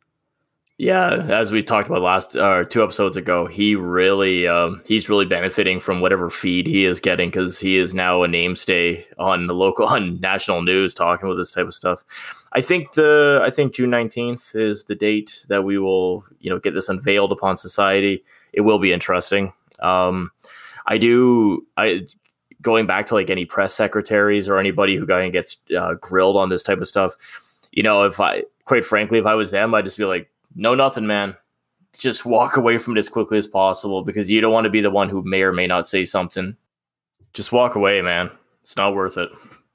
Yeah, 0.78 1.26
as 1.30 1.54
we 1.54 1.64
talked 1.64 1.88
about 1.88 2.02
last 2.02 2.36
uh, 2.36 2.66
two 2.66 2.84
episodes 2.84 3.16
ago, 3.16 3.46
he 3.46 3.78
really 3.78 4.46
um, 4.46 4.82
he's 4.86 5.08
really 5.08 5.26
benefiting 5.26 5.80
from 5.80 6.02
whatever 6.02 6.30
feed 6.30 6.68
he 6.68 6.84
is 6.84 7.00
getting 7.00 7.30
because 7.30 7.58
he 7.58 7.78
is 7.78 7.94
now 7.94 8.24
a 8.24 8.28
namestay 8.28 9.06
on 9.18 9.48
the 9.48 9.54
local 9.54 9.86
on 9.88 10.20
national 10.20 10.64
news 10.64 10.94
talking 10.94 11.28
about 11.28 11.38
this 11.38 11.54
type 11.54 11.68
of 11.68 11.74
stuff. 11.74 12.04
I 12.52 12.60
think 12.60 12.94
the 12.94 13.40
I 13.42 13.52
think 13.52 13.74
June 13.74 13.90
nineteenth 13.90 14.54
is 14.54 14.84
the 14.84 14.96
date 14.96 15.46
that 15.48 15.64
we 15.64 15.78
will 15.78 16.26
you 16.42 16.50
know 16.50 16.60
get 16.60 16.74
this 16.74 16.90
unveiled 16.90 17.32
upon 17.32 17.56
society. 17.56 18.22
It 18.52 18.62
will 18.62 18.80
be 18.80 18.92
interesting. 18.92 19.54
Um, 19.80 20.32
I 20.88 20.98
do 20.98 21.66
I 21.78 22.06
going 22.62 22.86
back 22.86 23.06
to 23.06 23.14
like 23.14 23.30
any 23.30 23.46
press 23.46 23.74
secretaries 23.74 24.50
or 24.50 24.60
anybody 24.60 24.98
who 24.98 25.06
gets 25.06 25.56
uh, 25.78 25.94
grilled 25.94 26.36
on 26.36 26.50
this 26.50 26.64
type 26.64 26.80
of 26.80 26.88
stuff. 26.90 27.16
You 27.72 27.84
know, 27.84 28.04
if 28.04 28.20
I 28.20 28.44
quite 28.66 28.84
frankly, 28.84 29.20
if 29.20 29.26
I 29.26 29.36
was 29.36 29.52
them, 29.52 29.74
I'd 29.74 29.86
just 29.86 29.98
be 29.98 30.04
like 30.04 30.30
no 30.56 30.74
nothing, 30.76 31.06
man. 31.06 31.36
Just 31.98 32.26
walk 32.26 32.58
away 32.58 32.78
from 32.78 32.96
it 32.96 33.00
as 33.00 33.10
quickly 33.10 33.38
as 33.38 33.48
possible 33.48 34.04
because 34.04 34.30
you 34.30 34.42
don't 34.42 34.54
want 34.54 34.66
to 34.66 34.70
be 34.70 34.82
the 34.82 34.90
one 34.90 35.10
who 35.10 35.24
may 35.24 35.44
or 35.44 35.54
may 35.54 35.68
not 35.68 35.88
say 35.88 36.06
something. 36.06 36.56
Just 37.34 37.52
walk 37.52 37.76
away, 37.76 38.02
man. 38.02 38.32
It's 38.64 38.76
not 38.76 38.96
worth 38.96 39.18
it. 39.18 39.30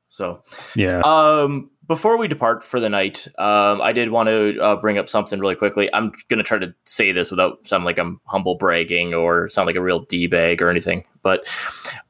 So, 0.08 0.42
yeah. 0.74 1.00
Um, 1.04 1.69
before 1.90 2.16
we 2.16 2.28
depart 2.28 2.62
for 2.62 2.78
the 2.78 2.88
night, 2.88 3.26
um, 3.36 3.82
I 3.82 3.90
did 3.90 4.10
want 4.10 4.28
to 4.28 4.56
uh, 4.60 4.76
bring 4.76 4.96
up 4.96 5.08
something 5.08 5.40
really 5.40 5.56
quickly. 5.56 5.92
I'm 5.92 6.12
going 6.28 6.38
to 6.38 6.44
try 6.44 6.56
to 6.56 6.72
say 6.84 7.10
this 7.10 7.32
without 7.32 7.66
sounding 7.66 7.84
like 7.84 7.98
I'm 7.98 8.20
humble 8.26 8.54
bragging 8.54 9.12
or 9.12 9.48
sound 9.48 9.66
like 9.66 9.74
a 9.74 9.82
real 9.82 10.04
d 10.04 10.28
bag 10.28 10.62
or 10.62 10.70
anything. 10.70 11.02
But 11.22 11.48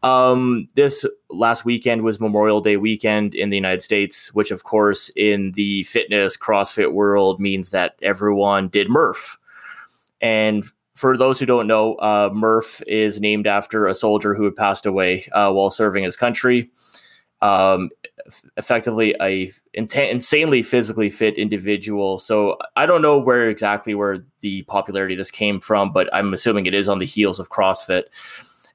um, 0.02 0.68
this 0.74 1.06
last 1.30 1.64
weekend 1.64 2.02
was 2.02 2.20
Memorial 2.20 2.60
Day 2.60 2.76
weekend 2.76 3.34
in 3.34 3.48
the 3.48 3.56
United 3.56 3.80
States, 3.80 4.34
which, 4.34 4.50
of 4.50 4.64
course, 4.64 5.10
in 5.16 5.52
the 5.52 5.84
fitness 5.84 6.36
CrossFit 6.36 6.92
world 6.92 7.40
means 7.40 7.70
that 7.70 7.94
everyone 8.02 8.68
did 8.68 8.90
Murph. 8.90 9.38
And 10.20 10.66
for 10.94 11.16
those 11.16 11.40
who 11.40 11.46
don't 11.46 11.66
know, 11.66 11.94
uh, 11.94 12.28
Murph 12.34 12.82
is 12.86 13.18
named 13.18 13.46
after 13.46 13.86
a 13.86 13.94
soldier 13.94 14.34
who 14.34 14.44
had 14.44 14.56
passed 14.56 14.84
away 14.84 15.26
uh, 15.32 15.50
while 15.50 15.70
serving 15.70 16.04
his 16.04 16.18
country. 16.18 16.70
Um, 17.40 17.88
effectively 18.56 19.14
a 19.20 19.52
insanely 19.74 20.62
physically 20.62 21.10
fit 21.10 21.38
individual. 21.38 22.18
So 22.18 22.58
I 22.76 22.86
don't 22.86 23.02
know 23.02 23.18
where 23.18 23.48
exactly 23.48 23.94
where 23.94 24.24
the 24.40 24.62
popularity 24.62 25.14
this 25.14 25.30
came 25.30 25.60
from, 25.60 25.92
but 25.92 26.12
I'm 26.14 26.32
assuming 26.32 26.66
it 26.66 26.74
is 26.74 26.88
on 26.88 26.98
the 26.98 27.06
heels 27.06 27.38
of 27.40 27.50
CrossFit. 27.50 28.04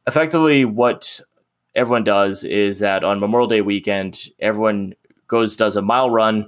Effectively, 0.07 0.65
what 0.65 1.19
everyone 1.75 2.03
does 2.03 2.43
is 2.43 2.79
that 2.79 3.03
on 3.03 3.19
Memorial 3.19 3.47
Day 3.47 3.61
weekend, 3.61 4.29
everyone 4.39 4.93
goes 5.27 5.57
does 5.57 5.75
a 5.75 5.81
mile 5.81 6.09
run, 6.09 6.41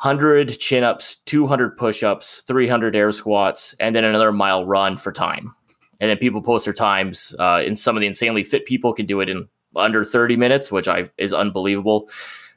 100 0.00 0.58
chin 0.58 0.84
ups, 0.84 1.16
200 1.26 1.76
push 1.76 2.02
ups, 2.02 2.42
300 2.46 2.96
air 2.96 3.12
squats, 3.12 3.74
and 3.80 3.94
then 3.94 4.04
another 4.04 4.32
mile 4.32 4.64
run 4.64 4.96
for 4.96 5.12
time. 5.12 5.54
And 6.00 6.08
then 6.08 6.16
people 6.16 6.40
post 6.40 6.64
their 6.64 6.72
times. 6.72 7.34
Uh, 7.38 7.62
and 7.66 7.78
some 7.78 7.96
of 7.96 8.00
the 8.00 8.06
insanely 8.06 8.42
fit 8.42 8.64
people 8.64 8.94
can 8.94 9.04
do 9.04 9.20
it 9.20 9.28
in 9.28 9.48
under 9.76 10.04
30 10.04 10.36
minutes, 10.36 10.72
which 10.72 10.88
I 10.88 11.10
is 11.18 11.32
unbelievable. 11.32 12.08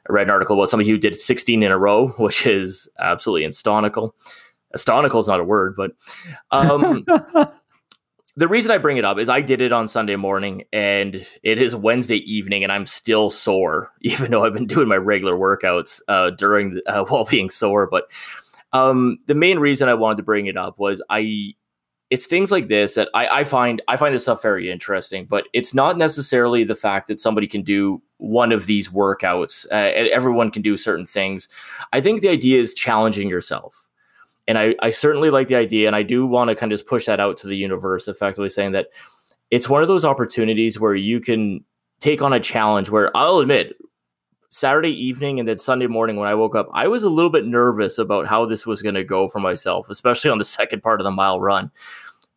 I 0.08 0.12
read 0.12 0.26
an 0.26 0.30
article 0.30 0.56
about 0.56 0.70
somebody 0.70 0.90
who 0.90 0.98
did 0.98 1.16
16 1.16 1.62
in 1.62 1.72
a 1.72 1.78
row, 1.78 2.08
which 2.18 2.46
is 2.46 2.88
absolutely 2.98 3.48
astonical. 3.48 4.12
Astonical 4.76 5.20
is 5.20 5.28
not 5.28 5.40
a 5.40 5.44
word, 5.44 5.76
but 5.76 5.92
um, 6.50 7.04
the 8.36 8.48
reason 8.48 8.72
I 8.72 8.78
bring 8.78 8.96
it 8.96 9.04
up 9.04 9.18
is 9.18 9.28
I 9.28 9.40
did 9.40 9.60
it 9.60 9.72
on 9.72 9.88
Sunday 9.88 10.16
morning 10.16 10.64
and 10.72 11.24
it 11.44 11.60
is 11.60 11.76
Wednesday 11.76 12.16
evening 12.16 12.64
and 12.64 12.72
I'm 12.72 12.86
still 12.86 13.30
sore, 13.30 13.92
even 14.00 14.30
though 14.30 14.44
I've 14.44 14.54
been 14.54 14.66
doing 14.66 14.88
my 14.88 14.96
regular 14.96 15.34
workouts 15.34 16.00
uh, 16.08 16.30
during 16.30 16.74
the, 16.74 16.82
uh, 16.88 17.04
while 17.04 17.24
being 17.24 17.50
sore. 17.50 17.88
But 17.88 18.10
um, 18.72 19.18
the 19.26 19.36
main 19.36 19.60
reason 19.60 19.88
I 19.88 19.94
wanted 19.94 20.16
to 20.16 20.24
bring 20.24 20.46
it 20.46 20.56
up 20.56 20.78
was 20.78 21.00
I 21.08 21.54
it's 22.10 22.26
things 22.26 22.52
like 22.52 22.68
this 22.68 22.94
that 22.94 23.08
I, 23.14 23.40
I, 23.40 23.44
find 23.44 23.82
I 23.88 23.96
find 23.96 24.14
this 24.14 24.24
stuff 24.24 24.42
very 24.42 24.70
interesting. 24.70 25.24
But 25.24 25.48
it's 25.52 25.74
not 25.74 25.98
necessarily 25.98 26.64
the 26.64 26.74
fact 26.74 27.08
that 27.08 27.20
somebody 27.20 27.46
can 27.46 27.62
do 27.62 28.02
one 28.18 28.52
of 28.52 28.66
these 28.66 28.88
workouts. 28.90 29.66
Uh, 29.70 29.90
everyone 30.12 30.50
can 30.50 30.62
do 30.62 30.76
certain 30.76 31.06
things. 31.06 31.48
I 31.92 32.00
think 32.00 32.20
the 32.20 32.28
idea 32.28 32.60
is 32.60 32.74
challenging 32.74 33.28
yourself, 33.28 33.86
and 34.46 34.58
I, 34.58 34.74
I 34.80 34.90
certainly 34.90 35.30
like 35.30 35.48
the 35.48 35.56
idea, 35.56 35.86
and 35.86 35.96
I 35.96 36.02
do 36.02 36.26
want 36.26 36.50
to 36.50 36.54
kind 36.54 36.72
of 36.72 36.78
just 36.78 36.88
push 36.88 37.06
that 37.06 37.20
out 37.20 37.36
to 37.38 37.46
the 37.46 37.56
universe, 37.56 38.08
effectively 38.08 38.50
saying 38.50 38.72
that 38.72 38.88
it's 39.50 39.68
one 39.68 39.82
of 39.82 39.88
those 39.88 40.04
opportunities 40.04 40.78
where 40.78 40.94
you 40.94 41.20
can 41.20 41.64
take 42.00 42.22
on 42.22 42.32
a 42.32 42.40
challenge. 42.40 42.90
Where 42.90 43.14
I'll 43.16 43.38
admit, 43.38 43.76
Saturday 44.54 44.92
evening 44.92 45.40
and 45.40 45.48
then 45.48 45.58
Sunday 45.58 45.88
morning 45.88 46.14
when 46.14 46.28
I 46.28 46.34
woke 46.36 46.54
up, 46.54 46.68
I 46.72 46.86
was 46.86 47.02
a 47.02 47.10
little 47.10 47.28
bit 47.28 47.44
nervous 47.44 47.98
about 47.98 48.28
how 48.28 48.46
this 48.46 48.64
was 48.64 48.82
going 48.82 48.94
to 48.94 49.02
go 49.02 49.28
for 49.28 49.40
myself, 49.40 49.90
especially 49.90 50.30
on 50.30 50.38
the 50.38 50.44
second 50.58 50.80
part 50.80 51.00
of 51.00 51.04
the 51.04 51.10
mile 51.10 51.40
run. 51.40 51.72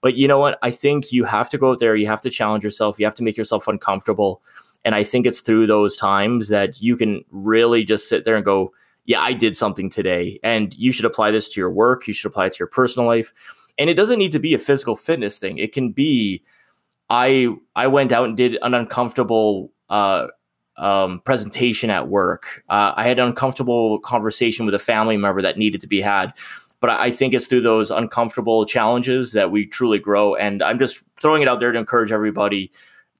But 0.01 0.15
you 0.15 0.27
know 0.27 0.39
what? 0.39 0.57
I 0.63 0.71
think 0.71 1.11
you 1.11 1.25
have 1.25 1.47
to 1.51 1.59
go 1.59 1.69
out 1.69 1.79
there, 1.79 1.95
you 1.95 2.07
have 2.07 2.23
to 2.23 2.31
challenge 2.31 2.63
yourself, 2.63 2.99
you 2.99 3.05
have 3.05 3.13
to 3.15 3.23
make 3.23 3.37
yourself 3.37 3.67
uncomfortable. 3.67 4.41
And 4.83 4.95
I 4.95 5.03
think 5.03 5.27
it's 5.27 5.41
through 5.41 5.67
those 5.67 5.95
times 5.95 6.49
that 6.49 6.81
you 6.81 6.97
can 6.97 7.23
really 7.29 7.83
just 7.83 8.09
sit 8.09 8.25
there 8.25 8.35
and 8.35 8.43
go, 8.43 8.73
yeah, 9.05 9.21
I 9.21 9.33
did 9.33 9.55
something 9.55 9.87
today. 9.87 10.39
And 10.41 10.73
you 10.73 10.91
should 10.91 11.05
apply 11.05 11.29
this 11.29 11.47
to 11.49 11.61
your 11.61 11.69
work, 11.69 12.07
you 12.07 12.15
should 12.15 12.31
apply 12.31 12.47
it 12.47 12.53
to 12.53 12.59
your 12.59 12.67
personal 12.67 13.05
life. 13.05 13.31
And 13.77 13.91
it 13.91 13.93
doesn't 13.93 14.17
need 14.17 14.31
to 14.31 14.39
be 14.39 14.55
a 14.55 14.59
physical 14.59 14.95
fitness 14.95 15.37
thing. 15.37 15.59
It 15.59 15.71
can 15.71 15.91
be 15.91 16.43
I 17.11 17.55
I 17.75 17.85
went 17.85 18.11
out 18.11 18.25
and 18.25 18.35
did 18.35 18.57
an 18.63 18.73
uncomfortable 18.73 19.71
uh, 19.89 20.27
um, 20.77 21.21
presentation 21.21 21.89
at 21.89 22.07
work. 22.07 22.63
Uh, 22.69 22.93
I 22.95 23.07
had 23.07 23.19
an 23.19 23.27
uncomfortable 23.27 23.99
conversation 23.99 24.65
with 24.65 24.75
a 24.75 24.79
family 24.79 25.17
member 25.17 25.41
that 25.41 25.57
needed 25.57 25.81
to 25.81 25.87
be 25.87 26.01
had. 26.01 26.33
But 26.79 26.91
I 26.91 27.09
think 27.09 27.33
it's 27.33 27.47
through 27.47 27.61
those 27.61 27.89
uncomfortable 27.89 28.63
challenges 28.65 29.31
that 29.31 29.49
we 29.49 29.65
truly 29.65 29.97
grow. 29.97 30.35
And 30.35 30.61
I'm 30.61 30.77
just 30.77 31.03
throwing 31.19 31.41
it 31.41 31.47
out 31.47 31.59
there 31.59 31.71
to 31.71 31.79
encourage 31.79 32.11
everybody 32.11 32.71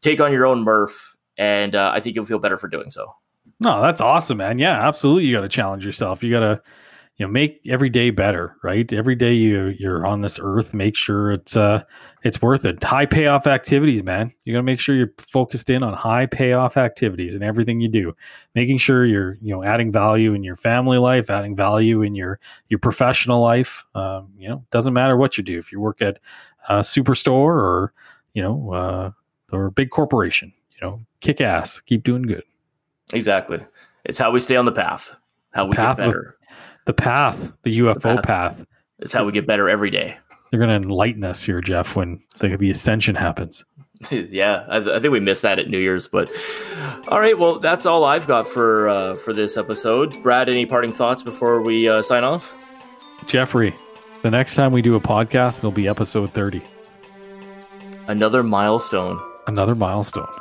take 0.01 0.21
on 0.21 0.31
your 0.31 0.45
own 0.45 0.63
Murph, 0.63 1.15
and 1.37 1.75
uh, 1.75 1.91
I 1.93 1.99
think 1.99 2.15
you'll 2.15 2.25
feel 2.25 2.39
better 2.39 2.57
for 2.57 2.67
doing 2.67 2.91
so. 2.91 3.15
No, 3.59 3.81
that's 3.81 4.01
awesome, 4.01 4.37
man. 4.37 4.59
Yeah, 4.59 4.87
absolutely. 4.87 5.25
You 5.25 5.35
got 5.35 5.41
to 5.41 5.49
challenge 5.49 5.85
yourself. 5.85 6.23
You 6.23 6.31
got 6.31 6.39
to, 6.41 6.61
you 7.17 7.25
know, 7.25 7.31
make 7.31 7.61
every 7.67 7.89
day 7.89 8.11
better, 8.11 8.55
right? 8.61 8.91
Every 8.93 9.15
day 9.15 9.33
you 9.33 9.75
you're 9.79 10.05
on 10.05 10.21
this 10.21 10.39
earth, 10.41 10.73
make 10.73 10.95
sure 10.95 11.31
it's 11.31 11.57
uh 11.57 11.83
it's 12.23 12.41
worth 12.41 12.63
it. 12.63 12.83
High 12.83 13.07
payoff 13.07 13.47
activities, 13.47 14.03
man. 14.03 14.31
You 14.43 14.53
got 14.53 14.59
to 14.59 14.63
make 14.63 14.79
sure 14.79 14.95
you're 14.95 15.13
focused 15.17 15.69
in 15.69 15.81
on 15.81 15.93
high 15.93 16.27
payoff 16.27 16.77
activities 16.77 17.33
and 17.33 17.43
everything 17.43 17.79
you 17.79 17.87
do. 17.87 18.13
Making 18.53 18.77
sure 18.77 19.05
you're, 19.05 19.37
you 19.41 19.51
know, 19.51 19.63
adding 19.63 19.91
value 19.91 20.33
in 20.33 20.43
your 20.43 20.55
family 20.55 20.99
life, 20.99 21.29
adding 21.31 21.55
value 21.55 22.03
in 22.03 22.13
your 22.13 22.39
your 22.69 22.79
professional 22.79 23.41
life. 23.41 23.83
Um, 23.95 24.29
you 24.37 24.47
know, 24.47 24.63
doesn't 24.69 24.93
matter 24.93 25.17
what 25.17 25.37
you 25.37 25.43
do. 25.43 25.57
If 25.57 25.71
you 25.71 25.79
work 25.79 26.03
at 26.03 26.19
a 26.69 26.79
superstore 26.79 27.55
or, 27.55 27.93
you 28.33 28.43
know, 28.43 28.71
uh, 28.71 29.11
or 29.51 29.65
a 29.67 29.71
big 29.71 29.89
corporation, 29.89 30.51
you 30.69 30.87
know, 30.87 31.01
kick 31.21 31.41
ass, 31.41 31.79
keep 31.79 32.03
doing 32.03 32.23
good. 32.23 32.43
Exactly. 33.11 33.65
It's 34.05 34.19
how 34.19 34.29
we 34.29 34.39
stay 34.39 34.55
on 34.55 34.65
the 34.65 34.71
path. 34.71 35.15
How 35.51 35.65
we 35.65 35.71
path 35.71 35.97
get 35.97 36.05
better. 36.05 36.19
Of, 36.19 36.33
the 36.87 36.93
path, 36.93 37.51
the 37.61 37.79
UFO 37.79 37.93
the 37.93 37.99
path. 37.99 38.23
path. 38.23 38.65
It's 38.99 39.13
how 39.13 39.25
we 39.25 39.31
get 39.31 39.45
better 39.45 39.69
every 39.69 39.91
day. 39.91 40.17
They're 40.49 40.59
going 40.59 40.69
to 40.69 40.87
enlighten 40.87 41.23
us 41.23 41.43
here, 41.43 41.61
Jeff, 41.61 41.95
when 41.95 42.19
the, 42.39 42.55
the 42.55 42.71
ascension 42.71 43.13
happens. 43.13 43.63
yeah, 44.11 44.65
I, 44.69 44.77
I, 44.77 44.99
think 44.99 45.11
we 45.11 45.19
missed 45.19 45.41
that 45.41 45.59
at 45.59 45.69
New 45.69 45.79
Year's, 45.79 46.07
but 46.07 46.31
all 47.09 47.19
right. 47.19 47.37
Well, 47.37 47.59
that's 47.59 47.85
all 47.85 48.05
I've 48.05 48.27
got 48.27 48.47
for 48.47 48.87
uh, 48.87 49.15
for 49.15 49.33
this 49.33 49.57
episode. 49.57 50.21
Brad, 50.21 50.49
any 50.49 50.65
parting 50.67 50.93
thoughts 50.93 51.23
before 51.23 51.61
we 51.61 51.89
uh, 51.89 52.03
sign 52.03 52.23
off? 52.23 52.55
Jeffrey, 53.25 53.73
the 54.21 54.29
next 54.29 54.55
time 54.55 54.71
we 54.71 54.83
do 54.83 54.95
a 54.95 55.01
podcast, 55.01 55.57
it'll 55.59 55.71
be 55.71 55.87
episode 55.87 56.31
thirty. 56.31 56.61
Another 58.07 58.43
milestone. 58.43 59.19
Another 59.47 59.73
milestone. 59.73 60.31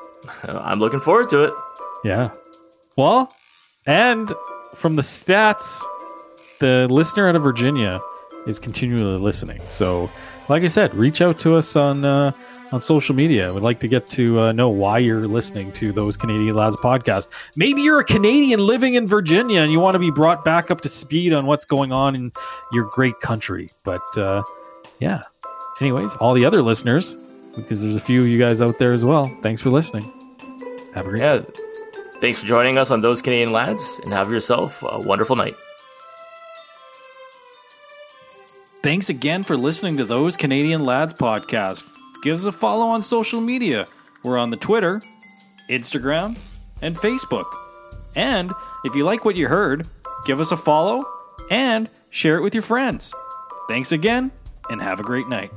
I'm 0.44 0.78
looking 0.78 1.00
forward 1.00 1.28
to 1.30 1.42
it. 1.44 1.54
Yeah. 2.04 2.30
Well, 2.96 3.34
and 3.86 4.32
from 4.74 4.96
the 4.96 5.02
stats, 5.02 5.80
the 6.58 6.86
listener 6.90 7.28
out 7.28 7.36
of 7.36 7.42
Virginia 7.42 8.00
is 8.46 8.58
continually 8.58 9.18
listening. 9.18 9.60
So, 9.68 10.10
like 10.48 10.62
I 10.62 10.68
said, 10.68 10.94
reach 10.94 11.20
out 11.20 11.38
to 11.40 11.56
us 11.56 11.76
on 11.76 12.04
uh, 12.04 12.32
on 12.72 12.80
social 12.80 13.14
media. 13.14 13.52
We'd 13.52 13.62
like 13.62 13.80
to 13.80 13.88
get 13.88 14.08
to 14.10 14.40
uh, 14.40 14.52
know 14.52 14.68
why 14.68 14.98
you're 14.98 15.26
listening 15.26 15.72
to 15.72 15.92
those 15.92 16.16
Canadian 16.16 16.54
Lads 16.54 16.76
podcast. 16.76 17.28
Maybe 17.56 17.82
you're 17.82 18.00
a 18.00 18.04
Canadian 18.04 18.60
living 18.60 18.94
in 18.94 19.06
Virginia 19.06 19.60
and 19.60 19.72
you 19.72 19.80
want 19.80 19.94
to 19.94 19.98
be 19.98 20.10
brought 20.10 20.44
back 20.44 20.70
up 20.70 20.80
to 20.82 20.88
speed 20.88 21.32
on 21.32 21.46
what's 21.46 21.64
going 21.64 21.92
on 21.92 22.14
in 22.14 22.32
your 22.72 22.84
great 22.84 23.18
country. 23.20 23.70
But 23.82 24.16
uh, 24.16 24.42
yeah. 25.00 25.22
Anyways, 25.80 26.14
all 26.16 26.34
the 26.34 26.44
other 26.44 26.62
listeners, 26.62 27.16
because 27.56 27.82
there's 27.82 27.96
a 27.96 28.00
few 28.00 28.20
of 28.20 28.28
you 28.28 28.38
guys 28.38 28.60
out 28.60 28.78
there 28.78 28.92
as 28.92 29.04
well. 29.04 29.34
Thanks 29.40 29.62
for 29.62 29.70
listening. 29.70 30.12
Have 30.94 31.06
a 31.06 31.10
great 31.10 31.20
yeah. 31.20 31.42
Thanks 32.20 32.38
for 32.38 32.46
joining 32.46 32.76
us 32.76 32.90
on 32.90 33.00
Those 33.00 33.22
Canadian 33.22 33.50
Lads 33.50 33.98
and 34.04 34.12
have 34.12 34.30
yourself 34.30 34.84
a 34.86 35.00
wonderful 35.00 35.36
night. 35.36 35.56
Thanks 38.82 39.08
again 39.08 39.42
for 39.42 39.56
listening 39.56 39.96
to 39.96 40.04
Those 40.04 40.36
Canadian 40.36 40.84
Lads 40.84 41.14
podcast. 41.14 41.84
Give 42.22 42.34
us 42.34 42.44
a 42.44 42.52
follow 42.52 42.88
on 42.88 43.00
social 43.00 43.40
media. 43.40 43.86
We're 44.22 44.36
on 44.36 44.50
the 44.50 44.58
Twitter, 44.58 45.00
Instagram, 45.70 46.36
and 46.82 46.94
Facebook. 46.96 47.46
And 48.14 48.52
if 48.84 48.94
you 48.94 49.04
like 49.04 49.24
what 49.24 49.36
you 49.36 49.48
heard, 49.48 49.86
give 50.26 50.40
us 50.40 50.52
a 50.52 50.58
follow 50.58 51.06
and 51.50 51.88
share 52.10 52.36
it 52.36 52.42
with 52.42 52.54
your 52.54 52.62
friends. 52.62 53.14
Thanks 53.68 53.92
again, 53.92 54.30
and 54.68 54.82
have 54.82 55.00
a 55.00 55.02
great 55.02 55.28
night. 55.28 55.50